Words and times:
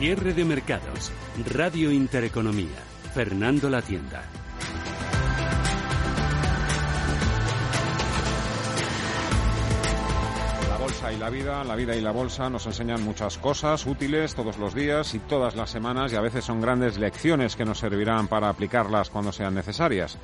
Cierre 0.00 0.32
de 0.32 0.46
mercados. 0.46 1.12
Radio 1.52 1.92
Intereconomía. 1.92 2.78
Fernando 3.12 3.68
La 3.68 3.82
Tienda. 3.82 4.22
La 10.70 10.78
bolsa 10.78 11.12
y 11.12 11.18
la 11.18 11.28
vida, 11.28 11.62
la 11.64 11.76
vida 11.76 11.94
y 11.94 12.00
la 12.00 12.12
bolsa 12.12 12.48
nos 12.48 12.64
enseñan 12.64 13.04
muchas 13.04 13.36
cosas 13.36 13.84
útiles 13.84 14.34
todos 14.34 14.56
los 14.56 14.74
días 14.74 15.14
y 15.14 15.18
todas 15.18 15.54
las 15.54 15.68
semanas 15.68 16.14
y 16.14 16.16
a 16.16 16.22
veces 16.22 16.46
son 16.46 16.62
grandes 16.62 16.96
lecciones 16.96 17.54
que 17.54 17.66
nos 17.66 17.80
servirán 17.80 18.26
para 18.26 18.48
aplicarlas 18.48 19.10
cuando 19.10 19.32
sean 19.32 19.54
necesarias. 19.54 20.16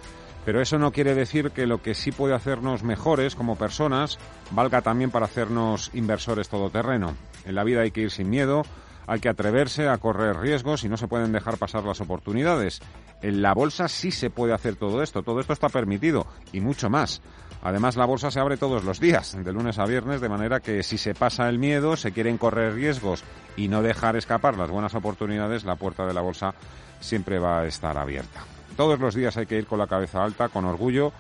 Pero 0.47 0.63
eso 0.63 0.79
no 0.79 0.91
quiere 0.91 1.15
decir 1.15 1.51
que 1.51 1.67
lo 1.67 1.83
que 1.83 1.95
sí 1.95 2.13
puede 2.13 2.35
hacernos 2.35 2.83
mejores 2.83 3.35
como 3.35 3.57
personas 3.57 4.19
valga 4.53 4.81
también 4.81 5.11
para 5.11 5.27
hacernos 5.27 5.91
inversores 5.93 6.49
todoterreno. 6.49 7.15
En 7.45 7.55
la 7.55 7.65
vida 7.65 7.83
hay 7.83 7.91
que 7.91 8.01
ir 8.01 8.11
sin 8.11 8.31
miedo, 8.31 8.65
hay 9.07 9.21
que 9.21 9.29
atreverse 9.29 9.89
a 9.89 9.99
correr 9.99 10.37
riesgos 10.37 10.85
y 10.85 10.89
no 10.89 10.97
se 10.97 11.09
pueden 11.09 11.33
dejar 11.33 11.59
pasar 11.59 11.85
las 11.85 12.01
oportunidades. 12.01 12.81
En 13.23 13.43
la 13.43 13.55
bolsa 13.55 13.89
sí 13.89 14.11
se 14.11 14.31
puede 14.31 14.53
hacer 14.53 14.77
todo 14.77 15.03
esto, 15.03 15.23
todo 15.23 15.41
esto 15.41 15.53
está 15.53 15.69
permitido 15.69 16.27
y 16.53 16.61
mucho 16.61 16.91
más. 16.91 17.23
Además, 17.63 17.97
la 17.97 18.05
bolsa 18.05 18.31
se 18.31 18.39
abre 18.39 18.57
todos 18.57 18.85
los 18.85 19.01
días, 19.01 19.37
de 19.43 19.53
lunes 19.53 19.79
a 19.79 19.87
viernes, 19.87 20.21
de 20.21 20.29
manera 20.29 20.61
que 20.61 20.83
si 20.83 20.99
se 20.99 21.15
pasa 21.15 21.49
el 21.49 21.59
miedo, 21.59 21.97
se 21.97 22.13
quieren 22.13 22.39
correr 22.39 22.75
riesgos 22.75 23.25
y 23.57 23.69
no 23.69 23.83
dejar 23.83 24.17
escapar 24.17 24.57
las 24.57 24.71
buenas 24.71 24.95
oportunidades, 24.95 25.65
la 25.65 25.77
puerta 25.77 26.07
de 26.07 26.15
la 26.15 26.21
bolsa 26.21 26.55
siempre 27.01 27.39
va 27.39 27.61
a 27.61 27.67
estar 27.67 27.97
abierta. 27.97 28.45
Todos 28.77 29.01
los 29.01 29.15
días 29.15 29.37
hay 29.37 29.47
que 29.47 29.59
ir 29.59 29.67
con 29.67 29.79
la 29.79 29.87
cabeza 29.87 30.23
alta, 30.23 30.49
con 30.49 30.65
orgullo, 30.65 31.13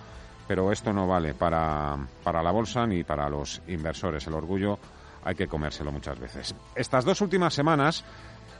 pero 0.47 0.71
esto 0.71 0.93
no 0.93 1.09
vale 1.09 1.35
para, 1.35 1.97
para 2.23 2.43
la 2.43 2.51
bolsa 2.51 2.87
ni 2.87 3.03
para 3.03 3.29
los 3.31 3.63
inversores. 3.67 4.27
El 4.27 4.35
orgullo 4.35 4.79
hay 5.27 5.35
que 5.35 5.49
comérselo 5.49 5.91
muchas 5.91 6.21
veces. 6.21 6.55
Estas 6.77 7.05
dos 7.05 7.21
últimas 7.21 7.53
semanas, 7.53 8.05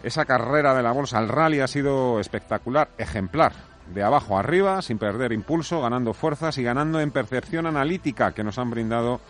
esa 0.03 0.25
carrera 0.25 0.75
de 0.75 0.83
la 0.83 0.91
bolsa, 0.91 1.21
el 1.21 1.29
rally 1.29 1.61
ha 1.61 1.69
sido 1.69 2.19
espectacular, 2.19 2.91
ejemplar. 2.99 3.53
De 3.95 4.03
abajo 4.03 4.37
a 4.37 4.41
arriba, 4.41 4.83
sin 4.83 4.99
perder 4.99 5.33
impulso, 5.33 5.81
ganando 5.81 6.13
fuerzas 6.13 6.59
y 6.59 6.65
ganando 6.65 7.01
en 7.01 7.13
percepción 7.13 7.67
analítica 7.67 8.33
que 8.33 8.43
nos 8.43 8.59
han 8.59 8.71
brindado 8.71 9.21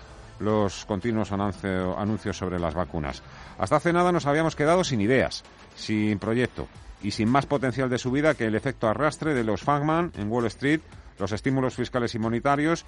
los 0.40 0.86
continuos 0.86 1.30
anuncios 1.30 2.38
sobre 2.38 2.58
las 2.58 2.72
vacunas. 2.72 3.22
Hasta 3.58 3.76
hace 3.76 3.92
nada 3.92 4.12
nos 4.12 4.24
habíamos 4.24 4.56
quedado 4.56 4.82
sin 4.82 5.02
ideas, 5.02 5.44
sin 5.74 6.18
proyecto 6.18 6.68
y 7.02 7.10
sin 7.10 7.28
más 7.28 7.44
potencial 7.44 7.90
de 7.90 7.98
subida 7.98 8.34
que 8.34 8.46
el 8.46 8.54
efecto 8.54 8.88
arrastre 8.88 9.34
de 9.34 9.44
los 9.44 9.60
Fangman 9.60 10.12
en 10.16 10.32
Wall 10.32 10.46
Street, 10.46 10.80
los 11.18 11.32
estímulos 11.32 11.74
fiscales 11.74 12.14
y 12.14 12.18
monetarios. 12.18 12.86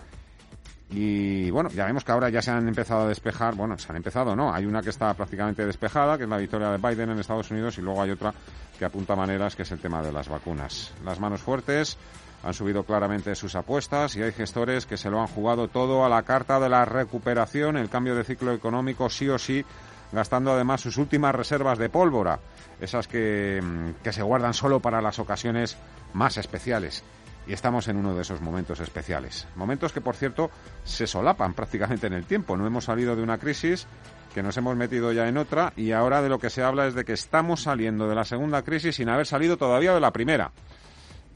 Y 0.91 1.51
bueno, 1.51 1.69
ya 1.71 1.85
vemos 1.85 2.03
que 2.03 2.13
ahora 2.13 2.31
ya 2.31 2.41
se 2.41 2.51
han 2.51 2.67
empezado 2.67 3.03
a 3.03 3.09
despejar, 3.09 3.55
bueno, 3.55 3.77
se 3.79 3.91
han 3.91 3.97
empezado, 3.97 4.35
¿no? 4.35 4.55
Hay 4.55 4.65
una 4.65 4.81
que 4.81 4.89
está 4.89 5.13
prácticamente 5.13 5.67
despejada, 5.67 6.17
que 6.17 6.25
es 6.25 6.31
la 6.31 6.39
victoria 6.39 6.71
de 6.71 6.79
Biden 6.79 7.11
en 7.11 7.19
Estados 7.19 7.51
Unidos, 7.51 7.77
y 7.77 7.83
luego 7.83 8.01
hay 8.01 8.11
otra 8.11 8.33
que 8.79 8.85
apunta 8.87 9.15
maneras, 9.15 9.55
que 9.55 9.63
es 9.63 9.71
el 9.71 9.81
tema 9.81 10.03
de 10.03 10.13
las 10.13 10.29
vacunas. 10.29 10.93
Las 11.05 11.21
manos 11.21 11.43
fuertes 11.43 11.99
han 12.43 12.55
subido 12.55 12.85
claramente 12.85 13.35
sus 13.35 13.55
apuestas 13.55 14.17
y 14.17 14.23
hay 14.23 14.33
gestores 14.33 14.87
que 14.87 14.97
se 14.97 15.11
lo 15.11 15.21
han 15.21 15.27
jugado 15.27 15.69
todo 15.69 16.05
a 16.05 16.09
la 16.09 16.23
carta 16.23 16.59
de 16.59 16.69
la 16.69 16.85
recuperación, 16.85 17.77
el 17.77 17.91
cambio 17.91 18.15
de 18.15 18.25
ciclo 18.25 18.53
económico 18.53 19.11
sí 19.11 19.29
o 19.29 19.39
sí, 19.39 19.65
gastando 20.13 20.53
además 20.53 20.81
sus 20.81 20.97
últimas 20.97 21.35
reservas 21.35 21.79
de 21.79 21.91
pólvora 21.91 22.39
esas 22.81 23.09
que, 23.09 23.61
mm, 23.63 24.03
que 24.03 24.13
se 24.13 24.23
guardan 24.23 24.55
solo 24.55 24.81
para 24.81 25.03
las 25.03 25.19
ocasiones 25.19 25.77
más 26.15 26.39
especiales. 26.39 27.03
Y 27.49 27.55
estamos 27.55 27.89
en 27.89 27.97
uno 27.97 28.15
de 28.15 28.21
esos 28.21 28.43
momentos 28.43 28.79
especiales. 28.79 29.49
Momentos 29.57 29.93
que, 29.95 30.03
por 30.03 30.15
cierto, 30.15 30.51
se 30.85 31.07
solapan 31.07 31.55
prácticamente 31.55 32.07
en 32.07 32.13
el 32.13 32.27
tiempo. 32.27 32.59
No 32.59 32.67
hemos 32.67 32.85
salido 32.85 33.17
de 33.17 33.23
una 33.23 33.39
crisis, 33.39 33.87
que 34.35 34.43
nos 34.43 34.57
hemos 34.59 34.77
metido 34.77 35.13
ya 35.13 35.29
en 35.29 35.39
otra, 35.39 35.73
y 35.75 35.93
ahora 35.93 36.21
de 36.21 36.29
lo 36.29 36.39
que 36.39 36.51
se 36.51 36.63
habla 36.63 36.87
es 36.87 36.95
de 36.95 37.07
que 37.07 37.15
estamos 37.15 37.63
saliendo 37.63 38.07
de 38.07 38.15
la 38.15 38.27
segunda 38.27 38.63
crisis 38.63 38.97
sin 38.97 39.09
haber 39.09 39.27
salido 39.27 39.57
todavía 39.57 39.95
de 39.95 40.01
la 40.01 40.13
primera. 40.13 40.53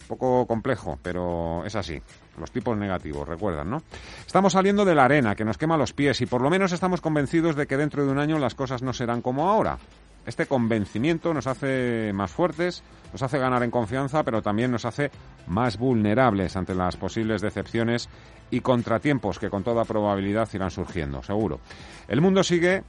Poco 0.06 0.46
complejo, 0.46 0.98
pero 1.02 1.64
es 1.64 1.74
así. 1.76 2.02
Los 2.38 2.50
tipos 2.50 2.76
negativos, 2.76 3.26
recuerdan, 3.26 3.70
¿no? 3.70 3.82
Estamos 4.26 4.52
saliendo 4.52 4.84
de 4.84 4.94
la 4.94 5.06
arena, 5.06 5.34
que 5.34 5.46
nos 5.46 5.56
quema 5.56 5.78
los 5.78 5.94
pies, 5.94 6.20
y 6.20 6.26
por 6.26 6.42
lo 6.42 6.50
menos 6.50 6.72
estamos 6.72 7.00
convencidos 7.00 7.56
de 7.56 7.66
que 7.66 7.78
dentro 7.78 8.04
de 8.04 8.12
un 8.12 8.18
año 8.18 8.38
las 8.38 8.54
cosas 8.54 8.82
no 8.82 8.92
serán 8.92 9.22
como 9.22 9.48
ahora. 9.48 9.78
Este 10.24 10.46
convencimiento 10.46 11.34
nos 11.34 11.46
hace 11.46 12.12
más 12.12 12.30
fuertes, 12.30 12.82
nos 13.12 13.22
hace 13.22 13.38
ganar 13.38 13.62
en 13.62 13.70
confianza, 13.70 14.22
pero 14.22 14.40
también 14.40 14.70
nos 14.70 14.84
hace 14.84 15.10
más 15.48 15.76
vulnerables 15.78 16.56
ante 16.56 16.74
las 16.74 16.96
posibles 16.96 17.42
decepciones 17.42 18.08
y 18.50 18.60
contratiempos 18.60 19.38
que 19.38 19.50
con 19.50 19.64
toda 19.64 19.84
probabilidad 19.84 20.48
irán 20.52 20.70
surgiendo, 20.70 21.22
seguro. 21.22 21.60
El 22.06 22.20
mundo 22.20 22.44
sigue, 22.44 22.84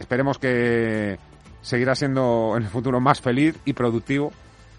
esperemos 0.00 0.38
que 0.38 1.18
seguirá 1.62 1.94
siendo 1.94 2.54
en 2.56 2.64
el 2.64 2.68
futuro 2.68 3.00
más 3.00 3.20
feliz 3.20 3.56
y 3.64 3.72
productivo, 3.72 4.32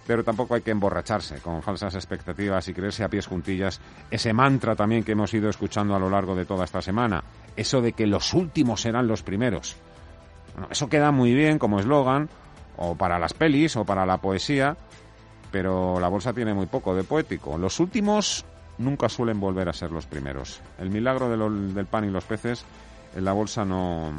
pero 0.06 0.24
tampoco 0.24 0.56
hay 0.56 0.62
que 0.62 0.72
emborracharse 0.72 1.40
con 1.40 1.62
falsas 1.62 1.96
expectativas 1.96 2.68
y 2.68 2.74
creerse 2.74 3.04
a 3.04 3.10
pies 3.10 3.28
juntillas 3.28 3.80
ese 4.10 4.34
mantra 4.34 4.76
también 4.76 5.04
que 5.04 5.14
hemos 5.14 5.34
ido 5.34 5.50
escuchando 5.50 5.96
a 5.96 6.00
lo 6.00 6.10
largo 6.10 6.36
de 6.36 6.46
toda 6.46 6.66
esta 6.66 6.82
semana, 6.82 7.24
eso 7.56 7.82
de 7.82 7.94
que 7.94 8.08
los 8.08 8.34
últimos 8.34 8.82
serán 8.82 9.08
los 9.08 9.24
primeros. 9.24 9.78
Eso 10.70 10.90
queda 10.90 11.12
muy 11.12 11.34
bien 11.34 11.60
como 11.60 11.80
eslogan, 11.80 12.30
o 12.78 12.96
para 12.96 13.20
las 13.20 13.34
pelis, 13.34 13.76
o 13.76 13.86
para 13.86 14.06
la 14.06 14.18
poesía, 14.18 14.78
pero 15.52 16.00
la 16.00 16.08
bolsa 16.08 16.34
tiene 16.34 16.54
muy 16.54 16.66
poco 16.66 16.96
de 16.96 17.04
poético. 17.04 17.58
Los 17.58 17.80
últimos 17.80 18.46
nunca 18.78 19.10
suelen 19.10 19.40
volver 19.40 19.70
a 19.70 19.74
ser 19.74 19.92
los 19.92 20.06
primeros. 20.06 20.62
El 20.80 20.90
milagro 20.90 21.30
del 21.30 21.86
pan 21.86 22.06
y 22.06 22.10
los 22.10 22.24
peces 22.24 22.66
en 23.16 23.26
la 23.26 23.34
bolsa 23.34 23.66
no, 23.66 24.12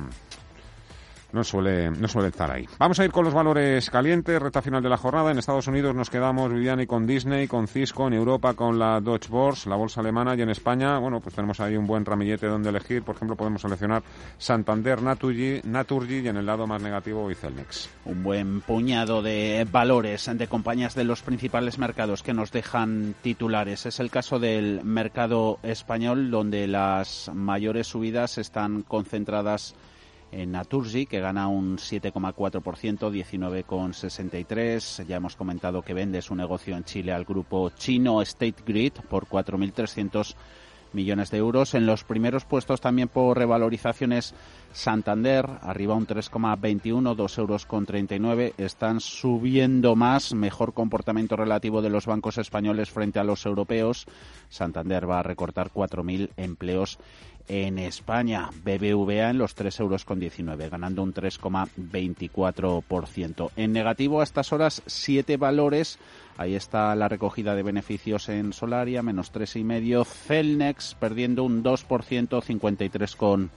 no 1.33 1.45
suele, 1.45 1.91
no 1.91 2.09
suele 2.09 2.29
estar 2.29 2.51
ahí. 2.51 2.67
Vamos 2.79 2.99
a 3.01 3.05
ir 3.05 3.11
con 3.11 3.25
los 3.25 3.35
valores 3.35 3.89
calientes, 3.91 4.41
recta 4.41 4.63
final 4.63 4.83
de 4.83 4.89
la 4.89 4.97
jornada. 4.97 5.31
En 5.31 5.39
Estados 5.39 5.67
Unidos 5.67 5.95
nos 5.95 6.11
quedamos, 6.11 6.53
Viviani, 6.53 6.87
con 6.87 7.07
Disney, 7.07 7.49
con 7.49 7.69
Cisco, 7.69 8.07
en 8.07 8.15
Europa 8.15 8.55
con 8.55 8.79
la 8.79 9.01
Deutsche 9.01 9.31
Börse, 9.31 9.69
la 9.69 9.77
bolsa 9.77 10.01
alemana, 10.01 10.35
y 10.35 10.43
en 10.43 10.51
España, 10.51 10.99
bueno, 10.99 11.21
pues 11.21 11.35
tenemos 11.35 11.61
ahí 11.61 11.77
un 11.77 11.87
buen 11.87 12.05
ramillete 12.05 12.47
donde 12.47 12.71
elegir. 12.71 13.03
Por 13.03 13.17
ejemplo, 13.17 13.37
podemos 13.37 13.63
seleccionar 13.63 14.03
Santander, 14.39 15.03
Naturgy, 15.03 15.61
Naturgy 15.65 16.21
y 16.21 16.29
en 16.29 16.37
el 16.37 16.47
lado 16.47 16.67
más 16.67 16.83
negativo, 16.83 17.31
Icelnex. 17.31 17.89
Un 18.05 18.23
buen 18.23 18.61
puñado 18.61 19.23
de 19.23 19.67
valores 19.71 20.31
de 20.33 20.47
compañías 20.47 20.95
de 20.95 21.05
los 21.05 21.23
principales 21.23 21.79
mercados 21.79 22.23
que 22.23 22.35
nos 22.35 22.53
dejan 22.53 23.15
titulares. 23.23 23.87
Es 23.87 24.01
el 24.01 24.11
caso 24.11 24.39
del 24.39 24.85
mercado 24.85 25.59
español, 25.63 26.31
donde 26.31 26.67
las 26.67 27.31
mayores 27.35 27.87
subidas 27.87 28.39
están 28.39 28.83
concentradas 28.83 29.75
en 30.33 30.51
Naturgy, 30.53 31.07
que 31.07 31.21
gana 31.21 31.47
un 31.49 31.77
7,4%, 31.77 33.11
19,63. 33.11 35.07
Ya 35.07 35.17
hemos 35.17 35.37
comentado 35.37 35.83
que 35.83 35.95
vende 35.95 36.23
su 36.23 36.35
negocio 36.35 36.77
en 36.77 36.85
Chile 36.85 37.13
al 37.13 37.25
grupo 37.25 37.71
chino 37.71 38.21
State 38.23 38.63
Grid 38.67 38.95
por 39.09 39.27
4.300 39.27 40.35
millones 40.93 41.31
de 41.31 41.39
euros. 41.39 41.75
En 41.75 41.87
los 41.87 42.05
primeros 42.05 42.45
puestos 42.45 42.81
también 42.81 43.09
por 43.09 43.39
revalorizaciones 43.39 44.35
Santander, 44.73 45.47
arriba 45.61 45.95
un 45.95 46.07
3,21, 46.07 47.15
2 47.15 47.39
euros 47.39 47.67
con 47.67 47.85
39. 47.85 48.55
Están 48.57 49.01
subiendo 49.01 49.97
más, 49.97 50.35
mejor 50.35 50.73
comportamiento 50.73 51.37
relativo 51.37 51.83
de 51.83 51.91
los 51.91 52.07
bancos 52.07 52.39
españoles 52.39 52.91
frente 52.91 53.19
a 53.19 53.25
los 53.25 53.45
europeos. 53.45 54.07
Santander 54.49 55.09
va 55.09 55.21
a 55.21 55.23
recortar 55.23 55.71
4.000 55.71 56.31
empleos 56.37 56.99
en 57.49 57.79
España. 57.79 58.51
BBVA 58.65 59.31
en 59.31 59.39
los 59.39 59.55
3 59.55 59.81
euros 59.81 60.05
con 60.05 60.21
19, 60.21 60.69
ganando 60.69 61.03
un 61.03 61.15
3,24%. 61.15 63.51
En 63.57 63.73
negativo 63.73 64.21
a 64.21 64.25
estas 64.25 64.53
horas, 64.53 64.83
siete 64.87 65.37
valores. 65.37 65.99
Ahí 66.37 66.55
está 66.55 66.95
la 66.95 67.09
recogida 67.09 67.55
de 67.55 67.63
beneficios 67.63 68.29
en 68.29 68.53
Solaria, 68.53 69.03
menos 69.03 69.33
3,5. 69.33 70.05
Celnex 70.07 70.95
perdiendo 70.95 71.45
un 71.45 71.63
2%, 71.63 72.43
53 72.43 73.17
con 73.17 73.51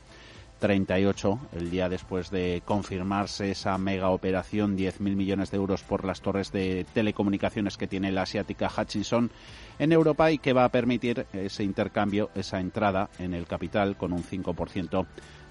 38, 0.65 1.39
el 1.57 1.69
día 1.69 1.89
después 1.89 2.31
de 2.31 2.63
confirmarse 2.65 3.51
esa 3.51 3.77
mega 3.77 4.09
operación, 4.09 4.75
10.000 4.75 5.15
millones 5.15 5.51
de 5.51 5.57
euros 5.57 5.83
por 5.83 6.03
las 6.03 6.21
torres 6.21 6.51
de 6.51 6.88
telecomunicaciones 6.91 7.77
que 7.77 7.85
tiene 7.85 8.12
la 8.12 8.23
asiática 8.23 8.71
Hutchinson 8.75 9.29
en 9.77 9.91
Europa 9.91 10.31
y 10.31 10.39
que 10.39 10.53
va 10.53 10.65
a 10.65 10.69
permitir 10.69 11.27
ese 11.33 11.63
intercambio, 11.63 12.31
esa 12.33 12.59
entrada 12.59 13.12
en 13.19 13.35
el 13.35 13.45
capital 13.45 13.95
con 13.95 14.12
un 14.12 14.23
5% 14.23 15.06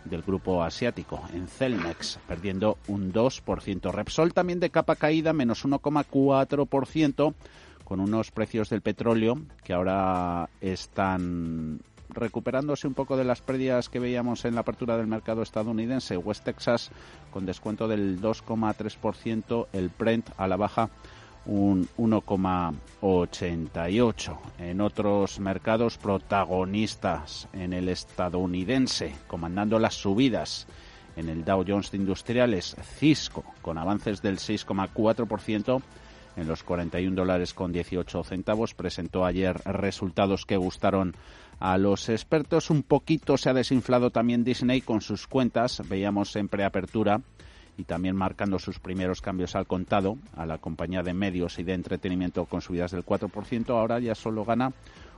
del 0.05 0.23
grupo 0.23 0.65
asiático 0.65 1.23
en 1.33 1.47
Celnex, 1.47 2.19
perdiendo 2.27 2.79
un 2.89 3.13
2%. 3.13 3.93
Repsol 3.93 4.35
también 4.35 4.59
de 4.59 4.71
capa 4.71 4.97
caída, 4.97 5.33
menos 5.33 5.65
1,4%, 5.65 7.35
con 7.85 8.01
unos 8.01 8.33
precios 8.33 8.69
del 8.69 8.83
petróleo 8.83 9.41
que 9.63 9.75
ahora 9.75 10.51
están 10.61 11.83
recuperándose 12.15 12.87
un 12.87 12.95
poco 12.95 13.17
de 13.17 13.25
las 13.25 13.41
pérdidas 13.41 13.89
que 13.89 13.99
veíamos 13.99 14.45
en 14.45 14.55
la 14.55 14.63
apertura 14.63 14.97
del 14.97 15.07
mercado 15.07 15.43
estadounidense. 15.43 16.17
West 16.17 16.45
Texas 16.45 16.91
con 17.31 17.47
descuento 17.47 17.89
del 17.89 18.21
2,3%, 18.21 19.67
el 19.73 19.91
Brent 19.97 20.31
a 20.37 20.47
la 20.47 20.57
baja 20.57 20.91
un 21.47 21.89
1,88. 21.99 24.39
En 24.59 24.81
otros 24.81 25.39
mercados 25.41 25.99
protagonistas 25.99 27.49
en 27.53 27.73
el 27.73 27.89
estadounidense, 27.89 29.17
comandando 29.27 29.79
las 29.79 29.95
subidas 29.95 30.67
En 31.17 31.29
el 31.29 31.45
Dow 31.45 31.65
Jones 31.65 31.93
de 31.93 31.99
Industriales, 31.99 32.75
Cisco, 32.99 33.45
con 33.63 33.79
avances 33.79 34.21
del 34.21 34.39
6,4% 34.39 35.81
en 36.37 36.49
los 36.49 36.63
41 36.63 37.15
dólares 37.15 37.55
con 37.55 37.73
18 37.73 38.25
centavos, 38.25 38.75
presentó 38.75 39.25
ayer 39.25 39.61
resultados 39.65 40.47
que 40.47 40.57
gustaron 40.57 41.15
a 41.61 41.79
los 41.79 42.09
expertos. 42.09 42.71
Un 42.71 42.83
poquito 42.83 43.37
se 43.37 43.51
ha 43.51 43.55
desinflado 43.55 44.11
también 44.11 44.45
Disney 44.45 44.81
con 44.81 45.01
sus 45.01 45.27
cuentas. 45.27 45.83
Veíamos 45.89 46.35
en 46.37 46.49
preapertura 46.49 47.21
y 47.77 47.85
también 47.85 48.17
marcando 48.17 48.59
sus 48.59 48.79
primeros 48.79 49.21
cambios 49.21 49.57
al 49.57 49.67
contado 49.67 50.19
a 50.37 50.47
la 50.47 50.59
compañía 50.59 51.03
de 51.03 51.15
medios 51.15 51.59
y 51.59 51.65
de 51.65 51.75
entretenimiento 51.75 52.45
con 52.45 52.61
subidas 52.61 52.93
del 52.93 53.05
4%. 53.05 53.71
Ahora 53.71 53.99
ya 53.99 54.15
solo 54.15 54.45
gana 54.45 54.73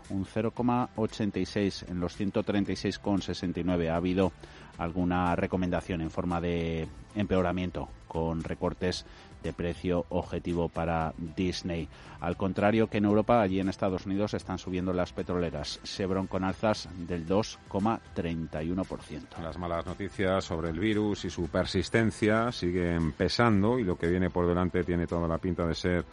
un 0.09 0.25
0,86 0.25 1.91
en 1.91 2.01
los 2.01 2.19
136,69. 2.19 3.91
Ha 3.91 3.97
habido 3.97 4.33
alguna 4.79 5.35
recomendación 5.37 6.01
en 6.01 6.11
forma 6.11 6.41
de 6.41 6.89
empeoramiento 7.15 7.89
con 8.09 8.43
recortes 8.43 9.05
de 9.47 9.53
precio 9.53 10.07
objetivo 10.09 10.69
para 10.69 11.15
Disney. 11.37 11.89
Al 12.21 12.37
contrario 12.37 12.89
que 12.89 12.99
en 12.99 13.05
Europa, 13.05 13.41
allí 13.41 13.61
en 13.61 13.69
Estados 13.69 14.05
Unidos 14.07 14.35
están 14.35 14.59
subiendo 14.59 14.93
las 14.93 15.13
petroleras. 15.13 15.79
Chevron 15.85 16.27
con 16.27 16.43
alzas 16.43 16.89
del 17.07 17.29
2,31%. 17.29 19.39
Las 19.41 19.57
malas 19.59 19.87
noticias 19.87 20.45
sobre 20.45 20.71
el 20.71 20.81
virus 20.81 21.25
y 21.25 21.31
su 21.31 21.47
persistencia 21.49 22.51
siguen 22.51 23.13
pesando 23.13 23.79
y 23.79 23.85
lo 23.85 23.97
que 23.97 24.09
viene 24.09 24.31
por 24.31 24.49
delante 24.49 24.83
tiene 24.83 25.07
toda 25.07 25.29
la 25.29 25.39
pinta 25.39 25.65
de 25.67 25.75
ser 25.75 26.05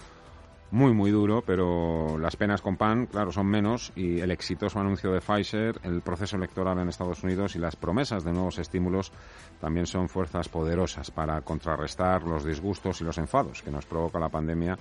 muy, 0.71 0.92
muy 0.94 1.12
duro, 1.12 1.44
pero 1.45 2.18
las 2.18 2.36
penas 2.36 2.62
con 2.62 2.77
pan, 2.77 3.06
claro, 3.06 3.31
son 3.31 3.45
menos 3.45 3.92
y 3.95 4.19
el 4.19 4.31
exitoso 4.31 4.80
anuncio 4.80 5.12
de 5.12 5.21
Pfizer, 5.21 5.80
el 5.83 6.01
proceso 6.01 6.36
electoral 6.36 6.80
en 6.80 6.89
Estados 6.89 7.24
Unidos 7.24 7.56
y 7.56 7.60
las 7.60 7.75
promesas 7.75 8.24
de 8.24 8.31
nuevos 8.31 8.57
estímulos 8.57 9.12
también 9.62 9.86
son 9.86 10.10
fuerzas 10.10 10.50
poderosas 10.50 11.12
para 11.12 11.39
contrarrestar 11.42 12.24
los 12.24 12.44
disgustos 12.44 13.01
y 13.01 13.04
los 13.04 13.18
enfados 13.19 13.62
que 13.62 13.71
nos 13.71 13.86
provoca 13.86 14.19
la 14.19 14.30
pandemia 14.30 14.77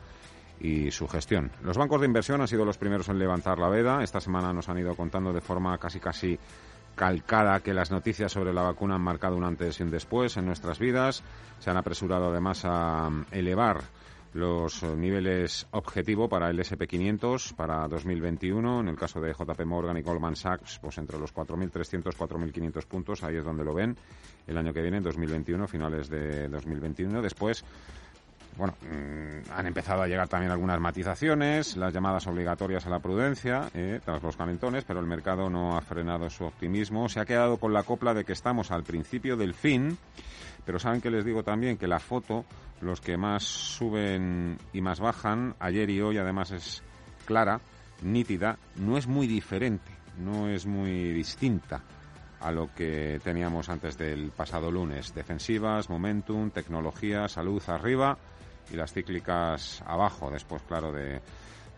y 0.60 0.90
su 0.90 1.08
gestión. 1.08 1.50
Los 1.62 1.76
bancos 1.76 2.00
de 2.00 2.06
inversión 2.06 2.40
han 2.40 2.48
sido 2.48 2.64
los 2.64 2.78
primeros 2.78 3.08
en 3.08 3.18
levantar 3.18 3.58
la 3.58 3.68
veda. 3.68 4.02
Esta 4.02 4.20
semana 4.20 4.52
nos 4.52 4.68
han 4.68 4.78
ido 4.78 4.94
contando 4.94 5.32
de 5.32 5.40
forma 5.40 5.76
casi 5.78 6.00
casi 6.00 6.38
calcada 6.94 7.60
que 7.60 7.74
las 7.74 7.90
noticias 7.90 8.32
sobre 8.32 8.52
la 8.52 8.62
vacuna 8.62 8.94
han 8.94 9.00
marcado 9.00 9.36
un 9.36 9.44
antes 9.44 9.80
y 9.80 9.82
un 9.82 9.90
después 9.90 10.36
en 10.36 10.46
nuestras 10.46 10.78
vidas. 10.78 11.22
Se 11.58 11.70
han 11.70 11.76
apresurado 11.76 12.30
además 12.30 12.62
a 12.64 13.10
elevar 13.30 13.82
los 14.34 14.82
niveles 14.82 15.66
objetivo 15.72 16.28
para 16.28 16.48
el 16.48 16.58
SP500 16.58 17.54
para 17.54 17.86
2021. 17.88 18.80
En 18.80 18.88
el 18.88 18.96
caso 18.96 19.20
de 19.20 19.32
JP 19.32 19.64
Morgan 19.64 19.96
y 19.96 20.02
Goldman 20.02 20.36
Sachs, 20.36 20.78
pues 20.80 20.98
entre 20.98 21.18
los 21.18 21.34
4.300 21.34 22.14
4.500 22.16 22.86
puntos, 22.86 23.22
ahí 23.22 23.36
es 23.36 23.44
donde 23.44 23.64
lo 23.64 23.74
ven 23.74 23.96
el 24.46 24.56
año 24.56 24.72
que 24.72 24.82
viene, 24.82 25.00
2021, 25.00 25.68
finales 25.68 26.08
de 26.08 26.48
2021. 26.48 27.22
Después, 27.22 27.64
bueno, 28.56 28.74
mm, 28.82 29.50
han 29.52 29.66
empezado 29.66 30.02
a 30.02 30.06
llegar 30.06 30.28
también 30.28 30.52
algunas 30.52 30.80
matizaciones, 30.80 31.76
las 31.76 31.92
llamadas 31.92 32.26
obligatorias 32.26 32.86
a 32.86 32.90
la 32.90 32.98
prudencia 32.98 33.70
eh, 33.74 34.00
tras 34.04 34.22
los 34.22 34.36
calentones, 34.36 34.84
pero 34.84 35.00
el 35.00 35.06
mercado 35.06 35.48
no 35.48 35.76
ha 35.76 35.80
frenado 35.80 36.28
su 36.30 36.44
optimismo. 36.44 37.08
Se 37.08 37.20
ha 37.20 37.24
quedado 37.24 37.58
con 37.58 37.72
la 37.72 37.82
copla 37.82 38.14
de 38.14 38.24
que 38.24 38.32
estamos 38.32 38.70
al 38.70 38.82
principio 38.82 39.36
del 39.36 39.54
fin, 39.54 39.98
pero 40.64 40.78
saben 40.78 41.00
que 41.00 41.10
les 41.10 41.24
digo 41.24 41.42
también 41.42 41.76
que 41.76 41.86
la 41.86 41.98
foto 41.98 42.44
los 42.80 43.00
que 43.00 43.16
más 43.16 43.44
suben 43.44 44.58
y 44.72 44.80
más 44.80 45.00
bajan, 45.00 45.54
ayer 45.60 45.88
y 45.90 46.00
hoy 46.00 46.18
además 46.18 46.50
es 46.50 46.82
clara, 47.24 47.60
nítida, 48.02 48.58
no 48.76 48.98
es 48.98 49.06
muy 49.06 49.26
diferente, 49.26 49.92
no 50.18 50.48
es 50.48 50.66
muy 50.66 51.12
distinta 51.12 51.80
a 52.40 52.50
lo 52.50 52.74
que 52.74 53.20
teníamos 53.22 53.68
antes 53.68 53.96
del 53.96 54.32
pasado 54.32 54.70
lunes. 54.70 55.14
Defensivas, 55.14 55.88
momentum, 55.88 56.50
tecnología, 56.50 57.28
salud 57.28 57.62
arriba 57.68 58.18
y 58.72 58.76
las 58.76 58.92
cíclicas 58.92 59.82
abajo, 59.86 60.28
después, 60.30 60.62
claro, 60.62 60.90
de 60.92 61.20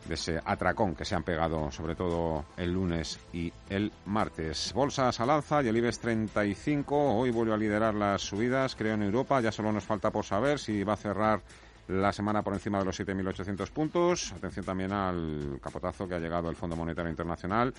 de 0.07 0.15
ese 0.15 0.41
atracón 0.45 0.95
que 0.95 1.05
se 1.05 1.15
han 1.15 1.23
pegado 1.23 1.71
sobre 1.71 1.95
todo 1.95 2.45
el 2.57 2.73
lunes 2.73 3.19
y 3.33 3.53
el 3.71 3.93
martes. 4.07 4.73
Bolsas 4.75 5.21
al 5.21 5.31
alza 5.31 5.63
y 5.63 5.69
el 5.69 5.77
IBEX 5.77 5.99
35 6.01 7.17
hoy 7.17 7.31
vuelve 7.31 7.55
a 7.55 7.57
liderar 7.57 7.95
las 7.95 8.23
subidas, 8.23 8.75
creo 8.75 8.95
en 8.95 9.03
Europa, 9.03 9.41
ya 9.41 9.53
solo 9.53 9.73
nos 9.73 9.85
falta 9.85 10.11
por 10.11 10.25
saber 10.25 10.59
si 10.59 10.85
va 10.85 10.95
a 10.95 10.97
cerrar 10.97 11.41
la 11.89 12.13
semana 12.13 12.43
por 12.43 12.55
encima 12.55 12.79
de 12.79 12.87
los 12.87 12.99
7.800 12.99 13.71
puntos. 13.71 14.33
Atención 14.33 14.65
también 14.65 14.93
al 14.93 15.59
capotazo 15.63 16.09
que 16.09 16.15
ha 16.15 16.19
llegado 16.19 16.49
el 16.49 16.57
Fondo 16.57 16.77
Monetario 16.77 17.11
Internacional 17.11 17.75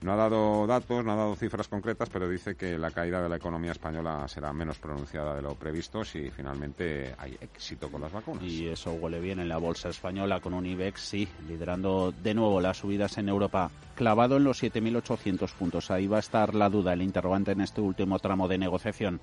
no 0.00 0.12
ha 0.12 0.16
dado 0.16 0.66
datos, 0.66 1.04
no 1.04 1.12
ha 1.12 1.16
dado 1.16 1.34
cifras 1.34 1.66
concretas, 1.66 2.08
pero 2.08 2.28
dice 2.28 2.54
que 2.54 2.78
la 2.78 2.90
caída 2.92 3.20
de 3.20 3.28
la 3.28 3.36
economía 3.36 3.72
española 3.72 4.26
será 4.28 4.52
menos 4.52 4.78
pronunciada 4.78 5.34
de 5.34 5.42
lo 5.42 5.54
previsto 5.56 6.04
si 6.04 6.30
finalmente 6.30 7.14
hay 7.18 7.36
éxito 7.40 7.90
con 7.90 8.02
las 8.02 8.12
vacunas. 8.12 8.44
Y 8.44 8.68
eso 8.68 8.92
huele 8.92 9.18
bien 9.18 9.40
en 9.40 9.48
la 9.48 9.58
bolsa 9.58 9.88
española 9.88 10.40
con 10.40 10.54
un 10.54 10.66
IBEX, 10.66 11.00
sí, 11.00 11.28
liderando 11.48 12.12
de 12.12 12.34
nuevo 12.34 12.60
las 12.60 12.78
subidas 12.78 13.18
en 13.18 13.28
Europa, 13.28 13.70
clavado 13.96 14.36
en 14.36 14.44
los 14.44 14.62
7.800 14.62 15.52
puntos. 15.54 15.90
Ahí 15.90 16.06
va 16.06 16.18
a 16.18 16.20
estar 16.20 16.54
la 16.54 16.70
duda, 16.70 16.92
el 16.92 17.02
interrogante 17.02 17.52
en 17.52 17.60
este 17.60 17.80
último 17.80 18.20
tramo 18.20 18.46
de 18.46 18.58
negociación. 18.58 19.20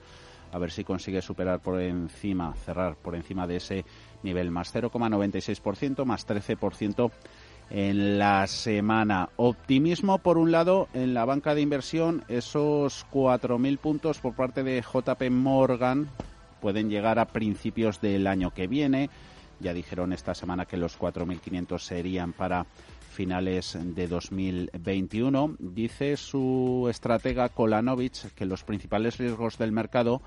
A 0.52 0.60
ver 0.60 0.72
si 0.72 0.84
consigue 0.84 1.22
superar 1.22 1.60
por 1.60 1.82
encima, 1.82 2.54
cerrar 2.54 2.96
por 2.96 3.16
encima 3.16 3.48
de 3.48 3.58
ese 3.58 3.86
nivel, 4.24 4.52
más 4.52 4.74
0,96%, 4.74 6.06
más 6.06 6.28
13% 6.28 7.12
en 7.70 8.20
la 8.20 8.48
semana. 8.48 9.30
Optimismo, 9.38 10.20
por 10.20 10.38
un 10.38 10.52
lado, 10.52 10.88
en 10.94 11.14
la 11.14 11.26
banca 11.26 11.56
de 11.56 11.62
inversión, 11.62 12.24
esos 12.28 13.06
4.000 13.12 13.78
puntos 13.78 14.20
por 14.20 14.36
parte 14.36 14.64
de 14.64 14.82
JP 14.82 15.30
Morgan 15.32 16.08
pueden 16.62 16.90
llegar 16.90 17.20
a 17.20 17.26
principios 17.26 18.02
del 18.02 18.28
año 18.28 18.52
que 18.52 18.68
viene. 18.68 19.10
Ya 19.60 19.74
dijeron 19.74 20.14
esta 20.14 20.36
semana 20.36 20.66
que 20.66 20.78
los 20.78 21.00
4.500 21.00 21.80
serían 21.80 22.34
para 22.34 22.66
finales 23.16 23.78
de 23.80 24.08
2021. 24.08 25.56
Dice 25.60 26.18
su 26.18 26.88
estratega 26.90 27.50
Kolanovic 27.50 28.34
que 28.34 28.46
los 28.46 28.64
principales 28.64 29.18
riesgos 29.18 29.58
del 29.58 29.72
mercado 29.72 30.22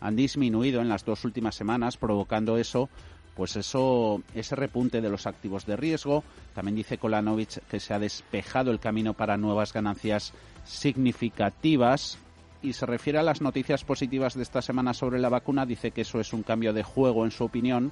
han 0.00 0.16
disminuido 0.16 0.80
en 0.80 0.88
las 0.88 1.04
dos 1.04 1.24
últimas 1.24 1.54
semanas, 1.54 1.96
provocando 1.96 2.58
eso 2.58 2.88
pues 3.34 3.56
eso, 3.56 4.22
ese 4.34 4.56
repunte 4.56 5.00
de 5.00 5.08
los 5.08 5.26
activos 5.26 5.64
de 5.66 5.76
riesgo. 5.76 6.22
También 6.54 6.76
dice 6.76 6.98
Kolanovic 6.98 7.66
que 7.68 7.80
se 7.80 7.94
ha 7.94 7.98
despejado 7.98 8.70
el 8.70 8.80
camino 8.80 9.14
para 9.14 9.36
nuevas 9.36 9.72
ganancias 9.72 10.32
significativas. 10.64 12.18
Y 12.62 12.74
se 12.74 12.86
refiere 12.86 13.18
a 13.18 13.24
las 13.24 13.40
noticias 13.40 13.84
positivas 13.84 14.34
de 14.34 14.42
esta 14.42 14.62
semana 14.62 14.94
sobre 14.94 15.18
la 15.18 15.28
vacuna. 15.28 15.66
Dice 15.66 15.90
que 15.90 16.02
eso 16.02 16.20
es 16.20 16.32
un 16.32 16.44
cambio 16.44 16.72
de 16.72 16.84
juego 16.84 17.24
en 17.24 17.32
su 17.32 17.44
opinión, 17.44 17.90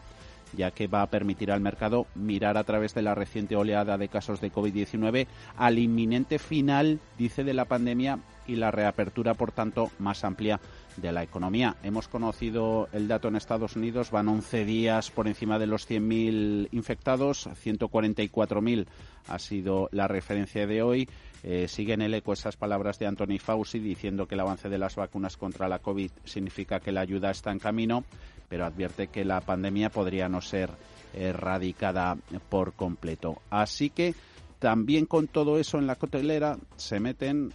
ya 0.56 0.70
que 0.70 0.86
va 0.86 1.02
a 1.02 1.10
permitir 1.10 1.52
al 1.52 1.60
mercado 1.60 2.06
mirar 2.14 2.56
a 2.56 2.64
través 2.64 2.94
de 2.94 3.02
la 3.02 3.14
reciente 3.14 3.56
oleada 3.56 3.98
de 3.98 4.08
casos 4.08 4.40
de 4.40 4.52
COVID-19 4.52 5.26
al 5.56 5.78
inminente 5.78 6.38
final, 6.38 7.00
dice, 7.18 7.44
de 7.44 7.54
la 7.54 7.66
pandemia 7.66 8.18
y 8.46 8.56
la 8.56 8.70
reapertura, 8.70 9.34
por 9.34 9.52
tanto, 9.52 9.90
más 9.98 10.24
amplia 10.24 10.60
de 10.96 11.12
la 11.12 11.22
economía. 11.22 11.76
Hemos 11.82 12.08
conocido 12.08 12.88
el 12.92 13.06
dato 13.06 13.28
en 13.28 13.36
Estados 13.36 13.76
Unidos, 13.76 14.10
van 14.10 14.28
11 14.28 14.64
días 14.64 15.10
por 15.10 15.28
encima 15.28 15.58
de 15.58 15.66
los 15.66 15.88
100.000 15.88 16.68
infectados, 16.72 17.46
144.000 17.46 18.86
ha 19.28 19.38
sido 19.38 19.88
la 19.92 20.08
referencia 20.08 20.66
de 20.66 20.82
hoy. 20.82 21.08
Eh, 21.42 21.68
siguen 21.68 22.02
el 22.02 22.12
eco 22.12 22.32
esas 22.32 22.56
palabras 22.56 22.98
de 22.98 23.06
Anthony 23.06 23.38
Fauci 23.38 23.78
diciendo 23.78 24.26
que 24.26 24.34
el 24.34 24.40
avance 24.40 24.68
de 24.68 24.78
las 24.78 24.96
vacunas 24.96 25.36
contra 25.36 25.68
la 25.68 25.78
COVID 25.78 26.10
significa 26.24 26.80
que 26.80 26.92
la 26.92 27.00
ayuda 27.00 27.30
está 27.30 27.50
en 27.50 27.58
camino, 27.58 28.04
pero 28.50 28.66
advierte 28.66 29.06
que 29.06 29.24
la 29.24 29.40
pandemia 29.40 29.90
podría 29.90 30.28
no 30.28 30.42
ser 30.42 30.70
erradicada 31.14 32.18
por 32.48 32.72
completo. 32.74 33.40
Así 33.48 33.90
que 33.90 34.14
también 34.58 35.06
con 35.06 35.28
todo 35.28 35.58
eso 35.58 35.78
en 35.78 35.86
la 35.86 35.94
cotelera 35.94 36.58
se 36.76 36.98
meten 36.98 37.54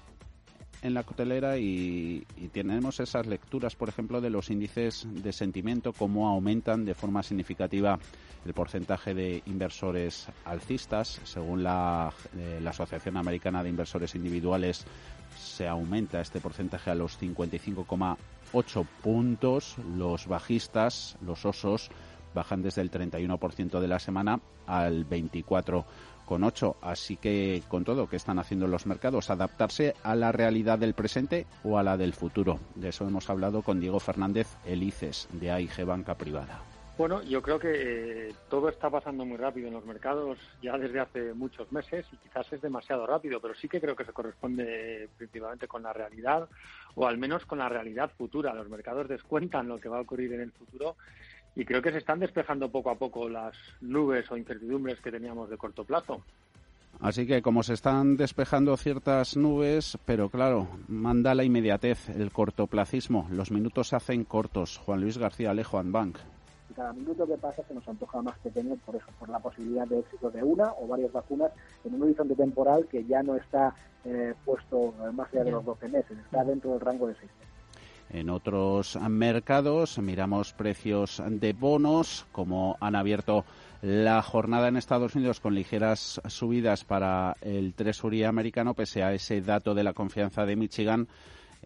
en 0.82 0.94
la 0.94 1.04
cotelera 1.04 1.58
y, 1.58 2.26
tenemos 2.54 3.00
esas 3.00 3.26
lecturas, 3.26 3.76
por 3.76 3.90
ejemplo, 3.90 4.22
de 4.22 4.30
los 4.30 4.50
índices 4.52 5.06
de 5.10 5.34
sentimiento, 5.34 5.92
cómo 5.92 6.30
aumentan 6.30 6.86
de 6.86 6.94
forma 6.94 7.24
significativa 7.24 8.00
el 8.46 8.54
porcentaje 8.54 9.14
de 9.14 9.42
inversores 9.48 10.28
alcistas. 10.46 11.20
Según 11.24 11.64
la, 11.64 12.14
eh, 12.38 12.60
la 12.62 12.70
Asociación 12.70 13.18
Americana 13.18 13.64
de 13.64 13.70
Inversores 13.70 14.14
Individuales, 14.16 14.86
se 15.38 15.68
aumenta 15.68 16.22
este 16.22 16.40
porcentaje 16.40 16.92
a 16.92 16.96
los 16.96 17.18
55,8 18.56 18.86
puntos. 19.02 19.76
Los 19.96 20.28
bajistas, 20.28 21.18
los 21.22 21.46
osos, 21.46 21.90
bajan 22.34 22.62
desde 22.62 22.82
el 22.82 22.92
31% 22.92 23.80
de 23.80 23.88
la 23.88 24.00
semana 24.00 24.40
al 24.66 25.08
24% 25.08 25.86
con 26.26 26.44
8. 26.44 26.78
Así 26.82 27.18
que 27.18 27.62
con 27.68 27.84
todo, 27.84 28.08
¿qué 28.08 28.16
están 28.16 28.40
haciendo 28.40 28.68
los 28.68 28.86
mercados? 28.86 29.30
Adaptarse 29.30 29.96
a 30.04 30.16
la 30.16 30.32
realidad 30.32 30.80
del 30.80 30.94
presente 30.94 31.46
o 31.64 31.78
a 31.78 31.84
la 31.84 31.98
del 31.98 32.14
futuro. 32.14 32.60
De 32.76 32.90
eso 32.90 33.08
hemos 33.08 33.30
hablado 33.30 33.62
con 33.62 33.80
Diego 33.80 34.00
Fernández 34.00 34.48
Elices 34.66 35.28
de 35.34 35.52
AIG 35.52 35.86
Banca 35.86 36.16
Privada. 36.16 36.75
Bueno, 36.98 37.22
yo 37.24 37.42
creo 37.42 37.60
que 37.60 38.30
eh, 38.30 38.34
todo 38.50 38.70
está 38.70 38.90
pasando 38.90 39.26
muy 39.26 39.36
rápido 39.36 39.68
en 39.68 39.74
los 39.74 39.86
mercados 39.86 40.40
ya 40.62 40.78
desde 40.78 41.02
hace 41.02 41.34
muchos 41.34 41.70
meses 41.70 42.06
y 42.14 42.16
quizás 42.16 42.52
es 42.54 42.62
demasiado 42.62 43.06
rápido, 43.06 43.42
pero 43.42 43.54
sí 43.54 43.68
que 43.68 43.82
creo 43.82 43.98
que 43.98 44.06
se 44.06 44.14
corresponde 44.14 45.10
principalmente 45.18 45.68
con 45.68 45.84
la 45.84 45.92
realidad 45.92 46.48
o 46.96 47.06
al 47.06 47.18
menos 47.18 47.46
con 47.46 47.58
la 47.60 47.68
realidad 47.68 48.12
futura. 48.18 48.54
Los 48.54 48.70
mercados 48.70 49.10
descuentan 49.10 49.68
lo 49.68 49.78
que 49.78 49.90
va 49.90 49.98
a 49.98 50.02
ocurrir 50.02 50.32
en 50.34 50.42
el 50.42 50.52
futuro 50.54 50.96
y 51.54 51.66
creo 51.66 51.82
que 51.82 51.92
se 51.92 51.98
están 51.98 52.20
despejando 52.20 52.72
poco 52.72 52.90
a 52.92 52.96
poco 52.96 53.28
las 53.28 53.58
nubes 53.82 54.32
o 54.32 54.38
incertidumbres 54.38 55.02
que 55.02 55.12
teníamos 55.12 55.50
de 55.50 55.58
corto 55.58 55.84
plazo. 55.84 56.24
Así 57.02 57.28
que 57.28 57.42
como 57.42 57.62
se 57.64 57.74
están 57.74 58.16
despejando 58.16 58.78
ciertas 58.78 59.36
nubes, 59.36 59.98
pero 60.06 60.30
claro, 60.30 60.70
manda 60.88 61.36
la 61.36 61.44
inmediatez, 61.44 62.08
el 62.08 62.32
cortoplacismo. 62.32 63.28
Los 63.32 63.52
minutos 63.52 63.90
se 63.90 63.98
hacen 63.98 64.24
cortos. 64.24 64.78
Juan 64.78 65.02
Luis 65.02 65.18
García 65.18 65.52
Alejo, 65.52 65.82
Bank 65.84 66.20
cada 66.76 66.94
minuto 66.94 67.26
que 67.26 67.38
pasa 67.38 67.64
se 67.68 67.74
nos 67.74 67.88
antoja 67.88 68.22
más 68.22 68.38
pequeño 68.40 68.76
por 68.86 68.96
eso, 68.96 69.08
por 69.18 69.30
la 69.30 69.40
posibilidad 69.40 69.88
de 69.88 70.00
éxito 70.00 70.30
de 70.30 70.44
una 70.44 70.74
o 70.80 70.88
varias 70.88 71.12
vacunas 71.12 71.52
en 71.84 71.96
un 71.96 72.04
horizonte 72.04 72.36
temporal 72.36 72.88
que 72.88 73.06
ya 73.06 73.24
no 73.24 73.36
está 73.36 73.74
eh, 74.04 74.34
puesto 74.44 74.94
más 75.14 75.34
allá 75.34 75.46
de 75.46 75.52
los 75.52 75.66
12 75.66 75.88
meses, 75.88 76.18
está 76.18 76.44
dentro 76.44 76.72
del 76.72 76.80
rango 76.82 77.08
de 77.08 77.16
6 77.16 77.24
meses. 77.24 77.56
En 78.10 78.30
otros 78.30 78.98
mercados 79.10 79.98
miramos 79.98 80.54
precios 80.54 81.22
de 81.28 81.54
bonos, 81.54 82.28
como 82.32 82.78
han 82.80 82.96
abierto 82.96 83.46
la 83.82 84.22
jornada 84.22 84.68
en 84.68 84.78
Estados 84.78 85.16
Unidos 85.16 85.40
con 85.40 85.56
ligeras 85.56 86.22
subidas 86.28 86.86
para 86.86 87.36
el 87.42 87.74
Treasury 87.74 88.24
americano, 88.24 88.74
pese 88.74 89.04
a 89.04 89.14
ese 89.14 89.42
dato 89.42 89.74
de 89.74 89.84
la 89.84 89.94
confianza 89.94 90.46
de 90.46 90.56
Michigan 90.56 91.08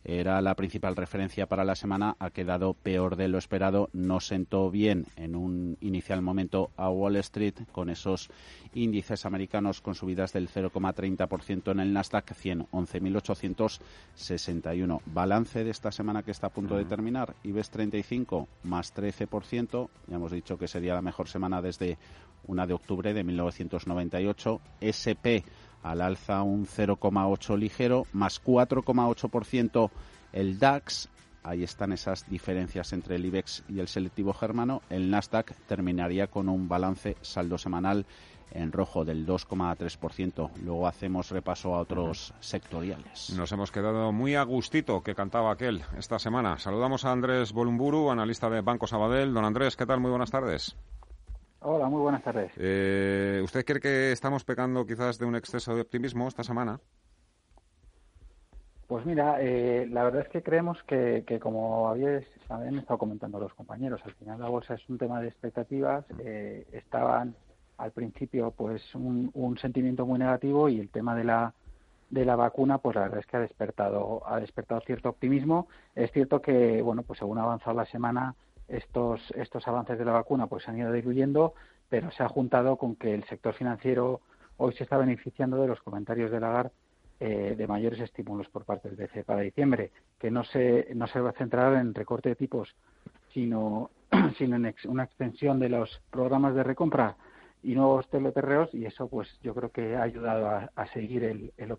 era 0.04 0.42
la 0.42 0.56
principal 0.56 0.96
referencia 0.96 1.48
para 1.48 1.64
la 1.64 1.76
semana, 1.76 2.16
ha 2.20 2.30
quedado 2.30 2.74
peor 2.74 3.16
de 3.16 3.28
lo 3.28 3.38
esperado, 3.38 3.90
no 3.94 4.20
sentó 4.20 4.72
bien 4.72 5.06
en 5.16 5.36
un 5.36 5.78
inicial 5.82 6.22
momento 6.22 6.72
a 6.78 6.90
Wall 6.90 7.16
Street 7.18 7.56
con 7.72 7.90
esos 7.90 8.30
índices 8.74 9.26
americanos 9.26 9.82
con 9.82 9.96
subidas 9.96 10.32
del 10.34 10.50
0,30% 10.50 11.72
en 11.72 11.80
el 11.80 11.94
Nasdaq 11.94 12.34
100, 12.34 12.68
11.861. 12.72 15.02
Balance 15.06 15.64
de 15.64 15.72
esta 15.72 15.92
semana 15.92 16.24
que 16.24 16.32
está 16.32 16.48
a 16.48 16.54
punto 16.54 16.78
de 16.78 16.86
terminar, 16.86 17.36
IBEX 17.44 17.70
35 17.70 18.48
más 18.64 18.96
13%, 18.96 19.90
ya 20.08 20.16
hemos 20.16 20.32
dicho 20.32 20.58
que 20.58 20.68
sería 20.68 20.94
la 20.94 21.02
mejor 21.02 21.28
semana 21.28 21.62
desde 21.62 21.98
una 22.48 22.66
de 22.66 22.74
octubre 22.74 23.14
de 23.14 23.24
1998, 23.24 24.62
SP 24.82 25.44
al 25.84 26.02
alza 26.02 26.42
un 26.44 26.66
0,8 26.66 27.58
ligero, 27.58 28.06
más 28.14 28.44
4,8% 28.44 29.90
el 30.34 30.60
DAX. 30.60 31.10
Ahí 31.42 31.64
están 31.64 31.94
esas 31.94 32.30
diferencias 32.30 32.92
entre 32.94 33.16
el 33.16 33.26
IBEX 33.26 33.64
y 33.70 33.80
el 33.80 33.88
selectivo 33.88 34.34
germano. 34.34 34.82
El 34.90 35.10
Nasdaq 35.10 35.54
terminaría 35.68 36.28
con 36.28 36.50
un 36.50 36.68
balance 36.68 37.16
saldo 37.22 37.58
semanal 37.58 38.06
en 38.52 38.72
rojo 38.72 39.06
del 39.06 39.26
2,3%. 39.26 40.52
Luego 40.64 40.88
hacemos 40.88 41.30
repaso 41.32 41.76
a 41.76 41.80
otros 41.80 42.34
sectoriales. 42.40 43.32
Nos 43.36 43.52
hemos 43.52 43.72
quedado 43.72 44.12
muy 44.12 44.36
a 44.36 44.44
gustito 44.44 45.02
que 45.02 45.16
cantaba 45.16 45.52
aquel 45.52 45.84
esta 45.98 46.20
semana. 46.20 46.58
Saludamos 46.58 47.06
a 47.06 47.12
Andrés 47.12 47.54
Bolumburu, 47.54 48.10
analista 48.10 48.50
de 48.50 48.62
Banco 48.62 48.88
Sabadell. 48.88 49.34
Don 49.34 49.46
Andrés, 49.46 49.76
¿qué 49.76 49.86
tal? 49.86 50.00
Muy 50.00 50.10
buenas 50.10 50.32
tardes. 50.32 50.76
Hola, 51.62 51.90
muy 51.90 52.02
buenas 52.02 52.24
tardes. 52.24 52.52
Eh, 52.56 53.42
¿Usted 53.44 53.66
cree 53.66 53.82
que 53.82 54.12
estamos 54.14 54.46
pecando 54.46 54.86
quizás 54.86 55.20
de 55.20 55.26
un 55.26 55.36
exceso 55.36 55.76
de 55.76 55.82
optimismo 55.82 56.28
esta 56.28 56.44
semana? 56.44 56.80
Pues 58.88 59.06
mira, 59.06 59.42
eh, 59.42 59.86
la 59.92 60.04
verdad 60.04 60.22
es 60.22 60.30
que 60.30 60.42
creemos 60.42 60.82
que, 60.84 61.24
como 61.42 61.90
habían 61.90 62.24
estado 62.80 62.98
comentando 62.98 63.40
los 63.40 63.54
compañeros, 63.54 64.02
al 64.06 64.14
final 64.14 64.40
la 64.40 64.48
bolsa 64.48 64.74
es 64.74 64.90
un 64.90 64.98
tema 64.98 65.22
de 65.22 65.28
expectativas. 65.28 66.06
Eh, 66.20 66.66
estaban 66.72 67.36
al 67.78 67.92
principio 67.92 68.52
pues 68.52 68.96
un, 68.96 69.30
un, 69.34 69.58
sentimiento 69.58 70.06
muy 70.06 70.18
negativo 70.18 70.70
y 70.70 70.80
el 70.80 70.90
tema 70.90 71.16
de 71.16 71.24
la 71.26 71.54
de 72.10 72.26
la 72.26 72.36
vacuna, 72.36 72.80
pues 72.80 72.96
la 72.96 73.04
verdad 73.04 73.20
es 73.20 73.28
que 73.28 73.38
ha 73.38 73.42
despertado 73.42 74.24
ha 74.26 74.40
despertado 74.40 74.82
cierto 74.82 75.10
optimismo. 75.10 75.68
Es 75.94 76.12
cierto 76.12 76.42
que 76.42 76.82
bueno, 76.82 77.04
pues 77.04 77.20
según 77.20 77.38
ha 77.38 77.44
avanzado 77.44 77.78
la 77.78 77.86
semana 77.86 78.34
estos, 78.70 79.22
estos 79.36 79.68
avances 79.68 79.98
de 79.98 80.06
la 80.06 80.14
vacuna 80.14 80.48
pues 80.48 80.64
se 80.64 80.72
han 80.72 80.78
ido 80.78 80.92
diluyendo, 80.92 81.54
pero 81.90 82.12
se 82.12 82.24
ha 82.24 82.30
juntado 82.30 82.78
con 82.78 82.96
que 82.96 83.14
el 83.14 83.24
sector 83.26 83.54
financiero 83.54 84.22
hoy 84.58 84.74
se 84.74 84.84
está 84.84 84.98
beneficiando 84.98 85.58
de 85.62 85.68
los 85.68 85.82
comentarios 85.82 86.32
de 86.32 86.40
Lagarde 86.40 86.72
eh, 87.22 87.56
de 87.58 87.68
mayores 87.68 88.00
estímulos 88.00 88.48
por 88.48 88.64
parte 88.64 88.90
del 88.90 88.96
BCE 88.96 89.26
para 89.26 89.42
diciembre, 89.42 89.92
que 90.18 90.32
no 90.32 90.46
se, 90.46 90.88
no 90.96 91.06
se 91.08 91.20
va 91.20 91.32
a 91.32 91.34
centrar 91.34 91.74
en 91.74 91.94
recorte 91.94 92.30
de 92.30 92.36
tipos, 92.38 92.74
sino, 93.34 93.92
sino 94.38 94.56
en 94.56 94.74
una 94.86 95.04
extensión 95.04 95.60
de 95.60 95.68
los 95.68 96.02
programas 96.12 96.56
de 96.56 96.64
recompra 96.64 97.18
y 97.62 97.76
nuevos 97.76 98.10
teleperreos, 98.10 98.74
y 98.74 98.86
eso 98.86 99.10
pues 99.10 99.28
yo 99.44 99.54
creo 99.54 99.70
que 99.70 99.98
ha 99.98 100.04
ayudado 100.04 100.70
a, 100.74 100.88
seguir 100.94 101.26
el, 101.26 101.52
el, 101.58 101.76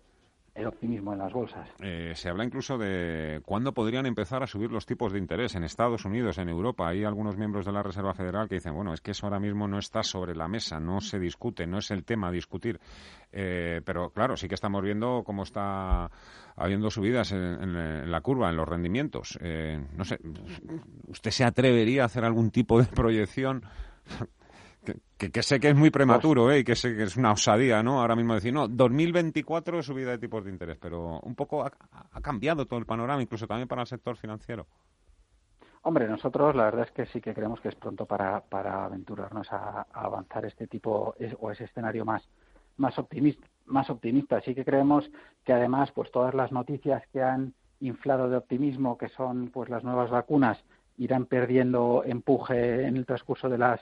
el 0.53 0.67
optimismo 0.67 1.13
en 1.13 1.19
las 1.19 1.31
bolsas. 1.31 1.69
Eh, 1.79 2.11
se 2.15 2.29
habla 2.29 2.43
incluso 2.43 2.77
de 2.77 3.41
cuándo 3.45 3.73
podrían 3.73 4.05
empezar 4.05 4.43
a 4.43 4.47
subir 4.47 4.71
los 4.71 4.85
tipos 4.85 5.13
de 5.13 5.19
interés 5.19 5.55
en 5.55 5.63
Estados 5.63 6.03
Unidos, 6.03 6.37
en 6.37 6.49
Europa. 6.49 6.89
Hay 6.89 7.03
algunos 7.05 7.37
miembros 7.37 7.65
de 7.65 7.71
la 7.71 7.83
Reserva 7.83 8.13
Federal 8.13 8.49
que 8.49 8.55
dicen, 8.55 8.73
bueno, 8.75 8.93
es 8.93 9.01
que 9.01 9.11
eso 9.11 9.25
ahora 9.25 9.39
mismo 9.39 9.67
no 9.67 9.79
está 9.79 10.03
sobre 10.03 10.35
la 10.35 10.47
mesa, 10.47 10.79
no 10.79 10.99
se 10.99 11.19
discute, 11.19 11.65
no 11.67 11.77
es 11.77 11.89
el 11.91 12.03
tema 12.03 12.27
a 12.27 12.31
discutir. 12.31 12.79
Eh, 13.31 13.81
pero 13.85 14.09
claro, 14.09 14.35
sí 14.35 14.49
que 14.49 14.55
estamos 14.55 14.83
viendo 14.83 15.23
cómo 15.25 15.43
está 15.43 16.11
habiendo 16.57 16.89
subidas 16.89 17.31
en, 17.31 18.11
la 18.11 18.21
curva, 18.21 18.49
en 18.49 18.57
los 18.57 18.67
rendimientos. 18.67 19.39
Eh, 19.41 19.81
no 19.95 20.03
sé, 20.03 20.19
¿usted 21.07 21.31
se 21.31 21.45
atrevería 21.45 22.03
a 22.03 22.05
hacer 22.07 22.25
algún 22.25 22.51
tipo 22.51 22.79
de 22.79 22.85
proyección? 22.87 23.63
Que, 24.83 25.43
sé 25.43 25.59
que 25.59 25.69
es 25.69 25.75
muy 25.75 25.91
prematuro 25.91 26.51
¿eh? 26.51 26.59
y 26.59 26.63
que 26.63 26.75
sé 26.75 26.95
que 26.95 27.03
es 27.03 27.15
una 27.15 27.31
osadía, 27.31 27.83
¿no? 27.83 28.01
Ahora 28.01 28.15
mismo 28.15 28.33
decir, 28.33 28.53
no, 28.53 28.67
2024 28.67 29.83
subida 29.83 30.11
de 30.11 30.17
tipos 30.17 30.43
de 30.43 30.51
interés, 30.51 30.77
pero 30.79 31.19
un 31.19 31.35
poco 31.35 31.63
ha, 31.63 31.71
cambiado 32.21 32.65
todo 32.65 32.79
el 32.79 32.85
panorama, 32.85 33.21
incluso 33.21 33.47
también 33.47 33.67
para 33.67 33.81
el 33.81 33.87
sector 33.87 34.17
financiero. 34.17 34.65
Hombre, 35.83 36.07
nosotros 36.07 36.55
la 36.55 36.65
verdad 36.65 36.85
es 36.85 36.91
que 36.91 37.05
sí 37.07 37.21
que 37.21 37.33
creemos 37.33 37.59
que 37.59 37.69
es 37.69 37.75
pronto 37.75 38.05
para, 38.05 38.41
para 38.41 38.85
aventurarnos 38.85 39.51
a, 39.51 39.85
avanzar 39.93 40.45
este 40.45 40.67
tipo 40.67 41.15
o 41.39 41.51
ese 41.51 41.63
escenario 41.63 42.05
más, 42.05 42.27
más 42.77 42.97
optimista. 42.97 43.47
Más 43.65 43.89
optimista. 43.89 44.41
Sí 44.41 44.53
que 44.53 44.65
creemos 44.65 45.09
que 45.43 45.53
además, 45.53 45.91
pues 45.91 46.11
todas 46.11 46.33
las 46.33 46.51
noticias 46.51 47.03
que 47.13 47.21
han 47.21 47.53
inflado 47.79 48.29
de 48.29 48.37
optimismo, 48.37 48.97
que 48.97 49.09
son 49.09 49.49
pues 49.49 49.69
las 49.69 49.83
nuevas 49.83 50.09
vacunas, 50.09 50.63
irán 50.97 51.25
perdiendo 51.25 52.03
empuje 52.05 52.85
en 52.85 52.97
el 52.97 53.05
transcurso 53.05 53.49
de 53.49 53.57
las 53.57 53.81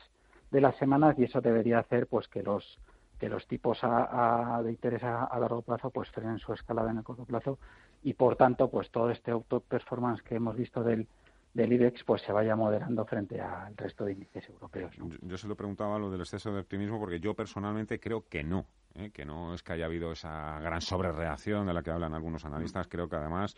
de 0.51 0.61
las 0.61 0.75
semanas 0.77 1.17
y 1.17 1.23
eso 1.23 1.41
debería 1.41 1.79
hacer 1.79 2.07
pues 2.07 2.27
que 2.27 2.43
los 2.43 2.79
que 3.19 3.27
los 3.27 3.45
tipos 3.47 3.79
a, 3.81 4.61
de 4.63 4.71
interés 4.71 5.03
a, 5.03 5.37
largo 5.39 5.61
plazo 5.61 5.89
pues 5.89 6.09
frenen 6.09 6.39
su 6.39 6.53
escalada 6.53 6.89
en 6.91 6.99
el 6.99 7.03
corto 7.03 7.25
plazo. 7.25 7.59
Y 8.01 8.13
por 8.13 8.37
tanto 8.37 8.69
pues 8.69 8.89
todo 8.91 9.09
este 9.09 9.31
auto 9.31 9.59
performance 9.59 10.21
que 10.23 10.35
hemos 10.35 10.55
visto 10.55 10.83
del 10.83 11.05
del 11.53 11.73
IBEX 11.73 12.03
pues 12.03 12.21
se 12.21 12.31
vaya 12.31 12.55
moderando 12.55 13.05
frente 13.05 13.41
al 13.41 13.75
resto 13.75 14.05
de 14.05 14.13
índices 14.13 14.47
europeos. 14.49 14.95
Yo, 15.21 15.37
se 15.37 15.47
lo 15.47 15.55
preguntaba 15.55 15.97
lo 15.97 16.09
del 16.11 16.21
exceso 16.21 16.51
de 16.51 16.59
optimismo 16.59 16.99
porque 16.99 17.19
yo 17.19 17.33
personalmente 17.33 17.99
creo 17.99 18.27
que 18.29 18.43
no, 18.43 18.65
¿eh? 18.95 19.09
que 19.11 19.25
no 19.25 19.53
es 19.53 19.63
que 19.63 19.73
haya 19.73 19.85
habido 19.85 20.11
esa 20.11 20.59
gran 20.59 20.81
sobrereacción 20.81 21.65
de 21.65 21.73
la 21.73 21.81
que 21.81 21.91
hablan 21.91 22.13
algunos 22.13 22.45
analistas. 22.45 22.87
Creo 22.87 23.09
que 23.09 23.15
además 23.15 23.55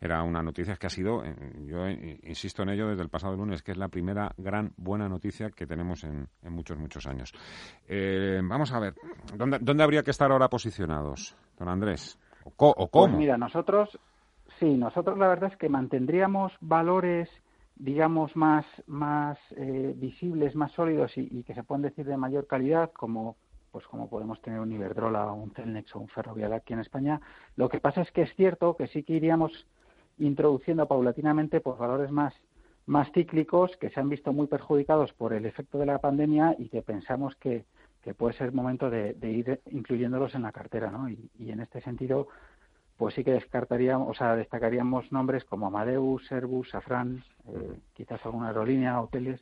era 0.00 0.22
una 0.22 0.42
noticia 0.42 0.76
que 0.76 0.86
ha 0.86 0.90
sido, 0.90 1.24
eh, 1.24 1.34
yo 1.66 1.88
insisto 1.88 2.62
en 2.62 2.70
ello 2.70 2.88
desde 2.88 3.02
el 3.02 3.08
pasado 3.08 3.36
lunes, 3.36 3.62
que 3.62 3.72
es 3.72 3.78
la 3.78 3.88
primera 3.88 4.32
gran 4.36 4.72
buena 4.76 5.08
noticia 5.08 5.50
que 5.50 5.66
tenemos 5.66 6.04
en, 6.04 6.28
muchos, 6.42 6.78
muchos 6.78 7.06
años. 7.06 7.32
Eh, 7.88 8.40
vamos 8.42 8.72
a 8.72 8.78
ver, 8.78 8.94
¿dónde, 9.36 9.58
¿dónde 9.60 9.82
habría 9.82 10.02
que 10.02 10.12
estar 10.12 10.30
ahora 10.30 10.48
posicionados, 10.48 11.36
don 11.58 11.68
Andrés? 11.68 12.18
¿O, 12.44 12.68
o 12.70 12.88
cómo? 12.88 13.06
Pues 13.06 13.18
mira, 13.18 13.36
nosotros 13.36 13.98
Sí, 14.58 14.76
nosotros 14.76 15.18
la 15.18 15.28
verdad 15.28 15.50
es 15.52 15.58
que 15.58 15.68
mantendríamos 15.68 16.52
valores, 16.60 17.28
digamos, 17.76 18.34
más, 18.36 18.64
más 18.86 19.38
eh, 19.56 19.94
visibles, 19.96 20.54
más 20.54 20.72
sólidos 20.72 21.12
y, 21.16 21.42
que 21.42 21.54
se 21.54 21.62
pueden 21.62 21.82
decir 21.82 22.06
de 22.06 22.16
mayor 22.16 22.46
calidad, 22.46 22.92
como 22.92 23.36
pues 23.70 23.86
como 23.86 24.10
podemos 24.10 24.40
tener 24.42 24.60
un 24.60 24.70
Iberdrola, 24.70 25.32
un 25.32 25.50
Celnex 25.52 25.96
o 25.96 26.00
un 26.00 26.08
Ferrovial 26.08 26.52
aquí 26.52 26.74
en 26.74 26.80
España. 26.80 27.22
Lo 27.56 27.70
que 27.70 27.80
pasa 27.80 28.02
es 28.02 28.12
que 28.12 28.22
es 28.22 28.34
cierto 28.36 28.76
que 28.76 28.86
sí 28.88 29.02
que 29.02 29.14
iríamos 29.14 29.66
introduciendo 30.18 30.86
paulatinamente 30.86 31.62
pues, 31.62 31.78
valores 31.78 32.10
más 32.10 32.34
más 32.84 33.10
cíclicos 33.12 33.76
que 33.76 33.90
se 33.90 34.00
han 34.00 34.08
visto 34.08 34.32
muy 34.32 34.48
perjudicados 34.48 35.12
por 35.12 35.32
el 35.32 35.46
efecto 35.46 35.78
de 35.78 35.86
la 35.86 35.98
pandemia 35.98 36.56
y 36.58 36.68
que 36.68 36.82
pensamos 36.82 37.34
que, 37.36 37.64
que 38.02 38.12
puede 38.12 38.36
ser 38.36 38.52
momento 38.52 38.90
de, 38.90 39.16
ir 39.22 39.60
incluyéndolos 39.70 40.34
en 40.34 40.42
la 40.42 40.52
cartera, 40.52 40.90
¿no? 40.90 41.08
y 41.08 41.30
en 41.38 41.60
este 41.60 41.80
sentido, 41.80 42.26
pues 43.02 43.16
sí 43.16 43.24
que 43.24 43.32
descartaríamos, 43.32 44.08
o 44.10 44.14
sea, 44.14 44.36
destacaríamos 44.36 45.10
nombres 45.10 45.44
como 45.44 45.66
Amadeus, 45.66 46.30
Airbus, 46.30 46.70
Safran, 46.70 47.24
eh, 47.48 47.80
quizás 47.94 48.24
alguna 48.24 48.46
aerolínea, 48.46 49.00
hoteles, 49.00 49.40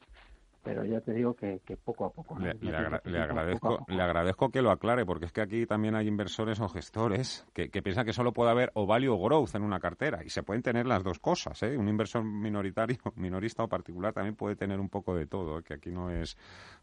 pero 0.64 0.82
ya 0.86 1.02
te 1.02 1.12
digo 1.12 1.34
que, 1.34 1.60
poco 1.84 2.06
a 2.06 2.10
poco. 2.10 2.38
Le, 2.38 2.74
agradezco, 2.74 3.84
le 3.86 4.00
agradezco 4.00 4.48
que 4.48 4.62
lo 4.62 4.70
aclare, 4.70 5.04
porque 5.04 5.26
es 5.26 5.32
que 5.32 5.42
aquí 5.42 5.66
también 5.66 5.94
hay 5.94 6.08
inversores 6.08 6.58
o 6.58 6.70
gestores 6.70 7.46
que, 7.52 7.68
que, 7.68 7.82
piensan 7.82 8.06
que 8.06 8.14
solo 8.14 8.32
puede 8.32 8.50
haber 8.50 8.70
o 8.72 8.86
value 8.86 9.12
o 9.12 9.22
growth 9.22 9.54
en 9.54 9.62
una 9.62 9.78
cartera, 9.78 10.24
y 10.24 10.30
se 10.30 10.42
pueden 10.42 10.62
tener 10.62 10.86
las 10.86 11.04
dos 11.04 11.18
cosas. 11.18 11.62
¿eh? 11.62 11.76
Un 11.76 11.86
inversor 11.86 12.24
minoritario, 12.24 12.96
minorista 13.16 13.62
o 13.62 13.68
particular 13.68 14.14
también 14.14 14.36
puede 14.36 14.56
tener 14.56 14.80
un 14.80 14.88
poco 14.88 15.14
de 15.14 15.26
todo, 15.26 15.58
¿eh? 15.58 15.62
que 15.62 15.74
aquí 15.74 15.90
no 15.90 16.08
es 16.08 16.34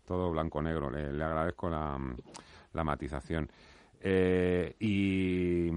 todo 0.05 0.29
blanco-negro. 0.29 0.91
Le, 0.91 1.23
agradezco 1.23 1.71
la, 1.71 1.97
la 2.71 2.83
matización. 2.83 3.49
Eh, 3.99 4.75
y 4.79 5.71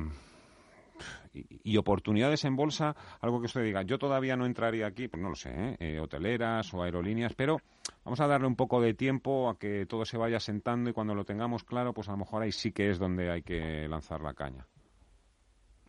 y, 1.32 1.76
oportunidades 1.76 2.44
en 2.44 2.56
bolsa, 2.56 2.94
algo 3.20 3.40
que 3.40 3.46
usted 3.46 3.62
diga, 3.62 3.82
yo 3.82 3.98
todavía 3.98 4.36
no 4.36 4.46
entraría 4.46 4.86
aquí, 4.86 5.08
pues 5.08 5.22
no 5.22 5.30
lo 5.30 5.36
sé, 5.36 5.50
¿eh? 5.50 5.76
Eh, 5.78 6.00
hoteleras 6.00 6.72
o 6.74 6.82
aerolíneas, 6.82 7.34
pero 7.34 7.58
vamos 8.04 8.20
a 8.20 8.26
darle 8.26 8.46
un 8.46 8.56
poco 8.56 8.80
de 8.80 8.94
tiempo 8.94 9.48
a 9.48 9.58
que 9.58 9.86
todo 9.86 10.04
se 10.04 10.18
vaya 10.18 10.40
sentando 10.40 10.90
y 10.90 10.92
cuando 10.92 11.14
lo 11.14 11.24
tengamos 11.24 11.64
claro, 11.64 11.92
pues 11.92 12.08
a 12.08 12.12
lo 12.12 12.18
mejor 12.18 12.42
ahí 12.42 12.52
sí 12.52 12.72
que 12.72 12.90
es 12.90 12.98
donde 12.98 13.30
hay 13.30 13.42
que 13.42 13.86
lanzar 13.88 14.20
la 14.20 14.34
caña. 14.34 14.66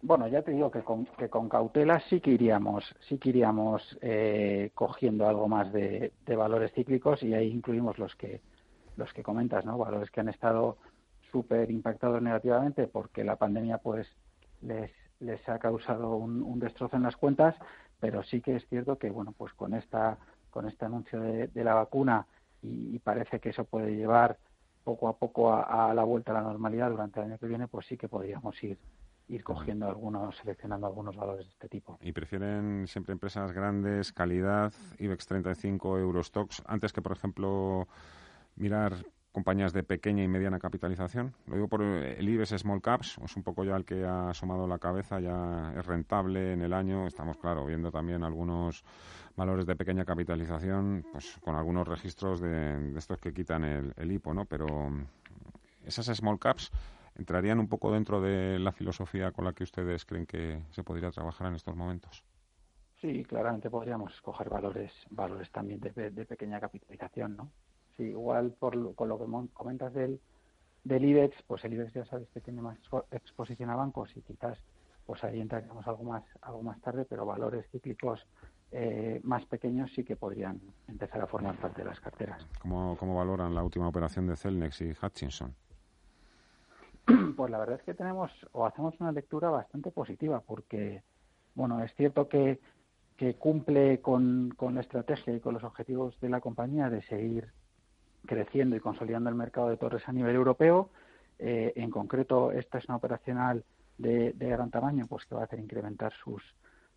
Bueno, 0.04 0.28
ya 0.28 0.42
te 0.42 0.52
digo 0.52 0.72
que 0.72 0.82
con, 0.82 1.06
que 1.06 1.30
con 1.30 1.48
cautela 1.48 2.00
sí 2.10 2.20
que 2.22 2.32
iríamos, 2.32 2.96
sí 3.08 3.20
que 3.20 3.30
iríamos 3.30 4.00
eh, 4.02 4.72
cogiendo 4.74 5.28
algo 5.28 5.48
más 5.48 5.72
de, 5.72 6.12
de, 6.26 6.36
valores 6.36 6.72
cíclicos 6.74 7.22
y 7.22 7.36
ahí 7.36 7.50
incluimos 7.50 8.00
los 8.00 8.16
que 8.16 8.42
los 8.98 9.14
que 9.14 9.22
comentas, 9.24 9.64
¿no? 9.64 9.78
Valores 9.78 10.10
que 10.10 10.20
han 10.20 10.30
estado 10.30 10.78
súper 11.32 11.70
impactados 11.70 12.22
negativamente 12.22 12.88
porque 12.88 13.24
la 13.24 13.36
pandemia 13.36 13.78
pues 13.78 14.08
les 14.62 14.92
les 15.22 15.48
ha 15.48 15.60
causado 15.60 16.16
un, 16.16 16.60
destrozo 16.60 16.98
en 16.98 17.04
las 17.04 17.16
cuentas, 17.16 17.56
pero 18.00 18.24
sí 18.24 18.42
que 18.42 18.56
es 18.56 18.68
cierto 18.68 18.98
que, 18.98 19.10
bueno, 19.10 19.34
pues 19.38 19.54
con 19.54 19.74
esta 19.74 20.18
con 20.50 20.68
este 20.68 20.84
anuncio 20.84 21.22
de, 21.22 21.50
la 21.64 21.74
vacuna 21.74 22.26
y, 22.62 23.00
parece 23.00 23.40
que 23.40 23.50
eso 23.50 23.64
puede 23.64 23.96
llevar 23.96 24.38
poco 24.84 25.08
a 25.08 25.16
poco 25.18 25.54
a, 25.54 25.94
la 25.94 26.04
vuelta 26.04 26.32
a 26.32 26.36
la 26.36 26.42
normalidad 26.42 26.90
durante 26.90 27.20
el 27.20 27.28
año 27.28 27.38
que 27.38 27.48
viene, 27.48 27.70
pues 27.70 27.86
sí 27.86 27.96
que 27.98 28.10
podríamos 28.10 28.62
ir 28.64 28.78
ir 29.30 29.46
cogiendo 29.46 29.88
algunos, 29.88 30.36
seleccionando 30.36 30.88
algunos 30.88 31.16
valores 31.16 31.46
de 31.46 31.54
este 31.54 31.70
tipo. 31.70 31.98
¿Y 32.02 32.12
prefieren 32.12 32.86
siempre 32.88 33.14
empresas 33.14 33.54
grandes, 33.54 34.12
calidad, 34.12 34.74
IBEX 35.00 35.26
35, 35.26 36.00
Eurostox, 36.00 36.62
antes 36.66 36.92
que, 36.92 37.02
por 37.02 37.14
ejemplo, 37.14 37.88
mirar 38.58 39.06
compañías 39.32 39.74
de 39.74 39.84
pequeña 39.84 40.24
y 40.24 40.28
mediana 40.28 40.60
capitalización. 40.60 41.34
Lo 41.48 41.56
digo 41.56 41.68
por 41.68 41.82
el 41.82 42.28
IBEX 42.28 42.50
Small 42.58 42.82
Caps, 42.82 43.18
es 43.24 43.36
un 43.38 43.44
poco 43.44 43.64
ya 43.64 43.76
el 43.76 43.86
que 43.86 44.04
ha 44.04 44.30
asomado 44.30 44.68
la 44.68 44.80
cabeza, 44.80 45.20
ya 45.20 45.74
es 45.78 45.86
rentable 45.86 46.54
en 46.54 46.62
el 46.62 46.74
año. 46.74 47.08
Estamos, 47.08 47.38
claro, 47.38 47.66
viendo 47.66 47.92
también 47.92 48.24
algunos 48.24 48.84
valores 49.36 49.66
de 49.66 49.76
pequeña 49.76 50.06
capitalización, 50.06 51.06
pues 51.12 51.38
con 51.42 51.56
algunos 51.56 51.88
registros 51.88 52.42
de, 52.42 52.94
estos 52.98 53.20
que 53.20 53.34
quitan 53.34 53.64
el, 53.64 53.94
el, 53.96 54.12
IPO, 54.12 54.34
¿no? 54.34 54.46
Pero 54.46 54.68
mm, 54.68 55.06
esas 55.86 56.08
Small 56.08 56.40
Caps 56.40 56.72
entrarían 57.16 57.60
un 57.60 57.68
poco 57.68 57.92
dentro 57.92 58.22
de 58.22 58.60
la 58.60 58.72
filosofía 58.72 59.32
con 59.32 59.46
la 59.46 59.54
que 59.54 59.64
ustedes 59.64 60.06
creen 60.06 60.26
que 60.26 60.62
se 60.72 60.84
podría 60.84 61.12
trabajar 61.12 61.48
en 61.48 61.56
estos 61.56 61.76
momentos. 61.76 62.24
Sí, 63.00 63.24
claramente 63.24 63.70
podríamos 63.70 64.14
escoger 64.14 64.50
valores, 64.50 64.92
valores 65.10 65.50
también 65.52 65.80
de, 65.80 66.12
de 66.12 66.26
pequeña 66.26 66.60
capitalización, 66.60 67.36
¿no? 67.36 67.52
Igual 68.06 68.52
por, 68.52 68.96
con 68.96 69.10
lo 69.10 69.18
que 69.18 69.26
comentas 69.54 69.94
del, 69.94 70.20
del 70.84 71.06
IBEX, 71.06 71.36
pues 71.48 71.64
el 71.66 71.74
IBEX 71.74 71.94
ya 71.94 72.06
sabes 72.06 72.28
que 72.34 72.42
tiene 72.42 72.62
más 72.62 72.78
exposición 73.12 73.70
a 73.70 73.76
bancos 73.76 74.16
y 74.16 74.22
quizás 74.22 74.58
pues 75.06 75.24
ahí 75.24 75.42
entraremos 75.42 75.86
algo 75.88 76.04
más, 76.04 76.24
algo 76.42 76.64
más 76.64 76.80
tarde, 76.82 77.06
pero 77.06 77.26
valores 77.26 77.66
cíclicos 77.72 78.26
eh, 78.72 79.20
más 79.24 79.46
pequeños 79.46 79.92
sí 79.94 80.04
que 80.04 80.16
podrían 80.16 80.62
empezar 80.88 81.22
a 81.22 81.28
formar 81.28 81.58
parte 81.58 81.82
de 81.82 81.90
las 81.90 82.00
carteras. 82.00 82.46
¿Cómo, 82.62 82.96
¿Cómo 82.98 83.16
valoran 83.16 83.54
la 83.54 83.64
última 83.64 83.88
operación 83.88 84.28
de 84.28 84.36
Celnex 84.36 84.82
y 84.82 84.92
Hutchinson? 84.92 85.54
Pues 87.36 87.52
la 87.52 87.58
verdad 87.58 87.80
es 87.80 87.84
que 87.84 87.94
tenemos 87.94 88.32
o 88.52 88.66
hacemos 88.66 88.94
una 89.00 89.12
lectura 89.12 89.50
bastante 89.50 89.92
positiva 89.92 90.42
porque, 90.42 91.04
bueno, 91.56 91.84
es 91.84 91.94
cierto 91.96 92.30
que, 92.30 92.60
que 93.18 93.36
cumple 93.36 94.00
con, 94.02 94.54
con 94.56 94.76
la 94.76 94.82
estrategia 94.82 95.36
y 95.36 95.40
con 95.40 95.56
los 95.56 95.64
objetivos 95.64 96.20
de 96.22 96.30
la 96.30 96.40
compañía 96.40 96.90
de 96.90 97.02
seguir 97.02 97.52
creciendo 98.26 98.76
y 98.76 98.80
consolidando 98.80 99.30
el 99.30 99.36
mercado 99.36 99.70
de 99.70 99.78
torres 99.78 100.08
a 100.08 100.14
nivel 100.14 100.36
europeo. 100.36 100.90
Eh, 101.40 101.74
en 101.76 101.90
concreto, 101.90 102.52
esta 102.52 102.78
es 102.78 102.86
una 102.86 102.98
operacional 102.98 103.64
de, 103.98 104.34
gran 104.38 104.72
tamaño, 104.72 105.08
pues 105.08 105.26
que 105.26 105.36
va 105.36 105.42
a 105.42 105.46
hacer 105.46 105.60
incrementar 105.60 106.14
sus, 106.24 106.44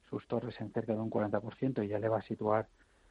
sus 0.09 0.27
torres 0.27 0.59
en 0.61 0.73
cerca 0.73 0.93
de 0.93 1.01
un 1.01 1.11
40% 1.11 1.85
y 1.85 1.89
ya 1.89 1.99
le 1.99 2.09
va 2.09 2.19
a 2.19 2.23
situar 2.23 2.67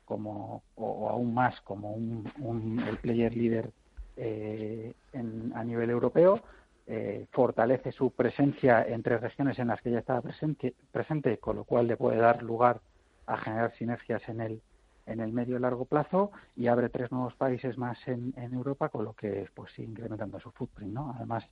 como, 0.06 0.64
o, 0.76 1.10
aún 1.10 1.34
más, 1.34 1.60
como 1.62 1.94
un, 1.94 2.84
el 2.88 2.98
player 2.98 3.36
líder 3.36 3.72
eh, 4.18 4.94
a 5.54 5.64
nivel 5.64 5.90
europeo. 5.90 6.42
Eh, 6.86 7.28
fortalece 7.32 7.94
su 7.94 8.12
presencia 8.12 8.84
en 8.84 9.04
tres 9.04 9.22
regiones 9.22 9.58
en 9.58 9.70
las 9.70 9.82
que 9.82 9.92
ya 9.92 10.00
estaba 10.00 10.22
presente, 10.22 10.74
presente, 10.92 11.38
con 11.38 11.56
lo 11.56 11.64
cual 11.64 11.88
le 11.88 11.96
puede 11.96 12.18
dar 12.18 12.44
lugar 12.44 12.82
a 13.26 13.38
generar 13.38 13.74
sinergias 13.78 14.28
en 14.28 14.42
el, 14.42 14.62
en 15.06 15.20
el 15.20 15.34
medio 15.34 15.58
y 15.58 15.60
largo 15.60 15.86
plazo 15.86 16.32
y 16.56 16.68
abre 16.68 16.90
tres 16.90 17.12
nuevos 17.12 17.36
países 17.36 17.78
más 17.78 17.98
en, 18.08 18.34
Europa, 18.54 18.90
con 18.90 19.06
lo 19.06 19.14
que 19.14 19.48
pues 19.54 19.72
sigue 19.74 19.90
incrementando 19.90 20.40
su 20.40 20.52
footprint. 20.52 20.94
¿no? 20.94 21.14
Además, 21.16 21.46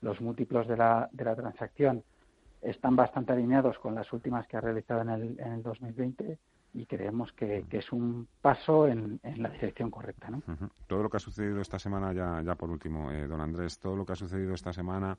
los 0.00 0.20
múltiplos 0.20 0.66
de 0.68 0.76
la, 0.76 1.08
de 1.12 1.24
la 1.24 1.36
transacción 1.36 2.02
están 2.62 2.96
bastante 2.96 3.32
alineados 3.32 3.78
con 3.78 3.94
las 3.94 4.12
últimas 4.12 4.46
que 4.46 4.56
ha 4.56 4.60
realizado 4.60 5.02
en 5.02 5.08
el, 5.08 5.40
en 5.40 5.52
el 5.52 5.62
2020 5.62 6.38
y 6.72 6.86
creemos 6.86 7.32
que, 7.32 7.64
es 7.70 7.92
un 7.92 8.28
paso 8.40 8.86
en, 8.86 9.18
en, 9.22 9.42
la 9.42 9.48
dirección 9.48 9.90
correcta. 9.90 10.30
¿no? 10.30 10.42
Todo 10.86 11.02
lo 11.02 11.10
que 11.10 11.16
ha 11.16 11.20
sucedido 11.20 11.60
esta 11.60 11.78
semana, 11.78 12.12
ya, 12.12 12.42
ya 12.42 12.54
por 12.54 12.70
último, 12.70 13.10
eh, 13.10 13.26
don 13.26 13.40
Andrés, 13.40 13.78
todo 13.78 13.96
lo 13.96 14.04
que 14.04 14.12
ha 14.12 14.16
sucedido 14.16 14.54
esta 14.54 14.72
semana 14.72 15.18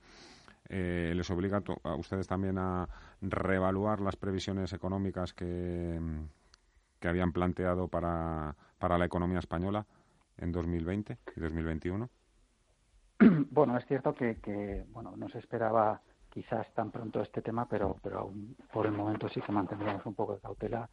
eh, 0.69 1.11
les 1.13 1.29
obliga 1.31 1.61
a 1.83 1.95
ustedes 1.95 2.27
también 2.27 2.57
a 2.57 2.87
reevaluar 3.21 3.99
las 3.99 4.15
previsiones 4.15 4.71
económicas 4.71 5.33
que, 5.33 5.99
que 7.01 7.09
habían 7.09 7.33
planteado 7.33 7.89
para, 7.89 8.55
para 8.79 8.97
la 8.97 9.05
economía 9.05 9.39
española 9.39 9.85
en 10.37 10.53
2020 10.53 11.17
y 11.35 11.39
2021? 11.41 12.09
Bueno, 13.51 13.77
es 13.77 13.85
cierto 13.85 14.15
que, 14.15 14.37
que 14.37 14.85
bueno, 14.93 15.13
no 15.17 15.27
se 15.29 15.39
esperaba 15.39 16.01
quizás 16.29 16.65
tan 16.73 16.89
pronto 16.91 17.21
este 17.21 17.41
tema, 17.41 17.67
pero, 17.67 17.97
pero 18.01 18.31
por 18.71 18.85
el 18.85 18.93
momento 18.93 19.27
sí 19.29 19.41
que 19.41 19.51
mantendríamos 19.51 20.05
un 20.05 20.15
poco 20.15 20.35
de 20.35 20.39
cautela 20.39 20.89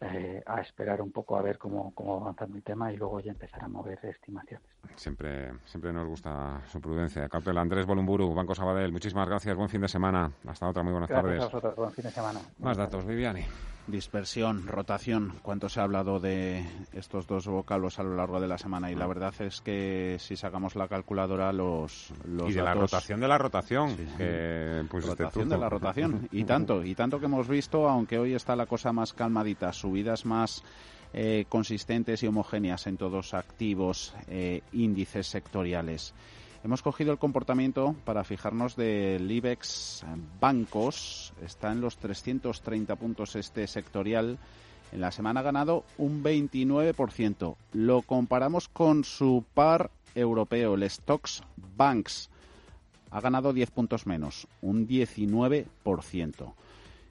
eh, 0.00 0.42
a 0.44 0.60
esperar 0.60 1.00
un 1.00 1.10
poco 1.10 1.36
a 1.36 1.42
ver 1.42 1.56
cómo, 1.56 1.92
cómo 1.94 2.16
va 2.16 2.22
avanzando 2.22 2.56
el 2.56 2.62
tema 2.62 2.92
y 2.92 2.96
luego 2.96 3.20
ya 3.20 3.32
empezar 3.32 3.64
a 3.64 3.68
mover 3.68 3.98
estimaciones. 4.04 4.68
Siempre, 4.96 5.52
siempre 5.64 5.92
nos 5.92 6.06
gusta 6.06 6.60
su 6.66 6.80
prudencia. 6.80 7.28
Cautela. 7.28 7.62
Andrés 7.62 7.86
Bolumburu, 7.86 8.34
Banco 8.34 8.54
Sabadell, 8.54 8.92
muchísimas 8.92 9.28
gracias, 9.28 9.56
buen 9.56 9.68
fin 9.68 9.80
de 9.80 9.88
semana. 9.88 10.30
Hasta 10.46 10.68
otra, 10.68 10.82
muy 10.82 10.92
buenas 10.92 11.10
tardes. 11.10 11.40
A 11.40 11.46
vosotros, 11.46 11.76
buen 11.76 11.90
fin 11.92 12.04
de 12.04 12.10
semana. 12.10 12.40
Más 12.58 12.76
datos, 12.76 13.06
Viviani. 13.06 13.44
Dispersión, 13.86 14.66
rotación. 14.66 15.34
¿Cuánto 15.42 15.68
se 15.68 15.78
ha 15.78 15.82
hablado 15.82 16.18
de 16.18 16.66
estos 16.94 17.26
dos 17.26 17.46
vocablos 17.46 17.98
a 17.98 18.02
lo 18.02 18.16
largo 18.16 18.40
de 18.40 18.48
la 18.48 18.56
semana? 18.56 18.90
Y 18.90 18.94
la 18.94 19.06
verdad 19.06 19.34
es 19.40 19.60
que 19.60 20.16
si 20.18 20.36
sacamos 20.36 20.74
la 20.74 20.88
calculadora, 20.88 21.52
los. 21.52 22.10
los 22.24 22.50
y 22.50 22.54
de 22.54 22.62
la 22.62 22.72
rotación 22.72 23.20
de 23.20 23.28
la 23.28 23.36
rotación. 23.36 23.96
pues 24.90 25.06
rotación 25.06 25.50
de 25.50 25.58
la 25.58 25.68
rotación. 25.68 26.28
Y 26.32 26.44
tanto, 26.44 26.82
y 26.82 26.94
tanto 26.94 27.20
que 27.20 27.26
hemos 27.26 27.46
visto, 27.46 27.86
aunque 27.88 28.18
hoy 28.18 28.34
está 28.34 28.56
la 28.56 28.66
cosa 28.66 28.92
más 28.92 29.12
calmadita, 29.12 29.72
subidas 29.72 30.24
más. 30.24 30.62
Eh, 31.16 31.44
consistentes 31.48 32.24
y 32.24 32.26
homogéneas 32.26 32.88
en 32.88 32.96
todos 32.96 33.34
activos, 33.34 34.16
eh, 34.26 34.62
índices 34.72 35.28
sectoriales. 35.28 36.12
Hemos 36.64 36.80
cogido 36.80 37.12
el 37.12 37.18
comportamiento 37.18 37.94
para 38.06 38.24
fijarnos 38.24 38.74
del 38.74 39.30
IBEX 39.30 40.02
Bancos. 40.40 41.34
Está 41.42 41.70
en 41.70 41.82
los 41.82 41.98
330 41.98 42.96
puntos 42.96 43.36
este 43.36 43.66
sectorial. 43.66 44.38
En 44.90 45.02
la 45.02 45.10
semana 45.10 45.40
ha 45.40 45.42
ganado 45.42 45.84
un 45.98 46.24
29%. 46.24 47.56
Lo 47.74 48.00
comparamos 48.00 48.70
con 48.70 49.04
su 49.04 49.44
par 49.52 49.90
europeo, 50.14 50.72
el 50.72 50.88
Stocks 50.88 51.42
Banks. 51.76 52.30
Ha 53.10 53.20
ganado 53.20 53.52
10 53.52 53.70
puntos 53.70 54.06
menos, 54.06 54.48
un 54.62 54.88
19%. 54.88 56.54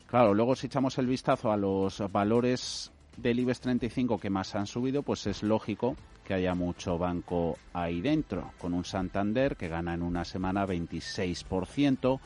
Claro, 0.08 0.34
luego 0.34 0.56
si 0.56 0.66
echamos 0.66 0.98
el 0.98 1.06
vistazo 1.06 1.52
a 1.52 1.58
los 1.58 2.02
valores 2.12 2.92
del 3.17 3.39
IBEX 3.39 3.60
35 3.62 4.17
que 4.17 4.30
más 4.30 4.56
han 4.56 4.67
subido, 4.67 5.04
pues 5.04 5.28
es 5.28 5.43
lógico 5.43 5.95
que 6.23 6.34
haya 6.34 6.56
mucho 6.56 6.97
banco 6.97 7.58
ahí 7.73 8.02
dentro, 8.02 8.52
con 8.58 8.73
un 8.73 8.86
Santander 8.86 9.56
que 9.56 9.67
gana 9.67 9.93
en 9.93 10.02
una 10.02 10.26
semana 10.26 10.65
26%, 10.65 12.19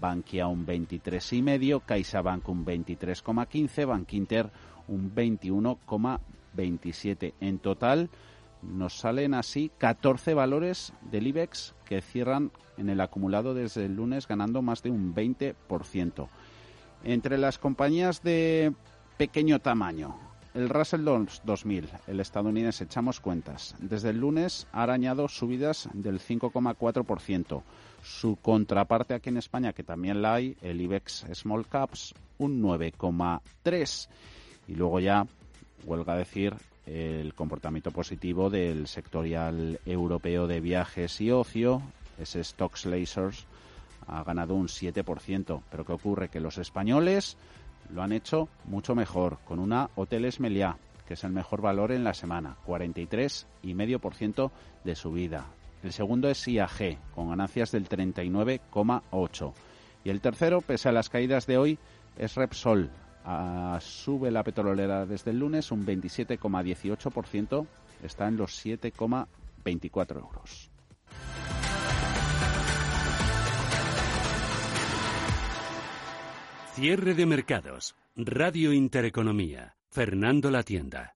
Bankia 0.00 0.46
un 0.46 0.66
23,5%, 0.66 1.82
CaixaBank 1.84 2.48
un 2.48 2.64
23,15%, 2.64 3.86
Bankinter 3.86 4.50
un 4.88 5.14
21,27%. 5.14 7.34
En 7.40 7.58
total 7.58 8.08
nos 8.62 8.94
salen 8.94 9.34
así 9.34 9.70
14 9.78 10.34
valores 10.34 10.92
del 11.10 11.26
IBEX 11.26 11.74
que 11.84 12.00
cierran 12.00 12.52
en 12.76 12.88
el 12.88 13.00
acumulado 13.00 13.54
desde 13.54 13.86
el 13.86 13.96
lunes 13.96 14.26
ganando 14.26 14.62
más 14.62 14.82
de 14.82 14.90
un 14.90 15.14
20%. 15.14 16.28
Entre 17.04 17.38
las 17.38 17.58
compañías 17.58 18.22
de 18.22 18.72
pequeño 19.18 19.58
tamaño, 19.58 20.16
el 20.54 20.68
Russell 20.68 21.04
2000, 21.04 21.88
el 22.06 22.20
estadounidense, 22.20 22.84
echamos 22.84 23.20
cuentas. 23.20 23.74
Desde 23.78 24.10
el 24.10 24.18
lunes 24.18 24.66
ha 24.72 24.82
arañado 24.82 25.28
subidas 25.28 25.88
del 25.94 26.20
5,4%. 26.20 27.62
Su 28.02 28.36
contraparte 28.36 29.14
aquí 29.14 29.30
en 29.30 29.38
España, 29.38 29.72
que 29.72 29.82
también 29.82 30.20
la 30.20 30.34
hay, 30.34 30.56
el 30.60 30.80
IBEX 30.80 31.26
Small 31.32 31.66
Caps, 31.66 32.14
un 32.38 32.62
9,3%. 32.62 34.08
Y 34.68 34.74
luego 34.74 35.00
ya, 35.00 35.26
huelga 35.84 36.16
decir, 36.16 36.54
el 36.86 37.34
comportamiento 37.34 37.90
positivo 37.90 38.50
del 38.50 38.86
sectorial 38.88 39.80
europeo 39.86 40.46
de 40.46 40.60
viajes 40.60 41.20
y 41.20 41.30
ocio, 41.30 41.82
ese 42.18 42.42
Stocks 42.44 42.86
Lasers, 42.86 43.46
ha 44.06 44.22
ganado 44.24 44.54
un 44.54 44.68
7%. 44.68 45.62
Pero 45.70 45.84
¿qué 45.84 45.92
ocurre? 45.92 46.28
Que 46.28 46.40
los 46.40 46.58
españoles 46.58 47.36
lo 47.92 48.02
han 48.02 48.12
hecho 48.12 48.48
mucho 48.64 48.94
mejor, 48.94 49.38
con 49.44 49.58
una 49.58 49.90
Hoteles 49.94 50.40
Meliá, 50.40 50.78
que 51.06 51.14
es 51.14 51.24
el 51.24 51.32
mejor 51.32 51.60
valor 51.60 51.92
en 51.92 52.04
la 52.04 52.14
semana, 52.14 52.56
43,5% 52.66 54.50
de 54.84 54.94
subida. 54.94 55.46
El 55.82 55.92
segundo 55.92 56.28
es 56.28 56.46
IAG, 56.46 56.98
con 57.14 57.28
ganancias 57.30 57.72
del 57.72 57.88
39,8%. 57.88 59.52
Y 60.04 60.10
el 60.10 60.20
tercero, 60.20 60.60
pese 60.60 60.88
a 60.88 60.92
las 60.92 61.08
caídas 61.08 61.46
de 61.46 61.58
hoy, 61.58 61.78
es 62.16 62.34
Repsol. 62.34 62.90
Ah, 63.24 63.78
sube 63.80 64.30
la 64.30 64.42
petrolera 64.42 65.06
desde 65.06 65.30
el 65.30 65.38
lunes 65.38 65.70
un 65.70 65.86
27,18%, 65.86 67.66
está 68.02 68.26
en 68.26 68.36
los 68.36 68.64
7,24 68.64 70.16
euros. 70.18 70.70
Cierre 76.74 77.12
de 77.12 77.26
mercados. 77.26 77.94
Radio 78.16 78.72
Intereconomía. 78.72 79.76
Fernando 79.90 80.50
La 80.50 80.62
Tienda. 80.62 81.14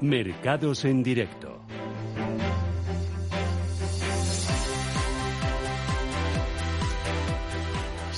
Mercados 0.00 0.84
en 0.84 1.04
directo. 1.04 1.64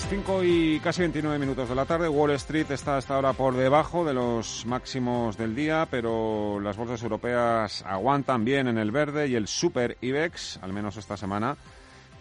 Cinco 0.09 0.43
y 0.43 0.81
casi 0.81 1.03
29 1.03 1.39
minutos 1.39 1.69
de 1.69 1.75
la 1.75 1.85
tarde. 1.85 2.09
Wall 2.09 2.31
Street 2.31 2.71
está 2.71 2.97
hasta 2.97 3.17
ahora 3.17 3.35
por 3.35 3.55
debajo 3.55 4.07
de 4.07 4.15
los 4.15 4.65
máximos 4.65 5.37
del 5.37 5.55
día, 5.55 5.87
pero 5.91 6.61
las 6.61 6.79
bolsas 6.79 7.03
europeas 7.03 7.85
aguantan 7.87 8.43
bien 8.43 8.69
en 8.69 8.79
el 8.79 8.91
verde 8.91 9.29
y 9.29 9.35
el 9.35 9.47
Super 9.47 9.99
IBEX, 10.01 10.61
al 10.63 10.73
menos 10.73 10.97
esta 10.97 11.19
semana, 11.19 11.59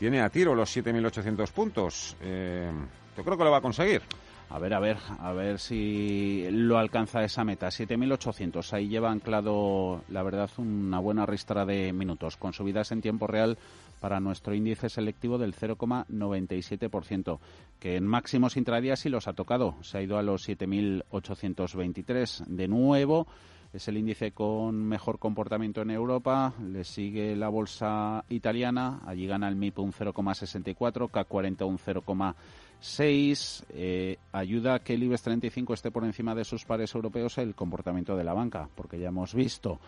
tiene 0.03 0.19
a 0.19 0.29
tiro 0.29 0.53
los 0.53 0.75
7.800 0.75 1.49
puntos. 1.53 2.17
Eh, 2.19 2.69
yo 3.15 3.23
creo 3.23 3.37
que 3.37 3.43
lo 3.45 3.51
va 3.51 3.59
a 3.59 3.61
conseguir. 3.61 4.01
A 4.49 4.59
ver, 4.59 4.73
a 4.73 4.81
ver, 4.81 4.97
a 5.17 5.31
ver 5.31 5.59
si 5.59 6.45
lo 6.51 6.77
alcanza 6.77 7.23
esa 7.23 7.45
meta. 7.45 7.67
7.800. 7.67 8.73
Ahí 8.73 8.89
lleva 8.89 9.09
anclado, 9.09 10.01
la 10.09 10.21
verdad, 10.23 10.49
una 10.57 10.99
buena 10.99 11.25
ristra 11.25 11.65
de 11.65 11.93
minutos, 11.93 12.35
con 12.35 12.51
subidas 12.51 12.91
en 12.91 12.99
tiempo 12.99 13.27
real 13.27 13.57
para 14.01 14.19
nuestro 14.19 14.53
índice 14.53 14.89
selectivo 14.89 15.37
del 15.37 15.55
0,97%, 15.55 17.39
que 17.79 17.95
en 17.95 18.05
máximos 18.05 18.57
intradías 18.57 18.99
sí 18.99 19.07
los 19.07 19.29
ha 19.29 19.33
tocado. 19.33 19.77
Se 19.83 19.99
ha 19.99 20.01
ido 20.01 20.17
a 20.17 20.21
los 20.21 20.49
7.823. 20.49 22.45
De 22.47 22.67
nuevo, 22.67 23.25
es 23.73 23.87
el 23.87 23.97
índice 23.97 24.31
con 24.31 24.75
mejor 24.85 25.17
comportamiento 25.17 25.81
en 25.81 25.89
Europa. 25.89 26.53
Le 26.61 26.83
sigue 26.83 27.35
la 27.35 27.49
bolsa 27.49 28.23
italiana. 28.29 29.01
Allí 29.05 29.25
gana 29.25 29.49
el 29.49 29.55
MIP 29.55 29.79
un 29.79 29.91
0,64, 29.91 31.09
K40 31.09 31.65
un 31.65 31.79
0,6. 31.79 33.63
Eh, 33.71 34.17
ayuda 34.31 34.75
a 34.75 34.79
que 34.79 34.93
el 34.93 35.03
IBEX 35.03 35.23
35 35.23 35.73
esté 35.73 35.89
por 35.89 36.03
encima 36.03 36.35
de 36.35 36.45
sus 36.45 36.65
pares 36.65 36.93
europeos 36.93 37.39
el 37.39 37.55
comportamiento 37.55 38.15
de 38.15 38.23
la 38.23 38.33
banca, 38.33 38.69
porque 38.75 38.99
ya 38.99 39.07
hemos 39.07 39.33
visto 39.33 39.79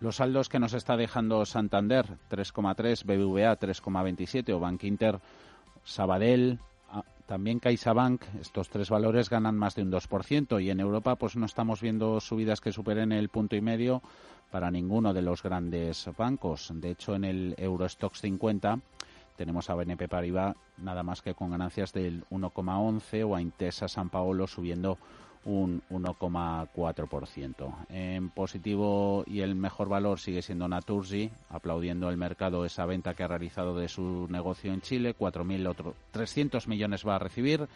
los 0.00 0.16
saldos 0.16 0.48
que 0.48 0.58
nos 0.58 0.72
está 0.72 0.96
dejando 0.96 1.44
Santander 1.44 2.06
3,3, 2.30 3.04
BBVA 3.04 3.58
3,27 3.58 4.52
o 4.52 4.58
Bank 4.58 4.84
Inter, 4.84 5.20
Sabadell 5.84 6.58
también 7.26 7.58
CaixaBank, 7.58 8.22
estos 8.40 8.68
tres 8.68 8.90
valores 8.90 9.30
ganan 9.30 9.56
más 9.56 9.74
de 9.74 9.82
un 9.82 9.90
2% 9.90 10.62
y 10.62 10.70
en 10.70 10.80
Europa 10.80 11.16
pues 11.16 11.36
no 11.36 11.46
estamos 11.46 11.80
viendo 11.80 12.20
subidas 12.20 12.60
que 12.60 12.72
superen 12.72 13.12
el 13.12 13.30
punto 13.30 13.56
y 13.56 13.60
medio 13.60 14.02
para 14.50 14.70
ninguno 14.70 15.14
de 15.14 15.22
los 15.22 15.42
grandes 15.42 16.08
bancos. 16.18 16.70
De 16.74 16.90
hecho, 16.90 17.14
en 17.14 17.24
el 17.24 17.54
Eurostox 17.56 18.20
50 18.20 18.78
tenemos 19.36 19.70
a 19.70 19.74
BNP 19.74 20.08
Paribas 20.08 20.54
nada 20.76 21.02
más 21.02 21.22
que 21.22 21.34
con 21.34 21.50
ganancias 21.50 21.92
del 21.92 22.24
1,11 22.30 23.26
o 23.26 23.34
a 23.34 23.40
Intesa 23.40 23.88
San 23.88 24.10
Paolo 24.10 24.46
subiendo 24.46 24.98
un 25.44 25.82
1,4%. 25.90 27.86
En 27.88 28.30
positivo 28.30 29.24
y 29.26 29.40
el 29.40 29.54
mejor 29.54 29.88
valor 29.88 30.18
sigue 30.18 30.42
siendo 30.42 30.68
Naturgy, 30.68 31.30
aplaudiendo 31.50 32.08
el 32.08 32.16
mercado 32.16 32.64
esa 32.64 32.86
venta 32.86 33.14
que 33.14 33.24
ha 33.24 33.28
realizado 33.28 33.76
de 33.76 33.88
su 33.88 34.26
negocio 34.30 34.72
en 34.72 34.80
Chile, 34.80 35.14
4.300 35.16 36.66
millones 36.66 37.06
va 37.06 37.16
a 37.16 37.20
recibir, 37.20 37.68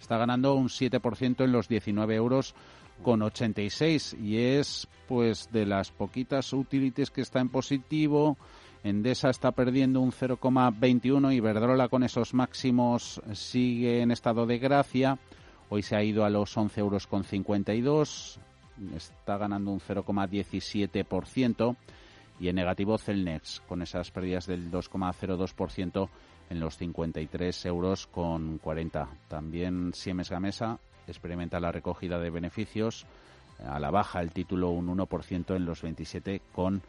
está 0.00 0.18
ganando 0.18 0.54
un 0.54 0.68
7% 0.68 1.44
en 1.44 1.52
los 1.52 1.68
19 1.68 2.14
euros 2.14 2.54
con 3.02 3.22
86 3.22 4.16
y 4.22 4.38
es 4.38 4.88
pues 5.08 5.50
de 5.52 5.66
las 5.66 5.90
poquitas 5.90 6.52
utilities 6.52 7.10
que 7.10 7.22
está 7.22 7.40
en 7.40 7.48
positivo. 7.48 8.36
Endesa 8.82 9.30
está 9.30 9.52
perdiendo 9.52 10.00
un 10.00 10.12
0,21 10.12 11.34
y 11.34 11.40
Verdrola 11.40 11.88
con 11.88 12.02
esos 12.02 12.34
máximos 12.34 13.20
sigue 13.32 14.02
en 14.02 14.10
estado 14.10 14.46
de 14.46 14.58
gracia. 14.58 15.18
Hoy 15.68 15.82
se 15.82 15.96
ha 15.96 16.02
ido 16.02 16.24
a 16.24 16.30
los 16.30 16.56
11 16.56 16.80
euros 16.80 17.06
con 17.06 17.24
52, 17.24 18.38
está 18.94 19.38
ganando 19.38 19.70
un 19.70 19.80
0,17% 19.80 21.76
y 22.40 22.48
en 22.48 22.56
negativo 22.56 22.98
Celnex 22.98 23.62
con 23.68 23.82
esas 23.82 24.10
pérdidas 24.10 24.46
del 24.46 24.70
2,02% 24.70 26.08
en 26.50 26.60
los 26.60 26.76
53 26.76 27.66
euros 27.66 28.06
con 28.06 28.58
40. 28.58 29.08
También 29.28 29.92
Siemens 29.94 30.30
Gamesa 30.30 30.78
experimenta 31.06 31.60
la 31.60 31.72
recogida 31.72 32.18
de 32.18 32.30
beneficios 32.30 33.06
a 33.64 33.78
la 33.78 33.90
baja 33.90 34.20
el 34.20 34.32
título 34.32 34.70
un 34.70 34.88
1% 34.88 35.54
en 35.54 35.64
los 35.64 35.82
27 35.82 36.42
con 36.52 36.82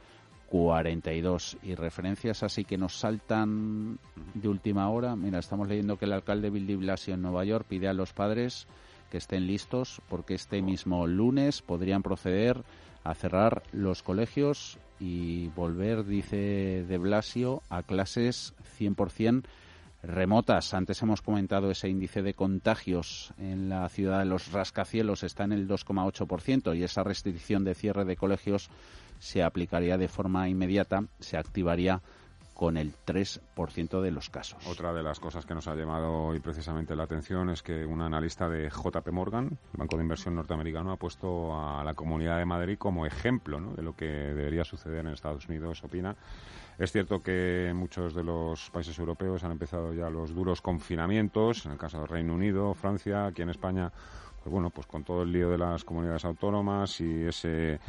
42 0.50 1.58
y 1.64 1.76
referencias 1.76 2.44
así 2.44 2.66
que 2.66 2.78
nos 2.78 2.98
saltan 2.98 4.00
de 4.34 4.48
última 4.48 4.90
hora. 4.90 5.16
Mira, 5.16 5.40
estamos 5.40 5.68
leyendo 5.68 5.98
que 5.98 6.06
el 6.06 6.14
alcalde 6.14 6.50
Bill 6.50 6.68
de 6.68 6.76
Blasio 6.76 7.14
en 7.14 7.22
Nueva 7.22 7.44
York 7.46 7.66
pide 7.68 7.88
a 7.88 7.94
los 7.94 8.14
padres 8.14 8.68
que 9.10 9.18
estén 9.18 9.48
listos 9.48 10.02
porque 10.10 10.36
este 10.36 10.62
mismo 10.62 11.08
lunes 11.08 11.62
podrían 11.62 12.04
proceder 12.04 12.64
a 13.04 13.14
cerrar 13.14 13.64
los 13.72 14.02
colegios 14.02 14.80
y 15.00 15.50
volver, 15.50 16.06
dice 16.06 16.86
de 16.88 16.98
Blasio, 16.98 17.62
a 17.70 17.84
clases 17.84 18.54
100% 18.80 19.44
remotas. 20.06 20.74
Antes 20.74 21.02
hemos 21.02 21.22
comentado 21.22 21.72
ese 21.72 21.90
índice 21.90 22.22
de 22.22 22.34
contagios 22.34 23.34
en 23.38 23.70
la 23.70 23.88
ciudad 23.90 24.20
de 24.20 24.26
los 24.26 24.52
rascacielos 24.52 25.24
está 25.24 25.44
en 25.44 25.52
el 25.52 25.68
2,8% 25.68 26.78
y 26.78 26.84
esa 26.84 27.04
restricción 27.04 27.64
de 27.64 27.76
cierre 27.76 28.06
de 28.06 28.16
colegios 28.16 28.70
se 29.20 29.44
aplicaría 29.44 29.98
de 29.98 30.08
forma 30.08 30.50
inmediata, 30.50 31.06
se 31.20 31.38
activaría 31.38 32.02
con 32.56 32.78
el 32.78 32.94
3% 33.06 34.02
de 34.02 34.12
los 34.12 34.30
casos. 34.30 34.66
Otra 34.66 34.94
de 34.94 35.04
las 35.04 35.20
cosas 35.20 35.46
que 35.46 35.54
nos 35.54 35.68
ha 35.68 35.76
llamado 35.76 36.28
hoy 36.28 36.40
precisamente 36.40 36.96
la 36.96 37.04
atención 37.04 37.50
es 37.50 37.62
que 37.62 37.86
un 37.86 38.02
analista 38.02 38.48
de 38.48 38.70
JP 38.70 39.12
Morgan, 39.12 39.58
Banco 39.74 39.98
de 39.98 40.04
Inversión 40.04 40.36
norteamericano, 40.36 40.94
ha 40.94 40.96
puesto 40.96 41.54
a 41.54 41.84
la 41.84 41.94
Comunidad 41.94 42.38
de 42.38 42.46
Madrid 42.46 42.78
como 42.78 43.06
ejemplo 43.06 43.60
de 43.76 43.84
lo 43.84 43.94
que 43.94 44.06
debería 44.06 44.64
suceder 44.64 45.06
en 45.06 45.12
Estados 45.12 45.50
Unidos, 45.50 45.84
opina. 45.84 46.16
Es 46.80 46.94
cierto 46.94 47.22
que 47.22 47.74
muchos 47.76 48.16
de 48.16 48.24
los 48.24 48.70
países 48.70 48.98
europeos 49.00 49.44
han 49.44 49.52
empezado 49.52 49.94
ya 49.94 50.10
los 50.10 50.34
duros 50.34 50.62
confinamientos, 50.62 51.66
en 51.66 51.74
el 51.74 51.78
caso 51.78 52.00
del 52.00 52.08
Reino 52.08 52.34
Unido, 52.34 52.74
Francia, 52.74 53.26
aquí 53.26 53.42
en 53.42 53.50
España, 53.50 53.92
pues 54.42 54.52
bueno, 54.52 54.70
pues 54.70 54.88
con 54.88 55.04
todo 55.04 55.24
el 55.24 55.32
lío 55.34 55.50
de 55.50 55.58
las 55.58 55.84
comunidades 55.84 56.24
autónomas 56.24 57.02
y 57.02 57.24
ese 57.24 57.80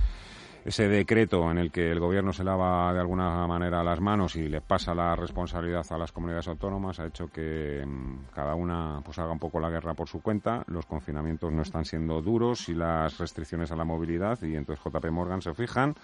ese 0.67 0.89
decreto 0.89 1.49
en 1.49 1.59
el 1.59 1.71
que 1.71 1.93
el 1.93 2.01
gobierno 2.01 2.33
se 2.33 2.43
lava 2.43 2.93
de 2.93 2.99
alguna 2.99 3.47
manera 3.47 3.85
las 3.85 4.01
manos 4.01 4.35
y 4.35 4.49
le 4.49 4.61
pasa 4.61 4.97
la 4.97 5.15
responsabilidad 5.15 5.87
a 5.91 5.97
las 5.97 6.11
comunidades 6.11 6.49
autónomas 6.49 6.99
ha 6.99 7.07
hecho 7.07 7.29
que 7.29 7.85
mm, 7.87 8.33
cada 8.35 8.57
una 8.57 9.01
pues 9.05 9.17
haga 9.21 9.31
un 9.31 9.39
poco 9.39 9.61
la 9.61 9.71
guerra 9.71 9.95
por 9.95 10.09
su 10.09 10.21
cuenta. 10.21 10.65
Los 10.67 10.85
confinamientos 10.85 11.53
no 11.53 11.63
están 11.63 11.85
siendo 11.85 12.21
duros 12.21 12.69
y 12.69 12.75
las 12.75 13.17
restricciones 13.19 13.71
a 13.71 13.77
la 13.77 13.85
movilidad 13.85 14.43
y 14.43 14.57
entonces 14.57 14.85
JP 14.85 15.09
Morgan 15.13 15.41
se 15.41 15.55
fijan 15.55 15.95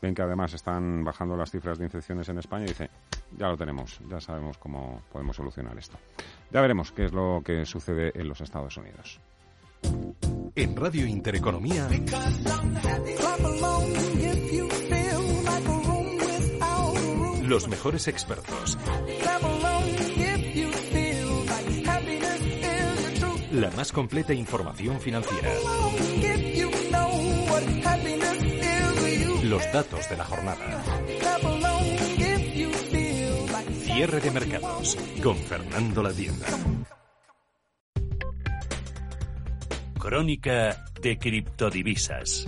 ven 0.00 0.14
que 0.14 0.22
además 0.22 0.54
están 0.54 1.02
bajando 1.02 1.36
las 1.36 1.50
cifras 1.50 1.78
de 1.78 1.86
infecciones 1.86 2.28
en 2.28 2.38
España 2.38 2.66
y 2.66 2.68
dice, 2.68 2.90
ya 3.36 3.48
lo 3.48 3.56
tenemos, 3.56 3.98
ya 4.08 4.20
sabemos 4.20 4.58
cómo 4.58 5.02
podemos 5.10 5.34
solucionar 5.34 5.76
esto. 5.78 5.98
Ya 6.52 6.60
veremos 6.60 6.92
qué 6.92 7.06
es 7.06 7.12
lo 7.12 7.42
que 7.44 7.64
sucede 7.64 8.12
en 8.14 8.28
los 8.28 8.40
Estados 8.40 8.76
Unidos. 8.76 9.20
En 10.56 10.76
Radio 10.76 11.06
Intereconomía. 11.06 11.88
Los 17.42 17.68
mejores 17.68 18.08
expertos. 18.08 18.78
la 23.54 23.70
más 23.70 23.92
completa 23.92 24.34
información 24.34 25.00
financiera. 25.00 25.48
Los 29.44 29.72
datos 29.72 30.08
de 30.08 30.16
la 30.16 30.24
jornada. 30.24 30.82
Cierre 33.84 34.20
de 34.20 34.30
mercados 34.32 34.98
con 35.22 35.36
Fernando 35.36 36.02
La 36.02 36.12
Tienda. 36.12 36.46
Crónica 40.04 40.84
de 41.00 41.16
criptodivisas. 41.16 42.46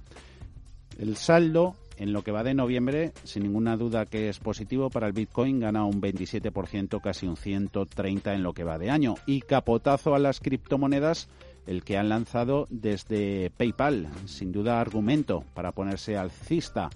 El 0.97 1.15
saldo 1.15 1.75
en 1.97 2.13
lo 2.13 2.23
que 2.23 2.31
va 2.31 2.43
de 2.43 2.53
noviembre, 2.53 3.11
sin 3.23 3.43
ninguna 3.43 3.75
duda 3.75 4.05
que 4.05 4.29
es 4.29 4.39
positivo 4.39 4.89
para 4.89 5.07
el 5.07 5.13
Bitcoin, 5.13 5.59
gana 5.59 5.85
un 5.85 6.01
27%, 6.01 7.01
casi 7.01 7.27
un 7.27 7.35
130 7.35 8.33
en 8.33 8.43
lo 8.43 8.53
que 8.53 8.63
va 8.63 8.77
de 8.77 8.89
año. 8.89 9.15
Y 9.25 9.41
capotazo 9.41 10.15
a 10.15 10.19
las 10.19 10.39
criptomonedas, 10.39 11.27
el 11.67 11.83
que 11.83 11.97
han 11.97 12.09
lanzado 12.09 12.67
desde 12.69 13.51
PayPal, 13.57 14.07
sin 14.25 14.51
duda 14.51 14.79
argumento 14.79 15.43
para 15.53 15.73
ponerse 15.73 16.17
alcista 16.17 16.89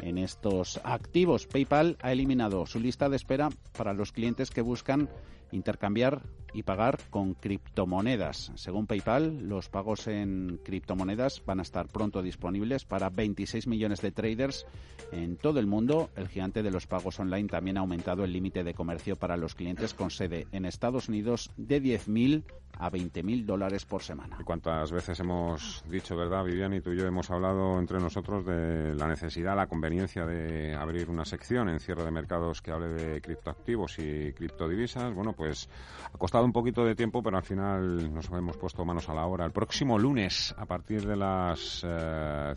en 0.00 0.18
estos 0.18 0.80
activos. 0.84 1.46
PayPal 1.46 1.96
ha 2.02 2.12
eliminado 2.12 2.66
su 2.66 2.80
lista 2.80 3.08
de 3.08 3.16
espera 3.16 3.48
para 3.76 3.94
los 3.94 4.12
clientes 4.12 4.50
que 4.50 4.60
buscan 4.60 5.08
intercambiar 5.52 6.22
y 6.52 6.62
pagar 6.62 6.98
con 7.10 7.34
criptomonedas. 7.34 8.52
Según 8.54 8.86
PayPal, 8.86 9.48
los 9.48 9.68
pagos 9.68 10.06
en 10.08 10.60
criptomonedas 10.64 11.42
van 11.44 11.60
a 11.60 11.62
estar 11.62 11.88
pronto 11.88 12.22
disponibles 12.22 12.84
para 12.84 13.10
26 13.10 13.66
millones 13.66 14.00
de 14.00 14.12
traders 14.12 14.66
en 15.12 15.36
todo 15.36 15.60
el 15.60 15.66
mundo. 15.66 16.10
El 16.16 16.28
gigante 16.28 16.62
de 16.62 16.70
los 16.70 16.86
pagos 16.86 17.18
online 17.20 17.48
también 17.48 17.76
ha 17.76 17.80
aumentado 17.80 18.24
el 18.24 18.32
límite 18.32 18.64
de 18.64 18.74
comercio 18.74 19.16
para 19.16 19.36
los 19.36 19.54
clientes 19.54 19.94
con 19.94 20.10
sede 20.10 20.46
en 20.52 20.64
Estados 20.64 21.08
Unidos 21.08 21.50
de 21.56 21.82
10.000 21.82 22.44
a 22.78 22.90
20.000 22.90 23.44
dólares 23.44 23.84
por 23.84 24.02
semana. 24.02 24.36
¿Y 24.40 24.44
cuántas 24.44 24.92
veces 24.92 25.18
hemos 25.20 25.82
dicho, 25.88 26.16
verdad, 26.16 26.44
Vivian, 26.44 26.74
y 26.74 26.80
tú 26.80 26.92
y 26.92 26.98
yo 26.98 27.06
hemos 27.06 27.30
hablado 27.30 27.78
entre 27.78 27.98
nosotros 27.98 28.44
de 28.46 28.94
la 28.94 29.08
necesidad, 29.08 29.56
la 29.56 29.66
conveniencia 29.66 30.24
de 30.24 30.74
abrir 30.74 31.10
una 31.10 31.24
sección 31.24 31.68
en 31.68 31.80
cierre 31.80 32.04
de 32.04 32.10
mercados 32.10 32.62
que 32.62 32.70
hable 32.70 32.88
de 32.88 33.20
criptoactivos 33.20 33.98
y 33.98 34.32
criptodivisas? 34.32 35.12
Bueno, 35.12 35.32
pues 35.32 35.68
ha 36.12 36.18
costado 36.38 36.46
un 36.46 36.52
poquito 36.52 36.84
de 36.84 36.94
tiempo, 36.94 37.20
pero 37.20 37.36
al 37.36 37.42
final 37.42 38.14
nos 38.14 38.30
hemos 38.30 38.56
puesto 38.56 38.84
manos 38.84 39.08
a 39.08 39.14
la 39.14 39.26
obra. 39.26 39.44
El 39.44 39.50
próximo 39.50 39.98
lunes, 39.98 40.54
a 40.56 40.66
partir 40.66 41.04
de 41.04 41.16
las... 41.16 41.84
Eh, 41.84 42.54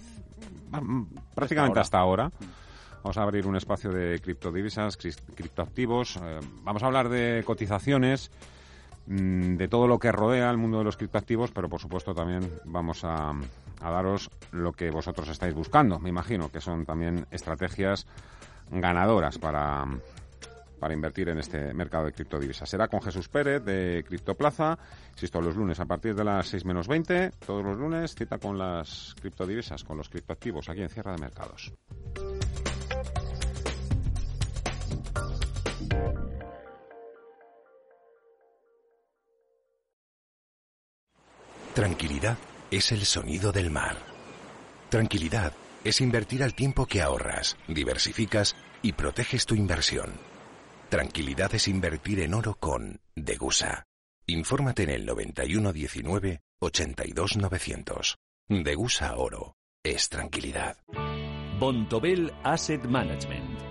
prácticamente 1.33 1.79
hasta 1.79 1.97
ahora. 1.97 2.31
Vamos 3.03 3.17
a 3.17 3.23
abrir 3.23 3.47
un 3.47 3.55
espacio 3.55 3.91
de 3.91 4.19
criptodivisas, 4.19 4.97
criptoactivos. 4.97 6.17
Eh, 6.17 6.39
vamos 6.61 6.83
a 6.83 6.85
hablar 6.85 7.09
de 7.09 7.43
cotizaciones, 7.43 8.29
mm, 9.07 9.55
de 9.55 9.67
todo 9.67 9.87
lo 9.87 9.97
que 9.97 10.11
rodea 10.11 10.51
el 10.51 10.57
mundo 10.57 10.77
de 10.77 10.83
los 10.83 10.97
criptoactivos, 10.97 11.49
pero 11.49 11.67
por 11.67 11.81
supuesto 11.81 12.13
también 12.13 12.47
vamos 12.65 13.03
a, 13.03 13.31
a 13.31 13.89
daros 13.89 14.29
lo 14.51 14.73
que 14.73 14.91
vosotros 14.91 15.27
estáis 15.27 15.55
buscando. 15.55 15.97
Me 15.97 16.09
imagino 16.09 16.51
que 16.51 16.61
son 16.61 16.85
también 16.85 17.25
estrategias 17.31 18.05
ganadoras 18.69 19.39
para, 19.39 19.87
para 20.81 20.95
invertir 20.95 21.29
en 21.29 21.37
este 21.37 21.75
mercado 21.75 22.05
de 22.05 22.11
criptodivisas. 22.11 22.67
Será 22.67 22.87
con 22.87 23.03
Jesús 23.03 23.29
Pérez 23.29 23.63
de 23.63 24.03
Criptoplaza, 24.03 24.79
insisto, 25.11 25.39
los 25.39 25.55
lunes 25.55 25.79
a 25.79 25.85
partir 25.85 26.15
de 26.15 26.23
las 26.23 26.47
6 26.47 26.65
menos 26.65 26.87
20, 26.87 27.33
todos 27.45 27.63
los 27.63 27.77
lunes, 27.77 28.15
cita 28.15 28.39
con 28.39 28.57
las 28.57 29.13
criptodivisas, 29.21 29.83
con 29.83 29.97
los 29.97 30.09
criptoactivos 30.09 30.69
aquí 30.69 30.81
en 30.81 30.89
Sierra 30.89 31.11
de 31.11 31.21
Mercados. 31.21 31.71
Tranquilidad 41.75 42.39
es 42.71 42.91
el 42.91 43.05
sonido 43.05 43.51
del 43.51 43.69
mar. 43.69 43.97
Tranquilidad 44.89 45.53
es 45.83 46.01
invertir 46.01 46.41
al 46.41 46.55
tiempo 46.55 46.87
que 46.87 47.03
ahorras, 47.03 47.55
diversificas 47.67 48.55
y 48.81 48.93
proteges 48.93 49.45
tu 49.45 49.53
inversión. 49.53 50.30
Tranquilidad 50.91 51.55
es 51.55 51.69
invertir 51.69 52.19
en 52.19 52.33
oro 52.33 52.55
con 52.55 52.99
Degusa. 53.15 53.85
Infórmate 54.25 54.83
en 54.83 54.89
el 54.89 55.05
9119 55.05 56.41
82900. 56.59 58.17
Degusa 58.49 59.15
Oro. 59.15 59.55
Es 59.85 60.09
tranquilidad. 60.09 60.75
Bontobel 61.61 62.33
Asset 62.43 62.83
Management 62.83 63.70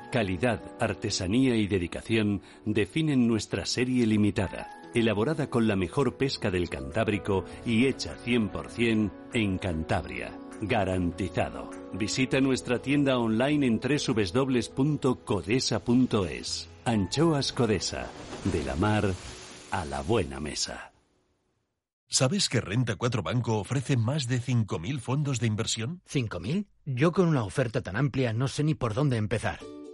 Calidad, 0.11 0.61
artesanía 0.79 1.55
y 1.55 1.67
dedicación 1.67 2.41
definen 2.65 3.27
nuestra 3.27 3.65
serie 3.65 4.05
limitada, 4.05 4.69
elaborada 4.93 5.49
con 5.49 5.69
la 5.69 5.77
mejor 5.77 6.17
pesca 6.17 6.51
del 6.51 6.69
Cantábrico 6.69 7.45
y 7.65 7.87
hecha 7.87 8.17
100% 8.25 9.09
en 9.33 9.57
Cantabria. 9.57 10.37
Garantizado. 10.61 11.69
Visita 11.93 12.41
nuestra 12.41 12.79
tienda 12.79 13.17
online 13.17 13.65
en 13.65 13.79
www.codesa.es. 13.79 14.69
Anchoas 16.83 17.53
Codesa. 17.53 18.11
De 18.51 18.63
la 18.65 18.75
mar 18.75 19.13
a 19.71 19.85
la 19.85 20.01
buena 20.01 20.41
mesa. 20.41 20.91
¿Sabes 22.09 22.49
que 22.49 22.59
Renta 22.59 22.97
4 22.97 23.23
Banco 23.23 23.59
ofrece 23.59 23.95
más 23.95 24.27
de 24.27 24.41
5.000 24.41 24.99
fondos 24.99 25.39
de 25.39 25.47
inversión? 25.47 26.01
¿5.000? 26.11 26.67
Yo 26.83 27.13
con 27.13 27.29
una 27.29 27.45
oferta 27.45 27.81
tan 27.81 27.95
amplia 27.95 28.33
no 28.33 28.49
sé 28.49 28.65
ni 28.65 28.75
por 28.75 28.93
dónde 28.93 29.15
empezar. 29.15 29.59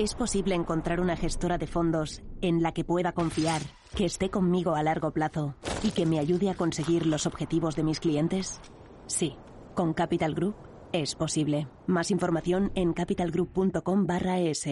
¿Es 0.00 0.14
posible 0.14 0.54
encontrar 0.54 1.00
una 1.02 1.14
gestora 1.14 1.58
de 1.58 1.66
fondos 1.66 2.22
en 2.40 2.62
la 2.62 2.72
que 2.72 2.84
pueda 2.84 3.12
confiar 3.12 3.60
que 3.94 4.06
esté 4.06 4.30
conmigo 4.30 4.74
a 4.74 4.82
largo 4.82 5.10
plazo 5.10 5.54
y 5.82 5.90
que 5.90 6.06
me 6.06 6.18
ayude 6.18 6.48
a 6.48 6.54
conseguir 6.54 7.04
los 7.04 7.26
objetivos 7.26 7.76
de 7.76 7.82
mis 7.82 8.00
clientes? 8.00 8.62
Sí, 9.06 9.36
con 9.74 9.92
Capital 9.92 10.34
Group 10.34 10.54
es 10.94 11.14
posible. 11.14 11.68
Más 11.86 12.10
información 12.10 12.72
en 12.76 12.94
capitalgroup.com 12.94 14.06
barra 14.06 14.38
es. 14.38 14.66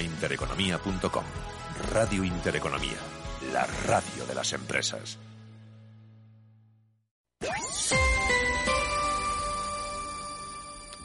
intereconomía.com. 0.01 1.23
Radio 1.91 2.23
Intereconomía. 2.23 2.97
La 3.53 3.65
radio 3.85 4.25
de 4.27 4.35
las 4.35 4.51
empresas. 4.53 5.19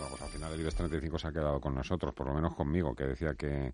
Vamos, 0.01 0.21
al 0.23 0.29
final 0.31 0.53
el 0.53 0.61
IBEX 0.61 0.75
35 0.77 1.19
se 1.19 1.29
ha 1.29 1.33
quedado 1.33 1.61
con 1.61 1.75
nosotros, 1.75 2.15
por 2.15 2.27
lo 2.27 2.35
menos 2.35 2.55
conmigo, 2.55 2.95
que 2.95 3.05
decía 3.05 3.35
que 3.35 3.73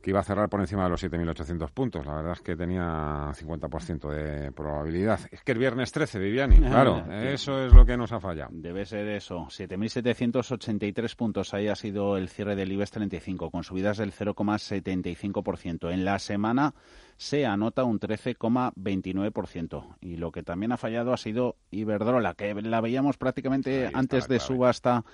que 0.00 0.10
iba 0.10 0.20
a 0.20 0.22
cerrar 0.24 0.48
por 0.48 0.60
encima 0.60 0.84
de 0.84 0.90
los 0.90 1.02
7.800 1.02 1.70
puntos. 1.72 2.06
La 2.06 2.14
verdad 2.14 2.32
es 2.32 2.40
que 2.40 2.56
tenía 2.56 3.32
50% 3.32 4.08
de 4.08 4.50
probabilidad. 4.52 5.20
Es 5.30 5.42
que 5.42 5.52
el 5.52 5.58
viernes 5.58 5.92
13, 5.92 6.18
Viviani, 6.18 6.56
claro, 6.56 7.04
eso 7.12 7.62
es 7.64 7.74
lo 7.74 7.84
que 7.84 7.98
nos 7.98 8.10
ha 8.12 8.20
fallado. 8.20 8.50
Debe 8.52 8.86
ser 8.86 9.08
eso. 9.08 9.46
7.783 9.46 11.16
puntos. 11.16 11.52
Ahí 11.52 11.68
ha 11.68 11.74
sido 11.74 12.16
el 12.16 12.30
cierre 12.30 12.56
del 12.56 12.72
IBEX 12.72 12.92
35, 12.92 13.50
con 13.50 13.62
subidas 13.62 13.98
del 13.98 14.12
0,75%. 14.12 15.92
En 15.92 16.04
la 16.04 16.18
semana 16.18 16.74
se 17.16 17.44
anota 17.44 17.84
un 17.84 18.00
13,29%. 18.00 19.96
Y 20.00 20.16
lo 20.16 20.32
que 20.32 20.42
también 20.42 20.72
ha 20.72 20.78
fallado 20.78 21.12
ha 21.12 21.18
sido 21.18 21.56
Iberdrola, 21.70 22.32
que 22.34 22.54
la 22.54 22.80
veíamos 22.80 23.18
prácticamente 23.18 23.90
antes 23.92 24.28
de 24.28 24.40
subasta 24.40 25.04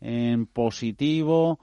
en 0.00 0.46
positivo 0.46 1.60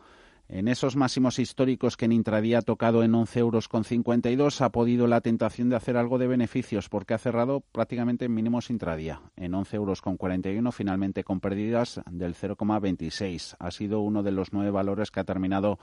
en 0.49 0.67
esos 0.67 0.95
máximos 0.95 1.39
históricos 1.39 1.97
que 1.97 2.05
en 2.05 2.13
intradía 2.13 2.59
ha 2.59 2.61
tocado 2.61 3.03
en 3.03 3.13
11 3.13 3.39
euros 3.39 3.67
con 3.67 3.83
52, 3.83 4.61
ha 4.61 4.71
podido 4.71 5.07
la 5.07 5.21
tentación 5.21 5.69
de 5.69 5.75
hacer 5.75 5.97
algo 5.97 6.17
de 6.17 6.27
beneficios 6.27 6.87
porque 6.89 7.13
ha 7.13 7.17
cerrado 7.17 7.61
prácticamente 7.71 8.25
en 8.25 8.33
mínimos 8.33 8.69
intradía, 8.69 9.21
en 9.35 9.53
11 9.53 9.75
euros 9.75 10.01
con 10.01 10.17
41, 10.17 10.71
finalmente 10.71 11.23
con 11.23 11.41
pérdidas 11.41 12.01
del 12.09 12.33
0,26. 12.33 13.55
Ha 13.59 13.71
sido 13.71 13.99
uno 13.99 14.23
de 14.23 14.31
los 14.31 14.53
nueve 14.53 14.71
valores 14.71 15.11
que 15.11 15.19
ha 15.19 15.25
terminado 15.25 15.79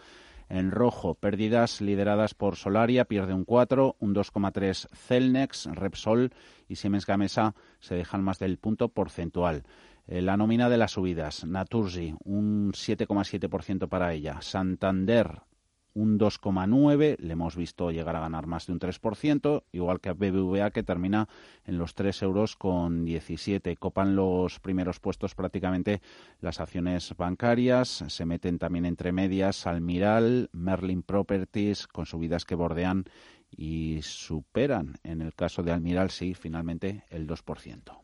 en 0.49 0.71
rojo. 0.71 1.15
Pérdidas 1.15 1.81
lideradas 1.81 2.35
por 2.35 2.57
Solaria, 2.57 3.05
pierde 3.05 3.35
un 3.35 3.45
4, 3.45 3.97
un 3.99 4.15
2,3 4.15 4.89
Celnex, 4.95 5.67
Repsol 5.73 6.33
y 6.69 6.77
Siemens 6.77 7.07
Gamesa 7.07 7.55
se 7.81 7.95
dejan 7.95 8.23
más 8.23 8.39
del 8.39 8.59
punto 8.59 8.89
porcentual. 8.89 9.65
Eh, 10.07 10.21
la 10.21 10.37
nómina 10.37 10.69
de 10.69 10.77
las 10.77 10.93
subidas, 10.93 11.45
Naturgy, 11.47 12.15
un 12.25 12.73
7,7% 12.73 13.89
para 13.89 14.13
ella. 14.13 14.43
Santander, 14.43 15.41
un 15.95 16.19
2,9%, 16.19 17.17
le 17.19 17.33
hemos 17.33 17.57
visto 17.57 17.91
llegar 17.91 18.17
a 18.17 18.21
ganar 18.21 18.47
más 18.47 18.67
de 18.67 18.75
un 18.75 18.81
3%, 18.81 19.65
igual 19.73 20.01
que 20.01 20.11
a 20.11 20.13
BBVA 20.13 20.73
que 20.73 20.83
termina 20.83 21.29
en 21.65 21.79
los 21.79 21.95
3 21.95 22.23
euros 22.23 22.57
con 22.57 23.07
17. 23.07 23.77
Copan 23.77 24.15
los 24.15 24.61
primeros 24.61 25.01
puestos 25.01 25.35
prácticamente 25.35 26.03
las 26.41 26.61
acciones 26.61 27.15
bancarias, 27.17 28.05
se 28.09 28.27
meten 28.27 28.59
también 28.59 28.85
entre 28.85 29.13
medias 29.13 29.67
Almiral, 29.67 30.51
Merlin 30.53 31.03
Properties, 31.03 31.87
con 31.87 32.05
subidas 32.05 32.45
que 32.45 32.57
bordean 32.57 33.05
y 33.57 34.01
superan, 34.03 34.97
en 35.03 35.23
el 35.23 35.35
caso 35.35 35.63
de 35.63 35.73
Almiral, 35.73 36.11
sí, 36.11 36.35
finalmente 36.35 37.05
el 37.09 37.27
2%. 37.27 38.04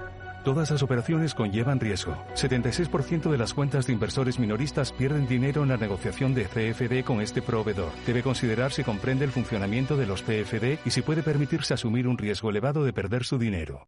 Todas 0.43 0.71
las 0.71 0.81
operaciones 0.81 1.35
conllevan 1.35 1.79
riesgo. 1.79 2.15
76% 2.33 3.29
de 3.29 3.37
las 3.37 3.53
cuentas 3.53 3.85
de 3.85 3.93
inversores 3.93 4.39
minoristas 4.39 4.91
pierden 4.91 5.27
dinero 5.27 5.61
en 5.61 5.69
la 5.69 5.77
negociación 5.77 6.33
de 6.33 6.45
CFD 6.45 7.05
con 7.05 7.21
este 7.21 7.43
proveedor. 7.43 7.91
Debe 8.07 8.23
considerar 8.23 8.71
si 8.71 8.83
comprende 8.83 9.23
el 9.23 9.31
funcionamiento 9.31 9.97
de 9.97 10.07
los 10.07 10.23
CFD 10.23 10.79
y 10.83 10.89
si 10.89 11.03
puede 11.03 11.21
permitirse 11.21 11.75
asumir 11.75 12.07
un 12.07 12.17
riesgo 12.17 12.49
elevado 12.49 12.83
de 12.83 12.91
perder 12.91 13.23
su 13.23 13.37
dinero. 13.37 13.87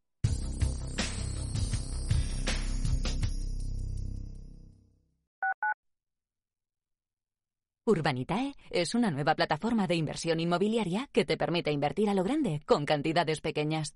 Urbanitae 7.85 8.53
es 8.69 8.93
una 8.93 9.11
nueva 9.11 9.35
plataforma 9.35 9.87
de 9.87 9.95
inversión 9.95 10.39
inmobiliaria 10.39 11.09
que 11.11 11.25
te 11.25 11.35
permite 11.35 11.71
invertir 11.71 12.09
a 12.09 12.13
lo 12.13 12.23
grande 12.23 12.61
con 12.65 12.85
cantidades 12.85 13.41
pequeñas. 13.41 13.95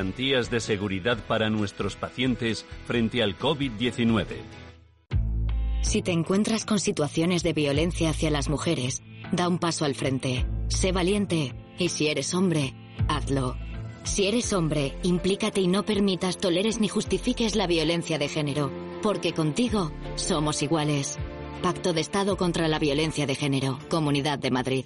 de 0.01 0.59
seguridad 0.59 1.19
para 1.27 1.49
nuestros 1.49 1.95
pacientes 1.95 2.65
frente 2.87 3.21
al 3.21 3.37
COVID-19. 3.37 4.25
Si 5.81 6.01
te 6.01 6.11
encuentras 6.11 6.65
con 6.65 6.79
situaciones 6.79 7.43
de 7.43 7.53
violencia 7.53 8.09
hacia 8.09 8.31
las 8.31 8.49
mujeres, 8.49 9.03
da 9.31 9.47
un 9.47 9.59
paso 9.59 9.85
al 9.85 9.93
frente. 9.93 10.45
Sé 10.69 10.91
valiente 10.91 11.53
y 11.77 11.89
si 11.89 12.07
eres 12.07 12.33
hombre, 12.33 12.73
hazlo. 13.07 13.57
Si 14.03 14.25
eres 14.25 14.53
hombre, 14.53 14.95
implícate 15.03 15.61
y 15.61 15.67
no 15.67 15.83
permitas, 15.83 16.37
toleres 16.37 16.79
ni 16.79 16.87
justifiques 16.87 17.55
la 17.55 17.67
violencia 17.67 18.17
de 18.17 18.27
género, 18.27 18.71
porque 19.03 19.33
contigo 19.33 19.91
somos 20.15 20.63
iguales. 20.63 21.19
Pacto 21.61 21.93
de 21.93 22.01
Estado 22.01 22.37
contra 22.37 22.67
la 22.67 22.79
Violencia 22.79 23.27
de 23.27 23.35
Género, 23.35 23.77
Comunidad 23.87 24.39
de 24.39 24.49
Madrid. 24.49 24.85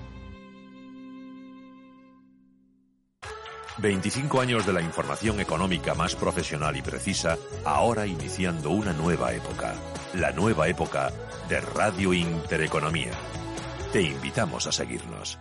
25 3.77 4.41
años 4.41 4.65
de 4.65 4.73
la 4.73 4.81
información 4.81 5.39
económica 5.39 5.93
más 5.93 6.15
profesional 6.15 6.75
y 6.75 6.81
precisa, 6.81 7.37
ahora 7.63 8.05
iniciando 8.05 8.69
una 8.71 8.93
nueva 8.93 9.33
época. 9.33 9.73
La 10.13 10.31
nueva 10.31 10.67
época 10.67 11.11
de 11.47 11.61
Radio 11.61 12.13
Intereconomía. 12.13 13.11
Te 13.91 14.01
invitamos 14.01 14.67
a 14.67 14.71
seguirnos. 14.71 15.39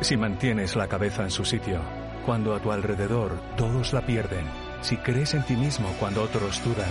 Si 0.00 0.16
mantienes 0.16 0.74
la 0.74 0.88
cabeza 0.88 1.22
en 1.22 1.30
su 1.30 1.44
sitio, 1.44 1.80
cuando 2.26 2.54
a 2.54 2.60
tu 2.60 2.72
alrededor 2.72 3.40
todos 3.56 3.92
la 3.92 4.04
pierden, 4.04 4.44
si 4.80 4.96
crees 4.96 5.34
en 5.34 5.44
ti 5.44 5.54
mismo 5.54 5.94
cuando 6.00 6.22
otros 6.22 6.62
dudan, 6.64 6.90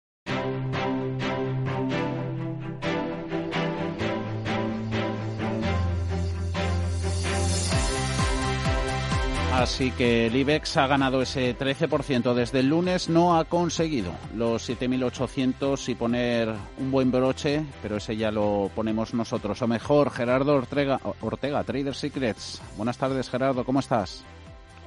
Así 9.53 9.91
que 9.91 10.27
el 10.27 10.35
IBEX 10.35 10.77
ha 10.77 10.87
ganado 10.87 11.21
ese 11.21 11.55
13% 11.57 12.33
desde 12.33 12.61
el 12.61 12.69
lunes, 12.69 13.09
no 13.09 13.37
ha 13.37 13.43
conseguido 13.43 14.11
los 14.33 14.67
7.800 14.69 15.89
y 15.89 15.95
poner 15.95 16.49
un 16.79 16.89
buen 16.89 17.11
broche, 17.11 17.63
pero 17.81 17.97
ese 17.97 18.15
ya 18.15 18.31
lo 18.31 18.71
ponemos 18.73 19.13
nosotros. 19.13 19.61
O 19.61 19.67
mejor, 19.67 20.09
Gerardo 20.09 20.55
Ortega, 20.55 20.99
Ortega 21.19 21.63
Trader 21.63 21.93
Secrets. 21.93 22.61
Buenas 22.77 22.97
tardes, 22.97 23.29
Gerardo, 23.29 23.65
¿cómo 23.65 23.81
estás? 23.81 24.23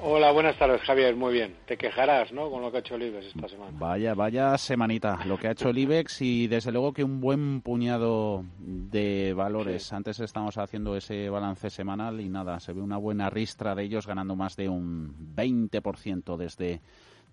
Hola, 0.06 0.32
buenas 0.32 0.58
tardes, 0.58 0.82
Javier. 0.82 1.16
Muy 1.16 1.32
bien. 1.32 1.56
Te 1.64 1.78
quejarás, 1.78 2.30
¿no? 2.30 2.50
Con 2.50 2.60
lo 2.60 2.70
que 2.70 2.76
ha 2.76 2.80
hecho 2.80 2.96
el 2.96 3.04
IBEX 3.04 3.28
esta 3.28 3.48
semana. 3.48 3.70
Vaya, 3.78 4.12
vaya 4.12 4.58
semanita 4.58 5.24
lo 5.24 5.38
que 5.38 5.48
ha 5.48 5.52
hecho 5.52 5.70
el 5.70 5.78
IBEX 5.78 6.20
y 6.20 6.46
desde 6.46 6.72
luego 6.72 6.92
que 6.92 7.02
un 7.02 7.22
buen 7.22 7.62
puñado 7.62 8.44
de 8.58 9.32
valores. 9.32 9.90
Antes 9.94 10.20
estamos 10.20 10.58
haciendo 10.58 10.94
ese 10.94 11.30
balance 11.30 11.70
semanal 11.70 12.20
y 12.20 12.28
nada, 12.28 12.60
se 12.60 12.74
ve 12.74 12.82
una 12.82 12.98
buena 12.98 13.30
ristra 13.30 13.74
de 13.74 13.84
ellos 13.84 14.06
ganando 14.06 14.36
más 14.36 14.56
de 14.56 14.68
un 14.68 15.34
20% 15.34 16.36
desde, 16.36 16.82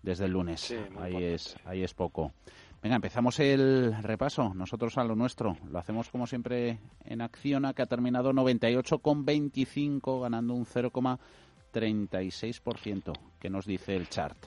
desde 0.02 0.24
el 0.24 0.32
lunes. 0.32 0.74
ahí, 0.98 1.22
es, 1.22 1.58
ahí 1.66 1.84
es 1.84 1.94
poco. 1.94 2.32
Venga, 2.82 2.96
empezamos 2.96 3.38
el 3.42 3.94
repaso. 4.02 4.54
Nosotros 4.56 4.98
a 4.98 5.04
lo 5.04 5.18
nuestro. 5.18 5.58
Lo 5.70 5.78
hacemos 5.78 6.10
como 6.10 6.26
siempre 6.26 6.80
en 7.04 7.20
Acciona, 7.20 7.74
que 7.74 7.82
ha 7.82 7.86
terminado 7.88 8.32
98,25, 8.32 10.22
ganando 10.22 10.54
un 10.54 10.66
0, 10.66 10.90
36%. 11.72 13.14
¿Qué 13.40 13.50
nos 13.50 13.66
dice 13.66 13.96
el 13.96 14.10
chart? 14.10 14.38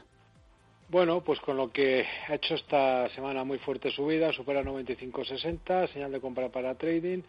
Bueno, 0.89 1.22
pues 1.22 1.41
con 1.41 1.57
lo 1.57 1.72
que 1.72 2.07
ha 2.29 2.35
hecho 2.35 2.55
esta 2.55 3.09
semana 3.11 3.43
muy 3.43 3.59
fuerte 3.59 3.91
subida, 3.91 4.33
supera 4.33 4.62
95.60, 4.62 5.93
señal 5.93 6.12
de 6.12 6.20
compra 6.20 6.51
para 6.51 6.75
trading, 6.75 7.22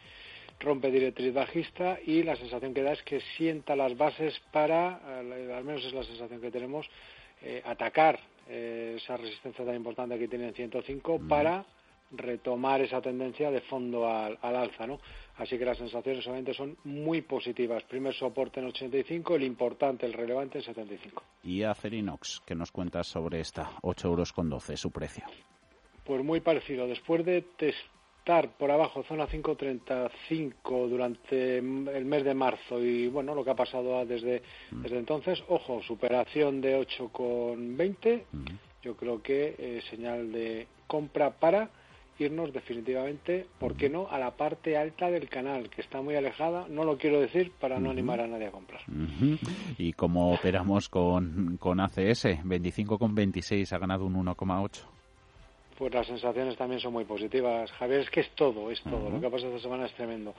rompe 0.59 0.91
directriz 0.91 1.33
bajista 1.33 1.97
y 2.05 2.23
la 2.23 2.35
sensación 2.35 2.73
que 2.73 2.83
da 2.83 2.93
es 2.93 3.01
que 3.03 3.21
sienta 3.37 3.75
las 3.75 3.97
bases 3.97 4.39
para, 4.51 4.99
eh, 5.23 5.53
al 5.55 5.63
menos 5.63 5.83
es 5.85 5.93
la 5.93 6.03
sensación 6.03 6.41
que 6.41 6.51
tenemos, 6.51 6.87
eh, 7.41 7.61
atacar 7.65 8.19
eh, 8.47 8.97
esa 8.97 9.17
resistencia 9.17 9.65
tan 9.65 9.75
importante 9.75 10.19
que 10.19 10.27
tiene 10.27 10.49
en 10.49 10.53
105 10.53 11.21
para 11.27 11.65
retomar 12.11 12.81
esa 12.81 13.01
tendencia 13.01 13.51
de 13.51 13.61
fondo 13.61 14.07
al, 14.07 14.37
al 14.41 14.55
alza, 14.55 14.85
¿no? 14.85 14.99
Así 15.38 15.57
que 15.57 15.65
las 15.65 15.77
sensaciones 15.77 16.25
obviamente 16.25 16.53
son 16.53 16.77
muy 16.86 17.21
positivas. 17.21 17.83
Primer 17.83 18.13
soporte 18.13 18.61
en 18.61 18.67
85, 18.67 19.36
el 19.36 19.43
importante, 19.43 20.05
el 20.05 20.13
relevante 20.13 20.59
en 20.59 20.63
75. 20.63 21.23
Y 21.43 21.63
Acerinox, 21.63 22.41
¿qué 22.45 22.55
nos 22.55 22.71
cuentas 22.71 23.07
sobre 23.07 23.41
esta? 23.41 23.71
8 23.81 24.07
euros 24.07 24.31
con 24.31 24.49
12, 24.49 24.77
su 24.77 24.91
precio. 24.91 25.25
Pues 26.05 26.23
muy 26.23 26.39
parecido. 26.39 26.88
Después 26.88 27.25
de 27.25 27.41
testar 27.41 28.57
por 28.57 28.71
abajo 28.71 29.03
zona 29.03 29.27
5.35 29.27 30.89
durante 30.89 31.57
el 31.57 32.05
mes 32.05 32.23
de 32.23 32.33
marzo 32.33 32.81
y 32.81 33.07
bueno, 33.07 33.36
lo 33.36 33.43
que 33.43 33.51
ha 33.51 33.55
pasado 33.55 34.05
desde, 34.05 34.41
mm. 34.71 34.81
desde 34.83 34.97
entonces, 34.97 35.43
ojo, 35.49 35.81
superación 35.83 36.61
de 36.61 36.79
8,20, 36.79 38.23
mm. 38.31 38.45
yo 38.83 38.95
creo 38.95 39.21
que 39.21 39.55
eh, 39.57 39.81
señal 39.89 40.31
de 40.31 40.67
compra 40.88 41.31
para 41.31 41.69
irnos 42.20 42.53
definitivamente, 42.53 43.45
¿por 43.59 43.76
qué 43.76 43.89
no?, 43.89 44.07
a 44.09 44.20
la 44.20 44.32
parte 44.32 44.78
alta 44.78 45.09
del 45.09 45.30
canal, 45.30 45.70
que 45.70 45.82
está 45.82 46.01
muy 46.01 46.16
alejada. 46.16 46.68
No 46.70 46.84
lo 46.84 46.97
quiero 46.97 47.20
decir 47.20 47.51
para 47.59 47.80
no 47.80 47.89
animar 47.89 48.22
a 48.22 48.28
nadie 48.28 48.47
a 48.47 48.51
comprar. 48.51 48.82
¿Y 49.78 49.93
cómo 49.93 50.34
operamos 50.34 50.89
con, 50.89 51.57
con 51.57 51.80
ACS? 51.80 52.26
25,26 52.43 53.72
ha 53.74 53.78
ganado 53.78 54.05
un 54.05 54.16
1,8 54.16 54.94
pues 55.78 55.93
las 55.93 56.07
sensaciones 56.07 56.55
también 56.57 56.80
son 56.80 56.93
muy 56.93 57.05
positivas. 57.05 57.71
Javier, 57.73 58.01
es 58.01 58.09
que 58.09 58.21
es 58.21 58.30
todo, 58.32 58.71
es 58.71 58.82
todo. 58.84 59.09
Lo 59.09 59.19
que 59.19 59.28
ha 59.28 59.30
pasado 59.30 59.55
esta 59.55 59.63
semana 59.63 59.86
es 59.86 59.93
tremendo. 59.93 60.34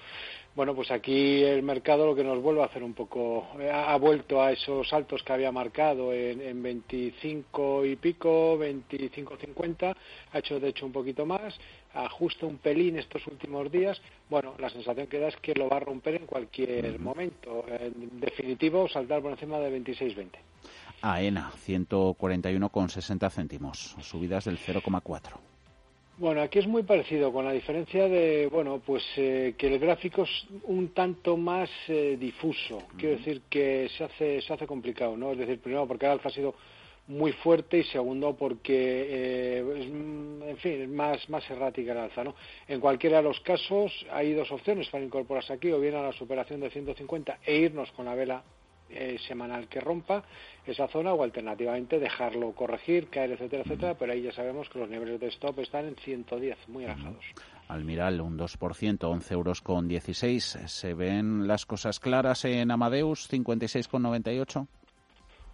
Bueno, 0.55 0.75
pues 0.75 0.91
aquí 0.91 1.43
el 1.43 1.63
mercado 1.63 2.07
lo 2.07 2.15
que 2.15 2.25
nos 2.25 2.41
vuelve 2.41 2.63
a 2.63 2.67
hacer 2.67 2.83
un 2.83 2.95
poco, 2.95 3.47
eh, 3.61 3.71
ha, 3.71 3.97
vuelto 3.97 4.43
a 4.43 4.53
esos 4.53 4.89
saltos 4.89 5.23
que 5.23 5.33
había 5.33 5.53
marcado 5.53 6.13
en, 6.13 6.41
en 6.41 6.63
25 6.63 7.85
y 7.85 7.97
pico, 7.97 8.59
25.50, 8.59 9.95
ha 10.33 10.39
hecho 10.39 10.59
de 10.59 10.69
hecho 10.69 10.87
un 10.87 10.93
poquito 10.93 11.27
más, 11.27 11.59
ajusta 11.93 12.47
un 12.47 12.59
pelín 12.59 12.99
estos 12.99 13.27
últimos 13.27 13.71
días. 13.71 14.01
Bueno, 14.29 14.55
la 14.59 14.71
sensación 14.71 15.07
que 15.07 15.19
da 15.19 15.29
es 15.29 15.37
que 15.37 15.55
lo 15.55 15.69
va 15.69 15.77
a 15.77 15.81
romper 15.81 16.15
en 16.15 16.27
cualquier 16.27 16.99
momento. 16.99 17.65
En 17.69 18.21
definitivo, 18.21 18.89
saltar 18.89 19.23
por 19.23 19.33
encima 19.33 19.59
de 19.59 19.79
26.20. 19.79 20.31
AENA, 21.03 21.53
141,60 21.67 23.31
céntimos, 23.31 23.97
subidas 24.01 24.45
del 24.45 24.59
0,4. 24.59 25.33
Bueno, 26.19 26.41
aquí 26.41 26.61
es 26.61 26.67
muy 26.67 26.83
parecido, 26.83 27.31
con 27.31 27.45
la 27.45 27.53
diferencia 27.53 28.09
de, 28.09 28.49
bueno, 28.51 28.81
pues 28.85 29.05
eh, 29.19 29.55
que 29.59 29.67
el 29.67 29.79
gráfico 29.79 30.23
es 30.23 30.47
un 30.63 30.89
tanto 30.95 31.37
más 31.37 31.69
eh, 31.89 32.17
difuso. 32.19 32.85
Quiero 32.97 33.19
decir 33.19 33.43
que 33.51 33.91
se 33.97 34.05
hace, 34.05 34.41
se 34.41 34.53
hace 34.55 34.67
complicado, 34.67 35.15
¿no? 35.15 35.33
Es 35.33 35.39
decir, 35.39 35.59
primero 35.61 35.87
porque 35.87 36.07
el 36.07 36.13
alza 36.13 36.29
ha 36.29 36.33
sido 36.33 36.55
muy 37.09 37.33
fuerte 37.33 37.79
y 37.79 37.85
segundo 37.85 38.35
porque, 38.35 39.07
eh, 39.11 39.65
es, 39.77 39.87
en 39.87 40.57
fin, 40.57 40.83
es 40.83 40.89
más, 40.89 41.29
más 41.29 41.49
errática 41.51 41.93
el 41.93 41.99
alza, 41.99 42.25
¿no? 42.25 42.35
En 42.67 42.81
cualquiera 42.81 43.19
de 43.19 43.25
los 43.25 43.39
casos 43.41 43.93
hay 44.11 44.33
dos 44.33 44.51
opciones 44.51 44.89
para 44.89 45.05
incorporarse 45.05 45.53
aquí, 45.53 45.71
o 45.71 45.79
bien 45.79 45.97
a 45.97 46.03
la 46.03 46.13
superación 46.13 46.61
de 46.61 46.71
150 46.71 47.41
e 47.45 47.59
irnos 47.59 47.93
con 47.93 48.07
la 48.07 48.15
vela 48.15 48.43
eh, 48.91 49.19
semanal 49.27 49.69
que 49.69 49.81
rompa 49.81 50.25
esa 50.67 50.89
zona 50.89 51.13
o 51.13 51.23
alternativamente 51.23 51.99
dejarlo 51.99 52.53
corregir, 52.53 53.09
caer, 53.09 53.33
etcétera, 53.33 53.63
etcétera, 53.63 53.95
pero 53.95 54.13
ahí 54.13 54.23
ya 54.23 54.33
sabemos 54.33 54.69
que 54.69 54.79
los 54.79 54.89
niveles 54.89 55.21
de 55.21 55.29
stop 55.29 55.61
están 55.61 55.87
en 55.87 55.97
110, 55.97 56.69
muy 56.69 56.85
alejados. 56.85 57.25
Almiral, 57.69 58.21
un 58.21 58.39
2%, 58.39 59.05
11 59.05 59.35
euros 59.35 59.61
con 59.61 59.89
16. 59.89 60.59
¿Se 60.67 60.95
ven 60.95 61.49
las 61.49 61.67
cosas 61.67 61.99
claras 61.99 62.45
en 62.45 62.71
Amadeus, 62.71 63.29
56,98? 63.31 64.67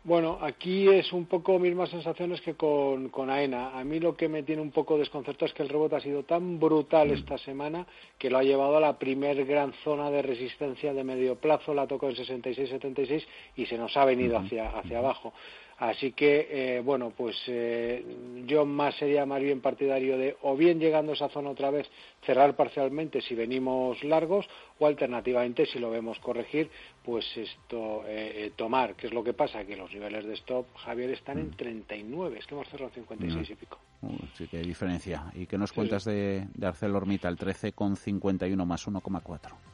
Bueno, 0.05 0.39
aquí 0.41 0.89
es 0.89 1.13
un 1.13 1.27
poco 1.27 1.61
mismas 1.61 1.89
sensaciones 1.91 2.41
que 2.41 2.55
con, 2.55 3.09
con, 3.11 3.31
AENA. 3.31 3.79
A 3.79 3.85
mí 3.85 4.01
lo 4.01 4.17
que 4.17 4.29
me 4.29 4.43
tiene 4.43 4.61
un 4.61 4.73
poco 4.73 4.99
desconcertado 4.99 5.47
es 5.47 5.53
que 5.53 5.63
el 5.63 5.69
rebote 5.69 5.95
ha 5.95 6.01
sido 6.01 6.25
tan 6.25 6.59
brutal 6.59 7.11
mm. 7.11 7.13
esta 7.13 7.39
semana 7.39 7.87
que 8.19 8.29
lo 8.29 8.39
ha 8.39 8.43
llevado 8.43 8.79
a 8.79 8.81
la 8.81 8.99
primer 8.99 9.45
gran 9.45 9.73
zona 9.85 10.11
de 10.11 10.23
resistencia 10.23 10.93
de 10.93 11.05
medio 11.05 11.37
plazo, 11.37 11.73
la 11.73 11.87
tocó 11.87 12.09
en 12.09 12.17
66-76 12.17 13.25
y 13.55 13.67
se 13.67 13.79
nos 13.79 13.97
ha 13.97 14.05
venido 14.05 14.39
hacia, 14.39 14.71
hacia 14.71 14.99
abajo. 14.99 15.33
Así 15.79 16.13
que, 16.13 16.49
eh, 16.51 16.81
bueno, 16.81 17.13
pues 17.17 17.37
eh, 17.47 18.05
yo 18.47 18.65
más 18.65 18.95
sería 18.97 19.27
más 19.27 19.41
bien 19.41 19.61
partidario 19.61 20.17
de 20.17 20.37
o 20.43 20.57
bien 20.57 20.79
llegando 20.79 21.13
a 21.13 21.15
esa 21.15 21.29
zona 21.29 21.51
otra 21.51 21.71
vez 21.71 21.89
cerrar 22.25 22.55
parcialmente 22.55 23.21
si 23.21 23.35
venimos 23.35 24.03
largos 24.05 24.47
o 24.79 24.87
alternativamente 24.87 25.67
si 25.67 25.79
lo 25.79 25.91
vemos 25.91 26.19
corregir, 26.21 26.71
pues 27.05 27.25
esto 27.37 28.05
eh, 28.07 28.53
tomar. 28.57 28.95
¿Qué 28.95 29.09
es 29.09 29.13
lo 29.13 29.25
que 29.25 29.33
pasa? 29.33 29.65
Que 29.65 29.77
los 29.77 29.93
niveles 29.93 30.25
de 30.25 30.35
stop, 30.35 30.67
Javier, 30.77 31.11
están 31.11 31.39
en 31.39 31.51
39, 31.51 32.39
es 32.39 32.47
que 32.47 32.55
hemos 32.55 32.69
cerrado 32.69 32.91
56 32.95 33.51
y 33.51 33.55
pico. 33.55 33.79
Sí 34.35 34.49
hay 34.53 34.63
diferencia. 34.63 35.33
¿Y 35.35 35.47
qué 35.47 35.59
nos 35.59 35.73
cuentas 35.73 36.05
de, 36.05 36.47
de 36.55 36.67
ArcelorMittal? 36.67 37.37
13,51 37.37 38.65
más 38.67 38.87
1,4. 38.87 39.72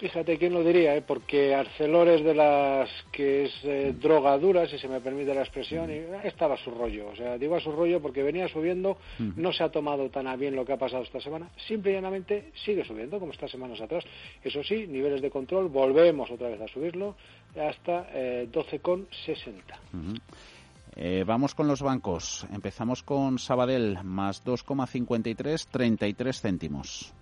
Fíjate, 0.00 0.36
¿quién 0.38 0.54
lo 0.54 0.64
diría? 0.64 0.96
Eh? 0.96 1.02
Porque 1.06 1.54
Arcelor 1.54 2.08
es 2.08 2.24
de 2.24 2.34
las 2.34 2.88
que 3.12 3.44
es 3.44 3.52
eh, 3.64 3.94
droga 4.00 4.38
dura, 4.38 4.66
si 4.66 4.78
se 4.78 4.88
me 4.88 4.98
permite 4.98 5.34
la 5.34 5.42
expresión, 5.42 5.90
y 5.90 5.96
eh, 5.96 6.20
estaba 6.24 6.54
a 6.54 6.56
su 6.56 6.70
rollo. 6.70 7.08
O 7.08 7.16
sea, 7.16 7.36
digo 7.36 7.54
a 7.54 7.60
su 7.60 7.70
rollo 7.70 8.00
porque 8.00 8.22
venía 8.22 8.48
subiendo, 8.48 8.96
no 9.18 9.52
se 9.52 9.62
ha 9.62 9.68
tomado 9.68 10.08
tan 10.08 10.26
a 10.26 10.36
bien 10.36 10.56
lo 10.56 10.64
que 10.64 10.72
ha 10.72 10.78
pasado 10.78 11.02
esta 11.02 11.20
semana, 11.20 11.50
simple 11.68 11.90
y 11.90 11.94
llanamente 11.96 12.50
sigue 12.64 12.82
subiendo, 12.82 13.20
como 13.20 13.32
estas 13.32 13.50
semanas 13.50 13.78
atrás. 13.82 14.02
Eso 14.42 14.64
sí, 14.64 14.86
niveles 14.86 15.20
de 15.20 15.30
control, 15.30 15.68
volvemos 15.68 16.30
otra 16.30 16.48
vez 16.48 16.62
a 16.62 16.68
subirlo 16.68 17.14
hasta 17.54 18.08
eh, 18.14 18.48
12,60. 18.50 21.26
vamos 21.26 21.54
con 21.54 21.68
los 21.68 21.82
bancos. 21.82 22.46
Empezamos 22.54 23.02
con 23.02 23.38
Sabadell, 23.38 24.02
más 24.02 24.42
2,53, 24.46 25.66
33 25.70 26.40
céntimos 26.40 27.12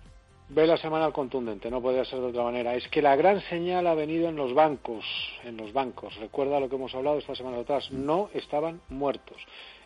ve 0.49 0.65
la 0.65 0.77
semana 0.77 1.11
contundente, 1.11 1.69
no 1.69 1.81
podría 1.81 2.05
ser 2.05 2.19
de 2.19 2.27
otra 2.27 2.43
manera. 2.43 2.75
Es 2.75 2.87
que 2.87 3.01
la 3.01 3.15
gran 3.15 3.39
señal 3.41 3.87
ha 3.87 3.93
venido 3.93 4.29
en 4.29 4.35
los 4.35 4.53
bancos, 4.53 5.05
en 5.43 5.57
los 5.57 5.71
bancos. 5.71 6.15
Recuerda 6.17 6.59
lo 6.59 6.67
que 6.67 6.75
hemos 6.75 6.93
hablado 6.95 7.19
esta 7.19 7.35
semana 7.35 7.59
atrás, 7.59 7.91
no 7.91 8.29
estaban 8.33 8.81
muertos. 8.89 9.37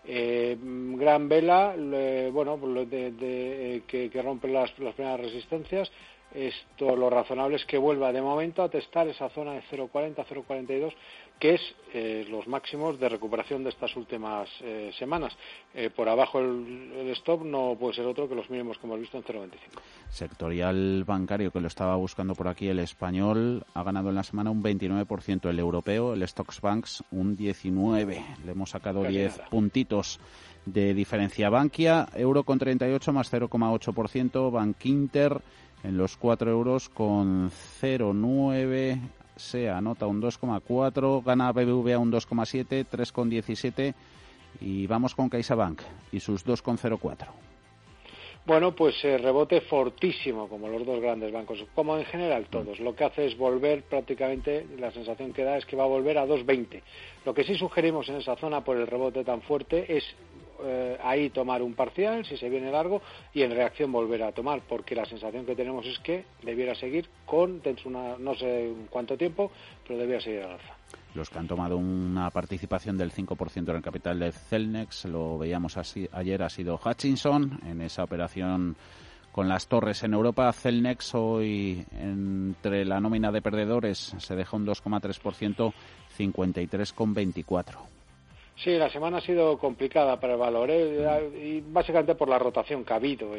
Eh, 0.06 0.58
gran 0.60 1.30
vela, 1.30 1.76
bueno, 2.32 2.60
eh, 2.92 3.82
que, 3.88 4.10
que, 4.10 4.22
rompe 4.22 4.48
las, 4.48 4.78
las 4.80 4.96
primeras 4.96 5.20
resistencias, 5.20 5.92
esto 6.34 6.96
lo 6.96 7.10
razonable 7.10 7.58
es 7.58 7.66
que 7.66 7.78
vuelva 7.78 8.12
de 8.12 8.22
momento 8.22 8.64
a 8.64 8.70
testar 8.70 9.08
esa 9.08 9.30
zona 9.30 9.54
de 9.54 9.62
0,40, 9.72 10.26
0,42, 10.26 10.94
que 11.40 11.56
es 11.56 11.62
eh, 11.94 12.26
los 12.30 12.48
máximos 12.48 13.00
de 13.00 13.10
recuperación 13.10 13.64
de 13.64 13.70
estas 13.70 13.96
últimas 13.96 14.50
eh, 14.62 14.92
semanas. 14.98 15.34
Eh, 15.74 15.90
por 15.96 16.10
abajo 16.10 16.40
el, 16.40 17.10
stop 17.12 17.44
no 17.44 17.76
puede 17.80 17.96
ser 17.96 18.06
otro 18.06 18.28
que 18.28 18.34
los 18.36 18.50
mínimos 18.50 18.78
que 18.78 18.88
hemos 18.88 19.00
visto 19.00 19.18
en 19.18 19.24
0,25. 19.24 19.50
Sectorial 20.10 21.04
bancario 21.04 21.52
que 21.52 21.60
lo 21.60 21.68
estaba 21.68 21.96
buscando 21.96 22.34
por 22.34 22.48
aquí, 22.48 22.68
el 22.68 22.80
español 22.80 23.66
ha 23.74 23.84
ganado 23.84 24.10
en 24.10 24.16
la 24.16 24.24
semana 24.24 24.52
un 24.52 24.64
29%, 24.64 25.50
el 25.50 25.60
europeo, 25.60 26.14
el 26.14 26.28
Stocks 26.28 26.62
Banks 26.62 27.04
un 27.12 27.38
19%. 27.38 28.44
Le 28.46 28.52
hemos 28.52 28.72
sacado 28.72 29.04
10 29.04 29.42
puntitos 29.50 30.20
de 30.66 30.94
diferencia. 30.94 31.50
Bankia, 31.50 32.08
euro 32.16 32.44
con 32.44 32.58
38 32.58 33.14
más 33.14 33.32
0,8%, 33.32 34.52
Bank 34.52 34.86
Inter 34.86 35.42
en 35.84 35.98
los 35.98 36.18
4 36.18 36.50
euros 36.50 36.90
con 36.90 37.52
0,9 37.52 39.00
se 39.36 39.70
anota 39.70 40.08
un 40.08 40.22
2,4, 40.22 41.24
gana 41.24 41.52
BBVA 41.52 41.98
un 41.98 42.12
2,7, 42.12 42.86
3,17 42.92 43.94
y 44.62 44.88
vamos 44.88 45.16
con 45.16 45.30
CaixaBank 45.30 45.82
y 46.12 46.20
sus 46.20 46.46
2,04. 46.46 47.28
Bueno, 48.46 48.76
pues 48.76 48.96
eh, 49.06 49.18
rebote 49.18 49.62
fortísimo, 49.62 50.50
como 50.50 50.68
los 50.68 50.86
dos 50.86 51.00
grandes 51.00 51.32
bancos, 51.32 51.64
como 51.74 51.98
en 51.98 52.04
general 52.04 52.48
todos. 52.50 52.78
Lo 52.82 52.94
que 52.94 53.06
hace 53.06 53.26
es 53.26 53.38
volver 53.38 53.84
prácticamente, 53.84 54.68
la 54.78 54.92
sensación 54.92 55.32
que 55.32 55.46
da 55.46 55.58
es 55.58 55.66
que 55.66 55.78
va 55.78 55.86
a 55.86 55.88
volver 55.88 56.18
a 56.18 56.26
2,20. 56.26 56.82
Lo 57.26 57.34
que 57.34 57.46
sí 57.46 57.56
sugerimos 57.56 58.10
en 58.10 58.16
esa 58.16 58.36
zona 58.36 58.62
por 58.62 58.76
el 58.76 58.88
rebote 58.88 59.24
tan 59.24 59.42
fuerte 59.42 59.96
es 59.96 60.04
eh, 60.64 60.98
ahí 61.04 61.30
tomar 61.30 61.62
un 61.62 61.74
parcial 61.74 62.26
si 62.26 62.38
se 62.38 62.50
viene 62.50 62.72
largo 62.72 63.02
y 63.34 63.42
en 63.42 63.52
reacción 63.52 63.92
volver 63.92 64.24
a 64.24 64.32
tomar, 64.32 64.62
porque 64.68 64.96
la 64.96 65.06
sensación 65.06 65.46
que 65.46 65.56
tenemos 65.56 65.86
es 65.86 66.00
que 66.00 66.26
debiera 66.42 66.76
seguir 66.76 67.10
con 67.26 67.62
una, 67.86 68.18
no 68.18 68.36
sé 68.36 68.72
cuánto 68.90 69.18
tiempo, 69.18 69.52
pero 69.88 70.00
debiera 70.00 70.22
seguir 70.22 70.44
al 70.44 70.52
alza. 70.52 70.76
Los 71.16 71.30
que 71.30 71.38
han 71.38 71.48
tomado 71.48 71.78
una 71.78 72.30
participación 72.32 72.98
del 72.98 73.12
5% 73.12 73.70
en 73.70 73.76
el 73.76 73.82
capital 73.82 74.20
de 74.20 74.32
Celnex, 74.32 75.06
lo 75.06 75.38
veíamos 75.38 75.78
así, 75.78 76.08
ayer, 76.12 76.42
ha 76.42 76.50
sido 76.50 76.80
Hutchinson 76.84 77.60
en 77.68 77.82
esa 77.82 78.04
operación 78.04 78.76
con 79.32 79.50
las 79.50 79.68
torres 79.68 80.04
en 80.04 80.14
Europa. 80.14 80.52
Celnex 80.54 81.14
hoy 81.16 81.86
entre 82.00 82.86
la 82.86 83.00
nómina 83.00 83.32
de 83.32 83.42
perdedores 83.42 84.16
se 84.18 84.36
deja 84.36 84.56
un 84.56 84.66
2,3%, 84.66 85.74
53,24%. 86.18 88.03
Sí, 88.56 88.72
la 88.78 88.90
semana 88.90 89.18
ha 89.18 89.22
sido 89.22 89.58
complicada 89.58 90.20
para 90.20 90.34
el 90.34 90.40
valor, 90.40 90.70
¿eh? 90.70 91.32
y 91.44 91.62
básicamente 91.62 92.16
por 92.16 92.30
la 92.30 92.38
rotación 92.38 92.86
que 92.86 92.94
ha 92.94 92.98
habido. 92.98 93.32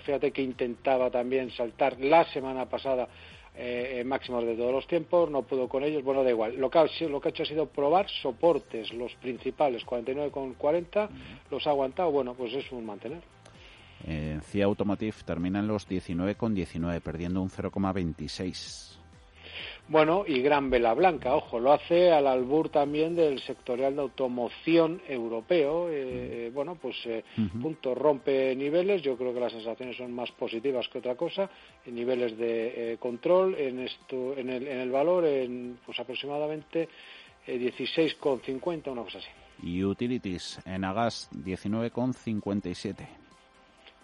fíjate 0.00 0.30
que 0.30 0.42
intentaba 0.42 1.10
también 1.10 1.50
saltar 1.50 1.98
la 2.00 2.24
semana 2.32 2.66
pasada 2.66 3.08
eh, 3.56 4.04
máximos 4.06 4.44
de 4.46 4.54
todos 4.54 4.72
los 4.72 4.86
tiempos, 4.86 5.28
no 5.30 5.42
pudo 5.42 5.68
con 5.68 5.82
ellos, 5.82 6.04
bueno, 6.04 6.22
da 6.22 6.30
igual. 6.30 6.56
Lo 6.56 6.70
que, 6.70 6.78
ha, 6.78 6.86
lo 7.08 7.20
que 7.20 7.28
ha 7.28 7.30
hecho 7.30 7.42
ha 7.42 7.46
sido 7.46 7.66
probar 7.66 8.08
soportes, 8.08 8.92
los 8.92 9.12
principales, 9.16 9.84
49,40, 9.84 11.08
los 11.50 11.66
ha 11.66 11.70
aguantado, 11.70 12.10
bueno, 12.12 12.34
pues 12.34 12.54
es 12.54 12.70
un 12.70 12.86
mantener. 12.86 13.22
Eh, 14.06 14.38
CIA 14.44 14.64
Automotive 14.66 15.16
termina 15.26 15.58
en 15.58 15.66
los 15.66 15.88
19,19, 15.88 17.00
perdiendo 17.00 17.42
un 17.42 17.50
0,26. 17.50 18.99
Bueno, 19.90 20.22
y 20.24 20.40
gran 20.40 20.70
vela 20.70 20.94
blanca, 20.94 21.34
ojo, 21.34 21.58
lo 21.58 21.72
hace 21.72 22.12
al 22.12 22.28
albur 22.28 22.68
también 22.68 23.16
del 23.16 23.40
sectorial 23.40 23.96
de 23.96 24.02
automoción 24.02 25.02
europeo. 25.08 25.88
Eh, 25.90 26.48
bueno, 26.54 26.76
pues 26.76 26.94
eh, 27.06 27.24
punto 27.60 27.92
rompe 27.92 28.54
niveles, 28.54 29.02
yo 29.02 29.16
creo 29.16 29.34
que 29.34 29.40
las 29.40 29.50
sensaciones 29.50 29.96
son 29.96 30.12
más 30.12 30.30
positivas 30.30 30.86
que 30.86 30.98
otra 30.98 31.16
cosa, 31.16 31.50
en 31.84 31.96
niveles 31.96 32.38
de 32.38 32.92
eh, 32.92 32.98
control 32.98 33.56
en, 33.56 33.80
esto, 33.80 34.36
en, 34.36 34.50
el, 34.50 34.68
en 34.68 34.78
el 34.78 34.92
valor 34.92 35.26
en 35.26 35.80
pues 35.84 35.98
aproximadamente 35.98 36.88
16,50, 37.48 38.92
una 38.92 39.02
cosa 39.02 39.18
así. 39.18 39.28
Y 39.60 39.82
utilities 39.82 40.60
en 40.66 40.84
Agas 40.84 41.28
19,57. 41.32 43.19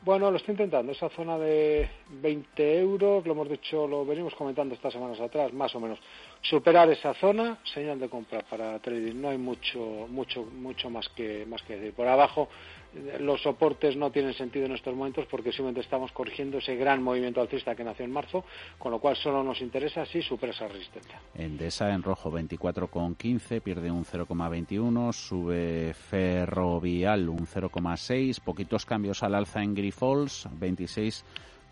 Bueno, 0.07 0.31
lo 0.31 0.37
estoy 0.37 0.53
intentando. 0.53 0.93
Esa 0.93 1.09
zona 1.09 1.37
de 1.37 1.91
20 2.23 2.79
euros, 2.79 3.27
lo 3.27 3.33
hemos 3.33 3.49
dicho, 3.49 3.89
lo 3.89 4.07
venimos 4.07 4.37
comentando 4.37 4.73
estas 4.73 4.93
semanas 4.93 5.19
atrás, 5.19 5.53
más 5.53 5.75
o 5.75 5.81
menos. 5.81 5.99
Superar 6.43 6.89
esa 6.91 7.13
zona, 7.15 7.59
señal 7.65 7.99
de 7.99 8.09
compra 8.09 8.43
para 8.43 8.79
trading. 8.79 9.21
No 9.21 9.31
hay 9.31 9.39
mucho, 9.39 10.07
mucho, 10.09 10.45
mucho 10.45 10.91
más 10.91 11.09
que, 11.09 11.45
más 11.47 11.61
que 11.63 11.75
decir. 11.75 11.93
Por 11.93 12.07
abajo, 12.07 12.49
los 13.21 13.43
soportes 13.43 13.97
no 13.97 14.11
tienen 14.11 14.35
sentido 14.35 14.67
en 14.67 14.73
estos 14.73 14.95
momentos 14.95 15.27
porque 15.31 15.51
simplemente 15.51 15.81
estamos 15.81 16.13
corrigiendo 16.13 16.59
ese 16.59 16.77
gran 16.77 17.03
movimiento 17.03 17.41
alcista 17.41 17.75
que 17.75 17.85
nació 17.85 18.05
en 18.05 18.13
marzo, 18.13 18.45
con 18.79 18.93
lo 18.93 18.99
cual 18.99 19.17
solo 19.17 19.43
nos 19.43 19.61
interesa 19.61 20.05
si 20.07 20.23
supera 20.23 20.53
esa 20.53 20.69
resistencia. 20.69 21.21
Endesa 21.35 21.93
en 21.93 22.03
rojo 22.03 22.31
24,15, 22.31 23.61
pierde 23.61 23.91
un 23.91 24.05
0,21, 24.05 25.13
sube 25.13 25.95
Ferrovial 25.95 27.29
un 27.29 27.47
0,6, 27.47 28.41
poquitos 28.41 28.87
cambios 28.87 29.23
al 29.23 29.35
alza 29.35 29.63
en 29.63 29.75
Grifols, 29.75 30.49
26 30.53 31.25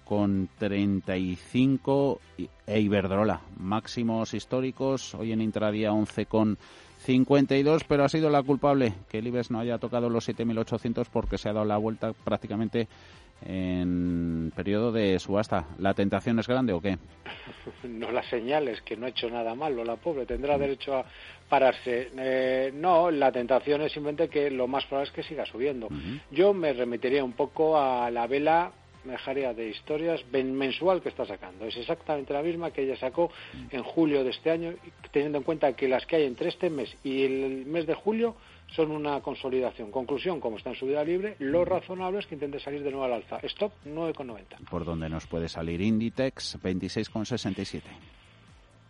con 0.05 0.49
35 0.59 2.21
e 2.67 2.81
Iberdrola, 2.81 3.41
máximos 3.57 4.35
históricos, 4.35 5.15
hoy 5.15 5.33
en 5.33 5.41
intradía 5.41 5.93
11 5.93 6.27
con 6.27 6.59
52, 7.05 7.85
pero 7.85 8.05
ha 8.05 8.09
sido 8.09 8.31
la 8.31 8.43
culpable 8.43 8.95
que 9.11 9.19
el 9.19 9.27
IBEX 9.27 9.51
no 9.51 9.61
haya 9.61 9.79
tocado 9.79 10.09
los 10.09 10.27
7.800 10.27 11.07
porque 11.13 11.37
se 11.37 11.51
ha 11.51 11.53
dado 11.53 11.67
la 11.67 11.77
vuelta 11.77 12.13
prácticamente 12.13 12.89
en 13.45 14.51
periodo 14.57 14.91
de 14.91 15.19
subasta. 15.19 15.67
¿La 15.79 15.93
tentación 15.93 16.39
es 16.39 16.49
grande 16.49 16.73
o 16.73 16.81
qué? 16.81 16.99
No 17.85 18.11
la 18.11 18.23
señales, 18.31 18.81
que 18.83 18.97
no 18.97 19.05
ha 19.07 19.11
hecho 19.11 19.29
nada 19.29 19.55
malo 19.55 19.85
la 19.85 19.97
pobre, 19.97 20.25
tendrá 20.25 20.57
derecho 20.57 20.97
a 20.97 21.05
pararse. 21.49 22.11
Eh, 22.17 22.73
no, 22.75 23.11
la 23.11 23.31
tentación 23.31 23.83
es 23.83 23.93
simplemente 23.93 24.29
que 24.29 24.51
lo 24.51 24.67
más 24.67 24.87
probable 24.87 25.11
es 25.11 25.15
que 25.15 25.23
siga 25.23 25.45
subiendo. 25.45 25.89
Yo 26.31 26.55
me 26.55 26.73
remitiría 26.73 27.23
un 27.23 27.33
poco 27.33 27.79
a 27.79 28.11
la 28.11 28.27
vela 28.27 28.73
dejaría 29.05 29.55
de 29.55 29.69
historias 29.69 30.25
mensual 30.33 31.03
que 31.03 31.09
está 31.09 31.25
sacando. 31.25 31.65
Es 31.67 31.77
exactamente 31.77 32.33
la 32.33 32.43
misma 32.43 32.71
que 32.71 32.83
ella 32.83 32.97
sacó 32.97 33.31
en 33.71 33.83
julio 33.83 34.25
de 34.25 34.31
este 34.31 34.51
año, 34.51 34.75
teniendo 35.13 35.39
en 35.39 35.45
cuenta 35.45 35.73
que 35.75 35.89
las 35.89 36.07
que 36.07 36.17
hay 36.17 36.25
entre 36.25 36.49
este 36.49 36.71
mes 36.71 36.95
y 37.05 37.23
el 37.25 37.67
mes 37.67 37.87
de 37.87 37.95
julio 37.95 38.37
son 38.75 38.91
una 38.91 39.21
consolidación. 39.21 39.91
Conclusión, 39.91 40.41
como 40.41 40.57
está 40.57 40.71
en 40.71 40.77
subida 40.77 41.05
libre, 41.05 41.37
lo 41.39 41.65
razonable 41.65 42.19
es 42.19 42.27
que 42.27 42.35
intente 42.35 42.59
salir 42.61 42.83
de 42.83 42.91
nuevo 42.91 43.05
al 43.05 43.13
alza. 43.13 43.39
Stop 43.43 43.73
9,90. 43.87 44.69
¿Por 44.69 44.85
dónde 44.85 45.09
nos 45.09 45.27
puede 45.27 45.49
salir 45.49 45.81
Inditex? 45.81 46.59
26,67. 46.63 47.83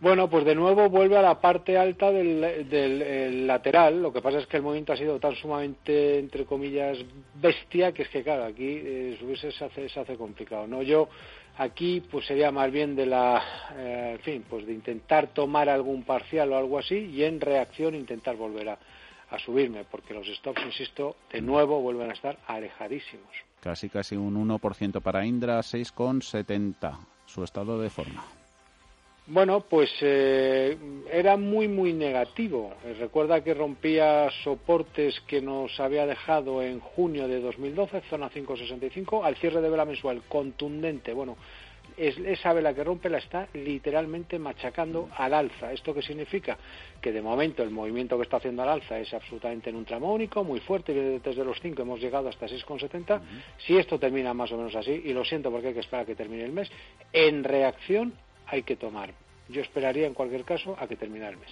Bueno, 0.00 0.28
pues 0.28 0.44
de 0.44 0.54
nuevo 0.54 0.90
vuelve 0.90 1.16
a 1.16 1.22
la 1.22 1.40
parte 1.40 1.78
alta 1.78 2.10
del, 2.10 3.46
lateral. 3.46 4.02
Lo 4.02 4.12
que 4.12 4.20
pasa 4.20 4.38
es 4.38 4.46
que 4.46 4.58
el 4.58 4.62
movimiento 4.62 4.92
ha 4.92 4.96
sido 4.96 5.18
tan 5.18 5.34
sumamente, 5.36 6.18
entre 6.18 6.44
comillas, 6.44 6.98
bestia, 7.34 7.92
que 7.92 8.02
es 8.02 8.08
que, 8.08 8.22
claro, 8.22 8.44
aquí 8.44 8.80
eh, 8.84 9.16
subirse 9.18 9.50
se 9.52 9.64
hace, 9.64 9.88
se 9.88 10.00
hace 10.00 10.16
complicado. 10.16 10.66
No, 10.66 10.82
yo 10.82 11.08
aquí 11.56 12.02
pues 12.10 12.26
sería 12.26 12.50
más 12.50 12.70
bien 12.70 12.96
de 12.96 13.06
la, 13.06 13.42
eh, 13.76 14.16
en 14.16 14.20
fin, 14.20 14.44
pues 14.48 14.66
de 14.66 14.72
intentar 14.72 15.28
tomar 15.28 15.68
algún 15.68 16.02
parcial 16.02 16.52
o 16.52 16.58
algo 16.58 16.78
así 16.78 16.96
y 16.96 17.24
en 17.24 17.40
reacción 17.40 17.94
intentar 17.94 18.36
volver 18.36 18.70
a, 18.70 18.78
a 19.30 19.38
subirme, 19.38 19.84
porque 19.84 20.12
los 20.12 20.26
stops, 20.26 20.62
insisto, 20.64 21.16
de 21.32 21.40
nuevo 21.40 21.80
vuelven 21.80 22.10
a 22.10 22.14
estar 22.14 22.38
alejadísimos. 22.46 23.30
Casi, 23.60 23.88
casi 23.88 24.16
un 24.16 24.36
1% 24.48 25.00
para 25.00 25.24
Indra, 25.24 25.60
6,70 25.60 26.98
su 27.26 27.42
estado 27.42 27.80
de 27.80 27.88
forma. 27.90 28.22
Bueno, 29.26 29.60
pues 29.60 29.90
eh, 30.02 30.76
era 31.10 31.38
muy, 31.38 31.66
muy 31.66 31.94
negativo. 31.94 32.74
Eh, 32.84 32.94
recuerda 33.00 33.42
que 33.42 33.54
rompía 33.54 34.28
soportes 34.42 35.18
que 35.20 35.40
nos 35.40 35.80
había 35.80 36.04
dejado 36.04 36.60
en 36.60 36.78
junio 36.78 37.26
de 37.26 37.40
2012, 37.40 38.02
zona 38.10 38.28
565, 38.28 39.24
al 39.24 39.36
cierre 39.36 39.62
de 39.62 39.70
vela 39.70 39.86
mensual, 39.86 40.24
contundente. 40.28 41.14
Bueno, 41.14 41.38
es, 41.96 42.18
esa 42.18 42.52
vela 42.52 42.74
que 42.74 42.84
rompe 42.84 43.08
la 43.08 43.16
está 43.16 43.48
literalmente 43.54 44.38
machacando 44.38 45.08
al 45.16 45.32
alza. 45.32 45.72
¿Esto 45.72 45.94
qué 45.94 46.02
significa? 46.02 46.58
Que 47.00 47.10
de 47.10 47.22
momento 47.22 47.62
el 47.62 47.70
movimiento 47.70 48.18
que 48.18 48.24
está 48.24 48.36
haciendo 48.36 48.62
al 48.62 48.68
alza 48.68 48.98
es 48.98 49.14
absolutamente 49.14 49.70
en 49.70 49.76
un 49.76 49.86
tramo 49.86 50.12
único, 50.12 50.44
muy 50.44 50.60
fuerte, 50.60 50.92
desde 50.92 51.44
los 51.46 51.58
5 51.62 51.80
hemos 51.80 51.98
llegado 51.98 52.28
hasta 52.28 52.44
6,70. 52.44 53.22
Si 53.56 53.74
esto 53.78 53.98
termina 53.98 54.34
más 54.34 54.52
o 54.52 54.58
menos 54.58 54.76
así, 54.76 55.00
y 55.02 55.14
lo 55.14 55.24
siento 55.24 55.50
porque 55.50 55.68
hay 55.68 55.74
que 55.74 55.80
esperar 55.80 56.02
a 56.02 56.06
que 56.06 56.14
termine 56.14 56.44
el 56.44 56.52
mes, 56.52 56.70
en 57.10 57.42
reacción 57.42 58.12
hay 58.46 58.62
que 58.62 58.76
tomar. 58.76 59.12
Yo 59.48 59.60
esperaría 59.60 60.06
en 60.06 60.14
cualquier 60.14 60.44
caso 60.44 60.76
a 60.80 60.86
que 60.86 60.96
termine 60.96 61.28
el 61.28 61.36
mes. 61.36 61.50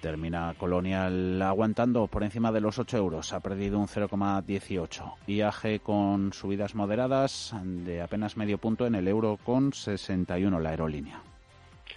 Termina 0.00 0.54
Colonial 0.58 1.40
aguantando 1.42 2.06
por 2.06 2.22
encima 2.22 2.52
de 2.52 2.60
los 2.60 2.78
8 2.78 2.96
euros. 2.98 3.32
Ha 3.32 3.40
perdido 3.40 3.78
un 3.78 3.88
0,18. 3.88 5.14
IAG 5.26 5.80
con 5.82 6.32
subidas 6.32 6.74
moderadas 6.74 7.54
de 7.62 8.02
apenas 8.02 8.36
medio 8.36 8.58
punto 8.58 8.86
en 8.86 8.94
el 8.94 9.08
euro 9.08 9.38
con 9.42 9.72
61 9.72 10.60
la 10.60 10.70
aerolínea. 10.70 11.22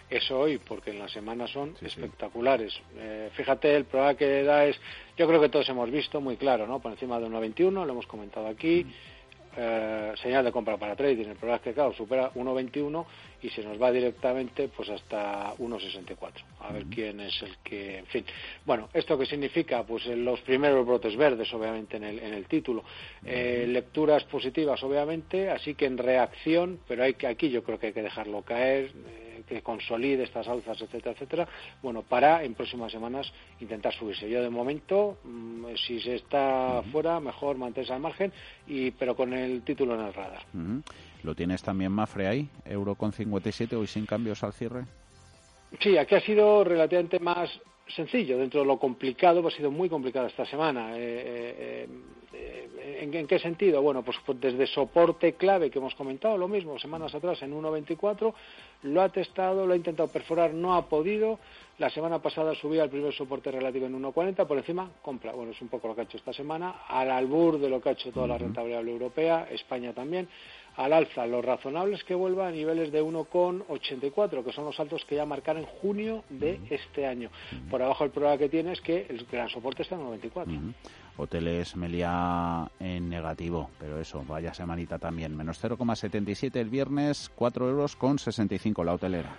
Eso 0.09 0.39
hoy, 0.39 0.57
porque 0.57 0.89
en 0.89 0.97
la 0.99 1.07
semana 1.07 1.45
son 1.45 1.75
espectaculares. 1.81 2.73
Eh, 2.97 3.29
fíjate, 3.35 3.75
el 3.75 3.85
problema 3.85 4.15
que 4.15 4.43
da 4.43 4.65
es, 4.65 4.79
yo 5.15 5.27
creo 5.27 5.39
que 5.39 5.49
todos 5.49 5.69
hemos 5.69 5.91
visto 5.91 6.19
muy 6.19 6.35
claro, 6.35 6.65
¿no? 6.65 6.79
Por 6.79 6.93
encima 6.93 7.19
de 7.19 7.27
1,21, 7.27 7.71
lo 7.85 7.91
hemos 7.91 8.07
comentado 8.07 8.47
aquí. 8.47 8.87
eh, 9.55 10.13
señal 10.21 10.45
de 10.45 10.51
compra 10.51 10.77
para 10.77 10.95
trading. 10.95 11.25
El 11.25 11.35
problema 11.35 11.57
es 11.57 11.61
que, 11.61 11.73
claro, 11.73 11.93
supera 11.93 12.31
1.21 12.33 13.05
y 13.41 13.49
se 13.49 13.63
nos 13.63 13.81
va 13.81 13.91
directamente 13.91 14.69
pues 14.69 14.89
hasta 14.89 15.53
1.64. 15.55 16.31
A 16.61 16.71
ver 16.71 16.85
quién 16.85 17.19
es 17.19 17.41
el 17.41 17.57
que, 17.63 17.99
en 17.99 18.05
fin. 18.07 18.25
Bueno, 18.65 18.89
¿esto 18.93 19.17
qué 19.17 19.25
significa? 19.25 19.83
Pues 19.83 20.05
los 20.07 20.41
primeros 20.41 20.85
brotes 20.85 21.15
verdes, 21.15 21.53
obviamente, 21.53 21.97
en 21.97 22.03
el, 22.03 22.19
en 22.19 22.33
el 22.33 22.45
título. 22.45 22.83
Eh, 23.25 23.65
lecturas 23.67 24.23
positivas, 24.25 24.81
obviamente, 24.83 25.49
así 25.49 25.75
que 25.75 25.85
en 25.85 25.97
reacción, 25.97 26.79
pero 26.87 27.03
hay 27.03 27.13
que, 27.13 27.27
aquí 27.27 27.49
yo 27.49 27.63
creo 27.63 27.79
que 27.79 27.87
hay 27.87 27.93
que 27.93 28.03
dejarlo 28.03 28.41
caer. 28.41 28.91
Eh, 29.07 29.29
que 29.49 29.61
consolide 29.63 30.23
estas 30.23 30.47
alzas, 30.47 30.79
etcétera, 30.79 31.11
etcétera, 31.11 31.47
bueno, 31.81 32.03
para 32.03 32.43
en 32.43 32.53
próximas 32.53 32.91
semanas 32.91 33.31
intentar 33.59 33.93
subirse. 33.93 34.29
Yo 34.29 34.43
de 34.43 34.49
momento, 34.49 35.17
mm, 35.23 35.65
si 35.75 35.99
se 35.99 36.15
está 36.15 36.83
fuera, 36.91 37.19
mejor 37.19 37.57
mantenerse 37.57 37.93
al 37.93 37.99
margen, 37.99 38.31
y, 38.67 38.91
pero 38.91 39.15
con 39.15 39.33
el 39.33 39.63
título 39.63 39.95
en 39.95 40.01
el 40.01 40.13
radar. 40.13 40.43
¿Lo 41.23 41.35
tienes 41.35 41.61
también, 41.61 41.91
Mafre, 41.91 42.27
ahí? 42.27 42.49
Euro 42.65 42.95
con 42.95 43.11
57, 43.11 43.75
hoy 43.75 43.87
sin 43.87 44.05
cambios 44.05 44.43
al 44.43 44.53
cierre. 44.53 44.85
Sí, 45.79 45.97
aquí 45.97 46.15
ha 46.15 46.21
sido 46.21 46.63
relativamente 46.63 47.19
más 47.19 47.49
sencillo. 47.95 48.37
Dentro 48.37 48.61
de 48.61 48.65
lo 48.65 48.77
complicado, 48.77 49.41
pues 49.41 49.55
ha 49.55 49.57
sido 49.57 49.71
muy 49.71 49.89
complicado 49.89 50.27
esta 50.27 50.45
semana. 50.45 50.97
Eh, 50.97 50.97
eh, 51.01 51.87
eh, 52.33 52.99
¿en, 53.01 53.27
qué 53.27 53.39
sentido? 53.39 53.81
Bueno, 53.81 54.01
pues, 54.03 54.17
pues, 54.25 54.39
desde 54.39 54.65
soporte 54.67 55.33
clave 55.33 55.69
que 55.69 55.79
hemos 55.79 55.95
comentado, 55.95 56.37
lo 56.37 56.47
mismo, 56.47 56.79
semanas 56.79 57.13
atrás 57.13 57.41
en 57.41 57.53
1.24, 57.53 58.33
lo 58.83 59.01
ha 59.01 59.09
testado, 59.09 59.65
lo 59.65 59.73
ha 59.73 59.77
intentado 59.77 60.09
perforar, 60.09 60.53
no 60.53 60.75
ha 60.75 60.87
podido. 60.87 61.39
La 61.77 61.89
semana 61.89 62.19
pasada 62.19 62.55
subía 62.55 62.83
el 62.83 62.89
primer 62.89 63.13
soporte 63.13 63.51
relativo 63.51 63.85
en 63.85 64.01
1.40, 64.01 64.45
por 64.47 64.57
encima 64.57 64.89
compra. 65.01 65.31
Bueno, 65.31 65.51
es 65.51 65.61
un 65.61 65.69
poco 65.69 65.87
lo 65.87 65.95
que 65.95 66.01
ha 66.01 66.03
hecho 66.05 66.17
esta 66.17 66.33
semana, 66.33 66.83
al 66.87 67.09
albur 67.11 67.59
de 67.59 67.69
lo 67.69 67.81
que 67.81 67.89
ha 67.89 67.91
hecho 67.93 68.11
toda 68.11 68.27
la 68.27 68.37
renta 68.37 68.61
variable 68.61 68.91
europea, 68.91 69.47
España 69.51 69.93
también 69.93 70.27
al 70.79 70.93
alza. 70.93 71.27
Lo 71.27 71.41
razonable 71.41 71.95
es 71.95 72.03
que 72.05 72.15
vuelva 72.15 72.47
a 72.47 72.51
niveles 72.51 72.91
de 72.91 73.03
1,84, 73.03 74.43
que 74.45 74.53
son 74.53 74.63
los 74.63 74.79
altos 74.79 75.03
que 75.05 75.17
ya 75.17 75.25
marcaron 75.25 75.63
en 75.63 75.67
junio 75.67 76.23
de 76.29 76.57
este 76.69 77.05
año. 77.05 77.29
Por 77.69 77.81
abajo 77.81 78.05
el 78.05 78.11
problema 78.11 78.37
que 78.37 78.47
tiene 78.47 78.71
es 78.71 78.79
que 78.79 79.05
el 79.09 79.25
gran 79.29 79.49
soporte 79.49 79.83
está 79.83 79.95
en 79.95 80.03
94. 80.03 80.53
Hoteles 81.17 81.75
Melia 81.75 82.71
en 82.79 83.09
negativo, 83.09 83.69
pero 83.77 83.99
eso, 83.99 84.23
vaya 84.25 84.53
semanita 84.53 84.97
también. 84.97 85.35
Menos 85.35 85.61
0,77 85.61 86.55
el 86.55 86.69
viernes, 86.69 87.29
4 87.35 87.69
euros 87.69 87.97
con 87.97 88.17
65 88.17 88.81
la 88.85 88.93
hotelera. 88.93 89.35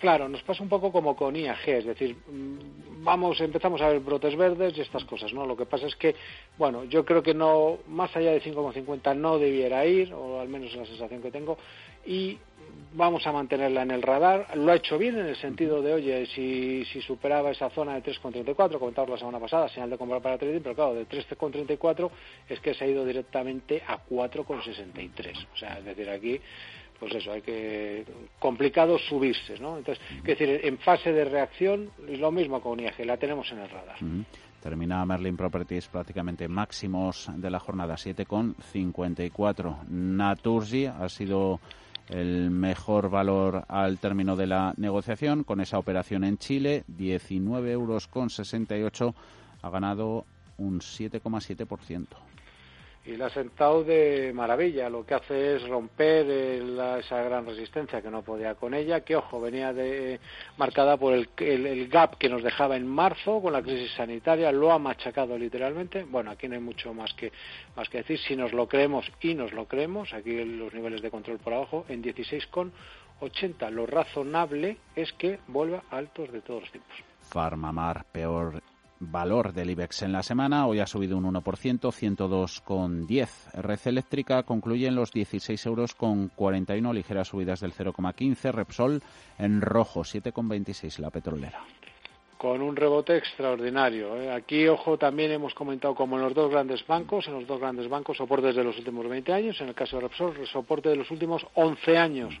Claro, 0.00 0.28
nos 0.28 0.42
pasa 0.42 0.62
un 0.62 0.68
poco 0.68 0.92
como 0.92 1.16
con 1.16 1.34
IAG, 1.34 1.68
es 1.68 1.84
decir, 1.86 2.14
mm, 2.14 3.02
vamos, 3.02 3.40
empezamos 3.40 3.80
a 3.80 3.88
ver 3.88 4.00
brotes 4.00 4.36
verdes 4.36 4.76
y 4.78 4.80
estas 4.80 5.04
cosas, 5.04 5.32
¿no? 5.32 5.44
Lo 5.44 5.56
que 5.56 5.66
pasa 5.66 5.86
es 5.86 5.96
que, 5.96 6.14
bueno, 6.56 6.84
yo 6.84 7.04
creo 7.04 7.22
que 7.22 7.34
no, 7.34 7.78
más 7.88 8.14
allá 8.14 8.30
de 8.30 8.40
5,50 8.40 9.16
no 9.16 9.38
debiera 9.38 9.84
ir, 9.86 10.14
o 10.14 10.40
al 10.40 10.48
menos 10.48 10.70
es 10.70 10.76
la 10.76 10.86
sensación 10.86 11.20
que 11.20 11.32
tengo, 11.32 11.58
y 12.06 12.38
vamos 12.94 13.26
a 13.26 13.32
mantenerla 13.32 13.82
en 13.82 13.90
el 13.90 14.02
radar. 14.02 14.56
Lo 14.56 14.70
ha 14.70 14.76
hecho 14.76 14.98
bien 14.98 15.18
en 15.18 15.26
el 15.26 15.36
sentido 15.36 15.82
de, 15.82 15.92
oye, 15.92 16.26
si, 16.26 16.84
si 16.86 17.02
superaba 17.02 17.50
esa 17.50 17.68
zona 17.70 17.94
de 17.94 18.02
3,34, 18.02 18.78
comentamos 18.78 19.10
la 19.10 19.18
semana 19.18 19.40
pasada, 19.40 19.68
señal 19.68 19.90
de 19.90 19.98
comprar 19.98 20.22
para 20.22 20.38
trading, 20.38 20.60
pero 20.60 20.74
claro, 20.76 20.94
de 20.94 21.08
3,34 21.08 22.10
es 22.48 22.60
que 22.60 22.72
se 22.74 22.84
ha 22.84 22.88
ido 22.88 23.04
directamente 23.04 23.82
a 23.86 23.98
4,63. 24.06 25.46
O 25.52 25.56
sea, 25.56 25.78
es 25.78 25.84
decir, 25.84 26.08
aquí 26.08 26.40
pues 26.98 27.14
eso, 27.14 27.32
hay 27.32 27.42
que 27.42 28.04
complicado 28.38 28.98
subirse, 28.98 29.58
¿no? 29.58 29.78
Entonces, 29.78 30.04
es 30.18 30.24
decir, 30.24 30.60
en 30.64 30.78
fase 30.78 31.12
de 31.12 31.24
reacción 31.24 31.90
lo 32.08 32.32
mismo 32.32 32.60
con 32.60 32.80
IAG, 32.80 33.04
la 33.06 33.16
tenemos 33.16 33.50
en 33.52 33.58
el 33.58 33.70
radar. 33.70 33.96
Termina 34.60 35.04
Merlin 35.06 35.36
Properties 35.36 35.86
prácticamente 35.86 36.48
máximos 36.48 37.30
de 37.36 37.50
la 37.50 37.60
jornada, 37.60 37.94
7,54. 37.94 39.86
Naturgy 39.88 40.86
ha 40.86 41.08
sido 41.08 41.60
el 42.08 42.50
mejor 42.50 43.10
valor 43.10 43.64
al 43.68 43.98
término 43.98 44.34
de 44.34 44.46
la 44.46 44.74
negociación 44.76 45.44
con 45.44 45.60
esa 45.60 45.78
operación 45.78 46.24
en 46.24 46.38
Chile, 46.38 46.82
19 46.88 47.70
euros 47.70 48.08
con 48.08 48.30
68, 48.30 49.14
ha 49.62 49.70
ganado 49.70 50.24
un 50.56 50.80
7,7% 50.80 52.27
y 53.04 53.16
la 53.16 53.26
ha 53.26 53.30
sentado 53.30 53.84
de 53.84 54.32
maravilla. 54.34 54.90
Lo 54.90 55.04
que 55.04 55.14
hace 55.14 55.56
es 55.56 55.66
romper 55.66 56.26
esa 57.00 57.22
gran 57.22 57.46
resistencia 57.46 58.02
que 58.02 58.10
no 58.10 58.22
podía 58.22 58.54
con 58.54 58.74
ella, 58.74 59.00
que 59.00 59.16
ojo, 59.16 59.40
venía 59.40 59.72
de, 59.72 60.20
marcada 60.56 60.96
por 60.96 61.14
el, 61.14 61.28
el, 61.38 61.88
gap 61.88 62.18
que 62.18 62.28
nos 62.28 62.42
dejaba 62.42 62.76
en 62.76 62.86
marzo 62.86 63.40
con 63.40 63.52
la 63.52 63.62
crisis 63.62 63.92
sanitaria, 63.92 64.52
lo 64.52 64.72
ha 64.72 64.78
machacado 64.78 65.38
literalmente. 65.38 66.04
Bueno, 66.04 66.30
aquí 66.30 66.48
no 66.48 66.54
hay 66.54 66.60
mucho 66.60 66.92
más 66.92 67.14
que, 67.14 67.32
más 67.76 67.88
que 67.88 67.98
decir. 67.98 68.18
Si 68.18 68.36
nos 68.36 68.52
lo 68.52 68.68
creemos 68.68 69.10
y 69.20 69.34
nos 69.34 69.52
lo 69.52 69.66
creemos, 69.66 70.12
aquí 70.12 70.44
los 70.44 70.74
niveles 70.74 71.00
de 71.00 71.10
control 71.10 71.38
por 71.38 71.54
abajo 71.54 71.86
en 71.88 72.02
16,80. 72.02 73.70
Lo 73.70 73.86
razonable 73.86 74.78
es 74.94 75.12
que 75.14 75.38
vuelva 75.46 75.82
a 75.90 75.96
altos 75.96 76.30
de 76.30 76.42
todos 76.42 76.62
los 76.62 76.72
tipos. 76.72 76.92
Farmamar, 77.30 78.04
peor 78.12 78.60
valor 79.00 79.52
del 79.52 79.70
IBEX 79.70 80.02
en 80.02 80.12
la 80.12 80.22
semana. 80.22 80.66
Hoy 80.66 80.80
ha 80.80 80.86
subido 80.86 81.16
un 81.16 81.24
1%, 81.24 81.42
102,10. 81.42 83.28
Red 83.54 83.80
Eléctrica 83.84 84.42
concluye 84.42 84.86
en 84.86 84.94
los 84.94 85.12
16 85.12 85.66
euros 85.66 85.94
con 85.94 86.28
41, 86.28 86.92
ligeras 86.92 87.28
subidas 87.28 87.60
del 87.60 87.72
0,15. 87.72 88.52
Repsol 88.52 89.02
en 89.38 89.60
rojo, 89.60 90.00
7,26 90.00 90.98
la 90.98 91.10
petrolera 91.10 91.62
con 92.38 92.62
un 92.62 92.76
rebote 92.76 93.16
extraordinario. 93.16 94.16
¿eh? 94.16 94.30
Aquí, 94.30 94.68
ojo, 94.68 94.96
también 94.96 95.32
hemos 95.32 95.54
comentado 95.54 95.96
como 95.96 96.16
en 96.16 96.22
los 96.22 96.34
dos 96.34 96.50
grandes 96.50 96.86
bancos, 96.86 97.26
en 97.26 97.34
los 97.34 97.48
dos 97.48 97.58
grandes 97.58 97.88
bancos, 97.88 98.16
soportes 98.16 98.54
de 98.54 98.62
los 98.62 98.78
últimos 98.78 99.08
20 99.08 99.32
años, 99.32 99.60
en 99.60 99.68
el 99.68 99.74
caso 99.74 99.96
de 99.96 100.02
Repsol, 100.02 100.46
soporte 100.46 100.88
de 100.88 100.94
los 100.94 101.10
últimos 101.10 101.44
11 101.54 101.98
años 101.98 102.38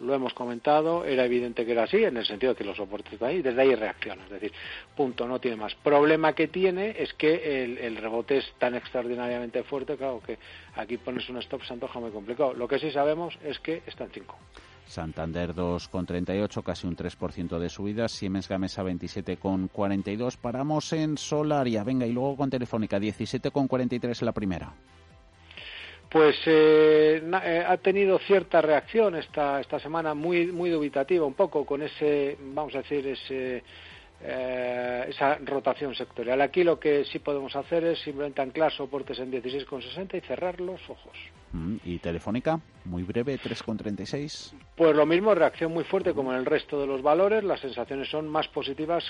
lo 0.00 0.14
hemos 0.14 0.34
comentado, 0.34 1.04
era 1.04 1.24
evidente 1.24 1.64
que 1.64 1.72
era 1.72 1.84
así, 1.84 2.04
en 2.04 2.16
el 2.16 2.26
sentido 2.26 2.52
de 2.52 2.58
que 2.58 2.64
los 2.64 2.76
soportes 2.76 3.12
están 3.14 3.30
ahí, 3.30 3.42
desde 3.42 3.60
ahí 3.60 3.74
reacciona, 3.74 4.24
es 4.24 4.30
decir, 4.30 4.52
punto, 4.96 5.26
no 5.26 5.38
tiene 5.38 5.56
más. 5.56 5.74
Problema 5.76 6.32
que 6.32 6.48
tiene 6.48 6.96
es 6.98 7.14
que 7.14 7.64
el, 7.64 7.96
rebote 7.96 8.38
es 8.38 8.52
tan 8.58 8.74
extraordinariamente 8.74 9.62
fuerte, 9.62 9.96
claro, 9.96 10.20
que 10.24 10.38
aquí 10.76 10.98
pones 10.98 11.28
un 11.28 11.38
stop 11.38 11.62
se 11.62 11.72
antoja 11.72 12.00
muy 12.00 12.10
complicado. 12.10 12.54
Lo 12.54 12.66
que 12.66 12.78
sí 12.78 12.90
sabemos 12.90 13.38
es 13.44 13.58
que 13.60 13.82
está 13.86 14.04
en 14.04 14.10
5. 14.10 14.36
Santander 14.86 15.54
2,38, 15.54 16.62
casi 16.62 16.86
un 16.86 16.96
3% 16.96 17.58
de 17.58 17.68
subida. 17.70 18.08
Siemens 18.08 18.48
Gamesa 18.48 18.82
27,42. 18.82 20.36
Paramos 20.36 20.92
en 20.92 21.16
Solaria. 21.16 21.84
Venga, 21.84 22.06
y 22.06 22.12
luego 22.12 22.36
con 22.36 22.50
Telefónica 22.50 22.98
17,43 22.98 24.20
la 24.22 24.32
primera 24.32 24.74
pues 26.10 26.36
eh, 26.46 27.22
eh, 27.44 27.64
ha 27.66 27.76
tenido 27.78 28.18
cierta 28.20 28.60
reacción 28.60 29.16
esta, 29.16 29.60
esta 29.60 29.78
semana 29.78 30.14
muy, 30.14 30.46
muy 30.46 30.70
dubitativa, 30.70 31.26
un 31.26 31.34
poco 31.34 31.64
con 31.64 31.82
ese, 31.82 32.36
vamos 32.40 32.74
a 32.74 32.78
decir, 32.78 33.06
ese, 33.06 33.62
eh, 34.22 35.04
esa 35.08 35.36
rotación 35.44 35.94
sectorial. 35.94 36.40
Aquí 36.40 36.64
lo 36.64 36.78
que 36.78 37.04
sí 37.04 37.18
podemos 37.18 37.54
hacer 37.56 37.84
es 37.84 37.98
simplemente 38.00 38.40
anclar 38.40 38.72
soportes 38.72 39.18
en 39.18 39.30
16,60 39.30 40.16
y 40.16 40.20
cerrar 40.22 40.60
los 40.60 40.80
ojos. 40.88 41.16
Mm, 41.52 41.76
¿Y 41.84 41.98
Telefónica? 41.98 42.58
Muy 42.84 43.02
breve, 43.02 43.38
3,36. 43.38 44.54
Pues 44.76 44.96
lo 44.96 45.04
mismo, 45.04 45.34
reacción 45.34 45.72
muy 45.72 45.84
fuerte 45.84 46.14
como 46.14 46.32
en 46.32 46.38
el 46.38 46.46
resto 46.46 46.80
de 46.80 46.86
los 46.86 47.02
valores. 47.02 47.44
Las 47.44 47.60
sensaciones 47.60 48.08
son 48.08 48.28
más 48.28 48.48
positivas 48.48 49.04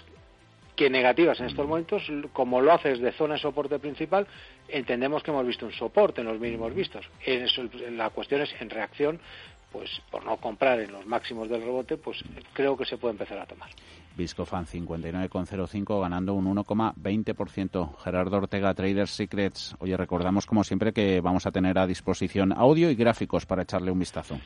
que 0.77 0.91
negativas 0.91 1.39
en 1.41 1.47
estos 1.47 1.67
momentos, 1.67 2.03
como 2.33 2.61
lo 2.61 2.73
haces 2.73 3.01
de 3.01 3.13
zona 3.13 3.35
de 3.35 3.41
soporte 3.41 3.79
principal, 3.79 4.27
entendemos 4.69 5.23
que 5.23 5.31
hemos 5.31 5.47
visto 5.47 5.67
un 5.67 5.73
soporte 5.73 6.21
en 6.21 6.27
los 6.27 6.41
mínimos 6.41 6.75
vistos. 6.75 7.09
la 7.93 8.11
cuestión 8.11 8.43
es 8.43 8.55
en 8.61 8.71
reacción, 8.71 9.21
pues 9.71 10.01
por 10.11 10.25
no 10.25 10.37
comprar 10.37 10.81
en 10.81 10.93
los 10.93 11.05
máximos 11.07 11.49
del 11.49 11.63
rebote, 11.63 11.97
pues 11.97 12.23
creo 12.53 12.77
que 12.77 12.85
se 12.85 12.97
puede 12.97 13.13
empezar 13.13 13.39
a 13.39 13.47
tomar. 13.47 13.71
Viscofan 14.17 14.67
59,05 14.67 16.01
ganando 16.01 16.35
un 16.35 16.55
1,20%. 16.55 17.97
Gerardo 17.99 18.37
Ortega, 18.37 18.73
Trader 18.73 19.09
Secrets. 19.09 19.75
Oye, 19.81 19.97
recordamos 19.97 20.47
como 20.47 20.63
siempre 20.63 20.93
que 20.93 21.21
vamos 21.21 21.47
a 21.47 21.51
tener 21.51 21.79
a 21.79 21.87
disposición 21.87 22.53
audio 22.53 22.91
y 22.91 22.95
gráficos 22.95 23.47
para 23.47 23.63
echarle 23.63 23.91
un 23.91 23.99
vistazo. 23.99 24.39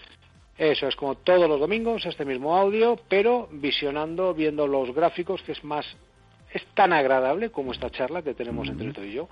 Eso 0.57 0.89
es 0.89 0.97
como 0.97 1.15
todos 1.17 1.49
los 1.49 1.61
domingos, 1.61 2.05
este 2.07 2.25
mismo 2.25 2.57
audio, 2.57 2.99
pero 3.09 3.49
visionando, 3.53 4.35
viendo 4.35 4.67
los 4.67 4.93
gráficos, 4.95 5.43
que 5.43 5.53
es 5.53 5.63
más 5.63 5.87
es 6.53 6.65
tan 6.75 6.93
agradable 6.93 7.51
como 7.51 7.73
esta 7.73 7.91
charla 7.91 8.23
que 8.23 8.35
tenemos 8.35 8.69
entre 8.69 8.93
tú 8.93 9.03
y 9.03 9.13
yo, 9.13 9.29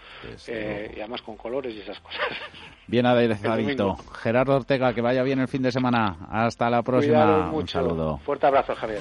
eh, 0.46 0.92
y 0.96 1.00
además 1.00 1.22
con 1.22 1.36
colores 1.36 1.74
y 1.74 1.80
esas 1.80 1.98
cosas. 2.00 2.20
Bien 2.86 3.06
aderezadito. 3.06 3.96
Gerardo 4.22 4.56
Ortega, 4.56 4.94
que 4.94 5.00
vaya 5.00 5.22
bien 5.24 5.40
el 5.40 5.48
fin 5.48 5.62
de 5.62 5.72
semana. 5.72 6.28
Hasta 6.30 6.70
la 6.70 6.82
próxima. 6.82 7.50
Un 7.50 7.66
saludo. 7.66 8.18
Fuerte 8.18 8.46
abrazo, 8.46 8.76
Javier. 8.76 9.00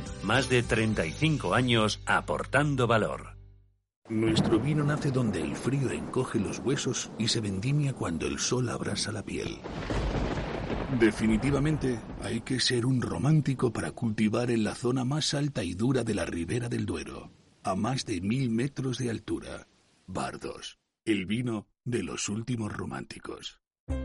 más 0.23 0.49
de 0.49 0.63
35 0.63 1.53
años 1.53 1.99
aportando 2.05 2.87
valor. 2.87 3.37
Nuestro 4.09 4.59
vino 4.59 4.83
nace 4.83 5.11
donde 5.11 5.41
el 5.41 5.55
frío 5.55 5.89
encoge 5.91 6.39
los 6.39 6.59
huesos 6.59 7.11
y 7.17 7.29
se 7.29 7.39
vendimia 7.39 7.93
cuando 7.93 8.27
el 8.27 8.39
sol 8.39 8.67
abrasa 8.69 9.11
la 9.11 9.23
piel. 9.23 9.59
Definitivamente 10.99 11.99
hay 12.21 12.41
que 12.41 12.59
ser 12.59 12.85
un 12.85 13.01
romántico 13.01 13.71
para 13.71 13.91
cultivar 13.91 14.51
en 14.51 14.65
la 14.65 14.75
zona 14.75 15.05
más 15.05 15.33
alta 15.33 15.63
y 15.63 15.73
dura 15.73 16.03
de 16.03 16.13
la 16.13 16.25
ribera 16.25 16.67
del 16.67 16.85
Duero, 16.85 17.31
a 17.63 17.75
más 17.75 18.05
de 18.05 18.19
mil 18.19 18.49
metros 18.49 18.97
de 18.97 19.09
altura. 19.09 19.67
Bardos, 20.07 20.79
el 21.05 21.25
vino 21.25 21.67
de 21.85 22.03
los 22.03 22.27
últimos 22.27 22.73
románticos. 22.73 23.60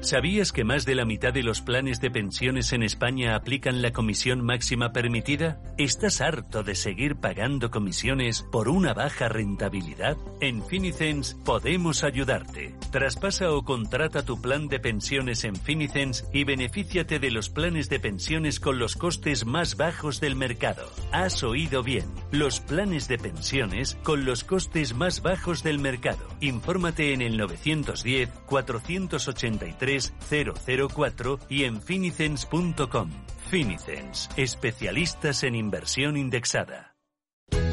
¿Sabías 0.06 0.52
que 0.52 0.62
más 0.62 0.84
de 0.84 0.94
la 0.94 1.04
mitad 1.04 1.32
de 1.32 1.42
los 1.42 1.62
planes 1.62 2.00
de 2.00 2.12
pensiones 2.12 2.72
en 2.72 2.84
España 2.84 3.34
aplican 3.34 3.82
la 3.82 3.92
comisión 3.92 4.40
máxima 4.40 4.92
permitida? 4.92 5.60
¿Estás 5.78 6.20
harto 6.20 6.62
de 6.62 6.76
seguir 6.76 7.16
pagando 7.16 7.72
comisiones 7.72 8.44
por 8.52 8.68
una 8.68 8.94
baja 8.94 9.28
rentabilidad? 9.28 10.16
En 10.40 10.62
Finicens 10.64 11.34
podemos 11.44 12.04
ayudarte. 12.04 12.76
Traspasa 12.92 13.50
o 13.50 13.64
contrata 13.64 14.24
tu 14.24 14.40
plan 14.40 14.68
de 14.68 14.78
pensiones 14.78 15.42
en 15.42 15.56
Finicens 15.56 16.24
y 16.32 16.44
benefíciate 16.44 17.18
de 17.18 17.32
los 17.32 17.50
planes 17.50 17.88
de 17.88 17.98
pensiones 17.98 18.60
con 18.60 18.78
los 18.78 18.94
costes 18.94 19.44
más 19.44 19.76
bajos 19.76 20.20
del 20.20 20.36
mercado. 20.36 20.88
Has 21.10 21.42
oído 21.42 21.82
bien. 21.82 22.04
Los 22.30 22.60
planes 22.60 23.08
de 23.08 23.18
pensiones 23.18 23.98
con 24.04 24.24
los 24.24 24.44
costes 24.44 24.94
más 24.94 25.20
bajos 25.20 25.64
del 25.64 25.80
mercado. 25.80 26.28
Infórmate 26.40 27.12
en 27.12 27.22
el 27.22 27.36
910 27.36 28.30
480 28.46 29.65
004 29.74 31.38
y 31.48 31.64
en 31.64 31.80
finicens.com. 31.80 33.10
Finicens, 33.50 34.28
especialistas 34.36 35.44
en 35.44 35.54
inversión 35.54 36.16
indexada. 36.16 36.96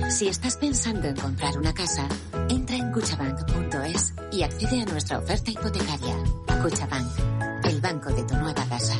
Si 0.10 0.28
estás 0.28 0.58
pensando 0.58 1.08
en 1.08 1.16
comprar 1.16 1.58
una 1.58 1.74
casa, 1.74 2.08
entra 2.50 2.76
en 2.76 2.92
cuchabank.es 2.92 4.14
y 4.32 4.44
accede 4.44 4.82
a 4.82 4.86
nuestra 4.86 5.18
oferta 5.18 5.50
hipotecaria. 5.50 6.16
Cuchabank, 6.62 7.66
el 7.66 7.82
banco 7.82 8.14
de 8.14 8.24
tu 8.24 8.36
nueva 8.36 8.66
casa. 8.68 8.96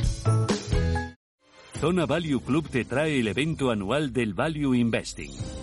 Zona 1.80 2.06
Value 2.06 2.40
Club 2.40 2.70
te 2.70 2.86
trae 2.86 3.20
el 3.20 3.28
evento 3.28 3.70
anual 3.70 4.14
del 4.14 4.34
Value 4.34 4.74
Investing, 4.74 5.32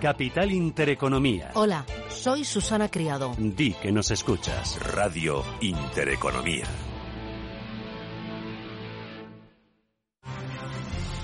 Capital 0.00 0.52
Intereconomía. 0.52 1.50
Hola, 1.54 1.86
soy 2.08 2.44
Susana 2.44 2.90
Criado. 2.90 3.34
Di 3.38 3.72
que 3.72 3.90
nos 3.92 4.10
escuchas. 4.10 4.78
Radio 4.92 5.42
Intereconomía. 5.60 6.64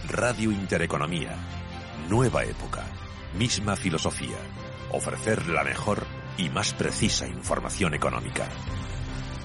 Radio 0.09 0.51
Intereconomía. 0.51 1.37
Nueva 2.09 2.45
época. 2.45 2.85
Misma 3.39 3.77
filosofía. 3.77 4.39
Ofrecer 4.91 5.49
la 5.49 5.65
mejor 5.65 6.07
y 6.39 6.49
más 6.49 6.73
precisa 6.73 7.27
información 7.29 7.95
económica. 7.95 8.49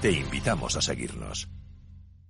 Te 0.00 0.10
invitamos 0.10 0.76
a 0.76 0.80
seguirnos. 0.82 1.48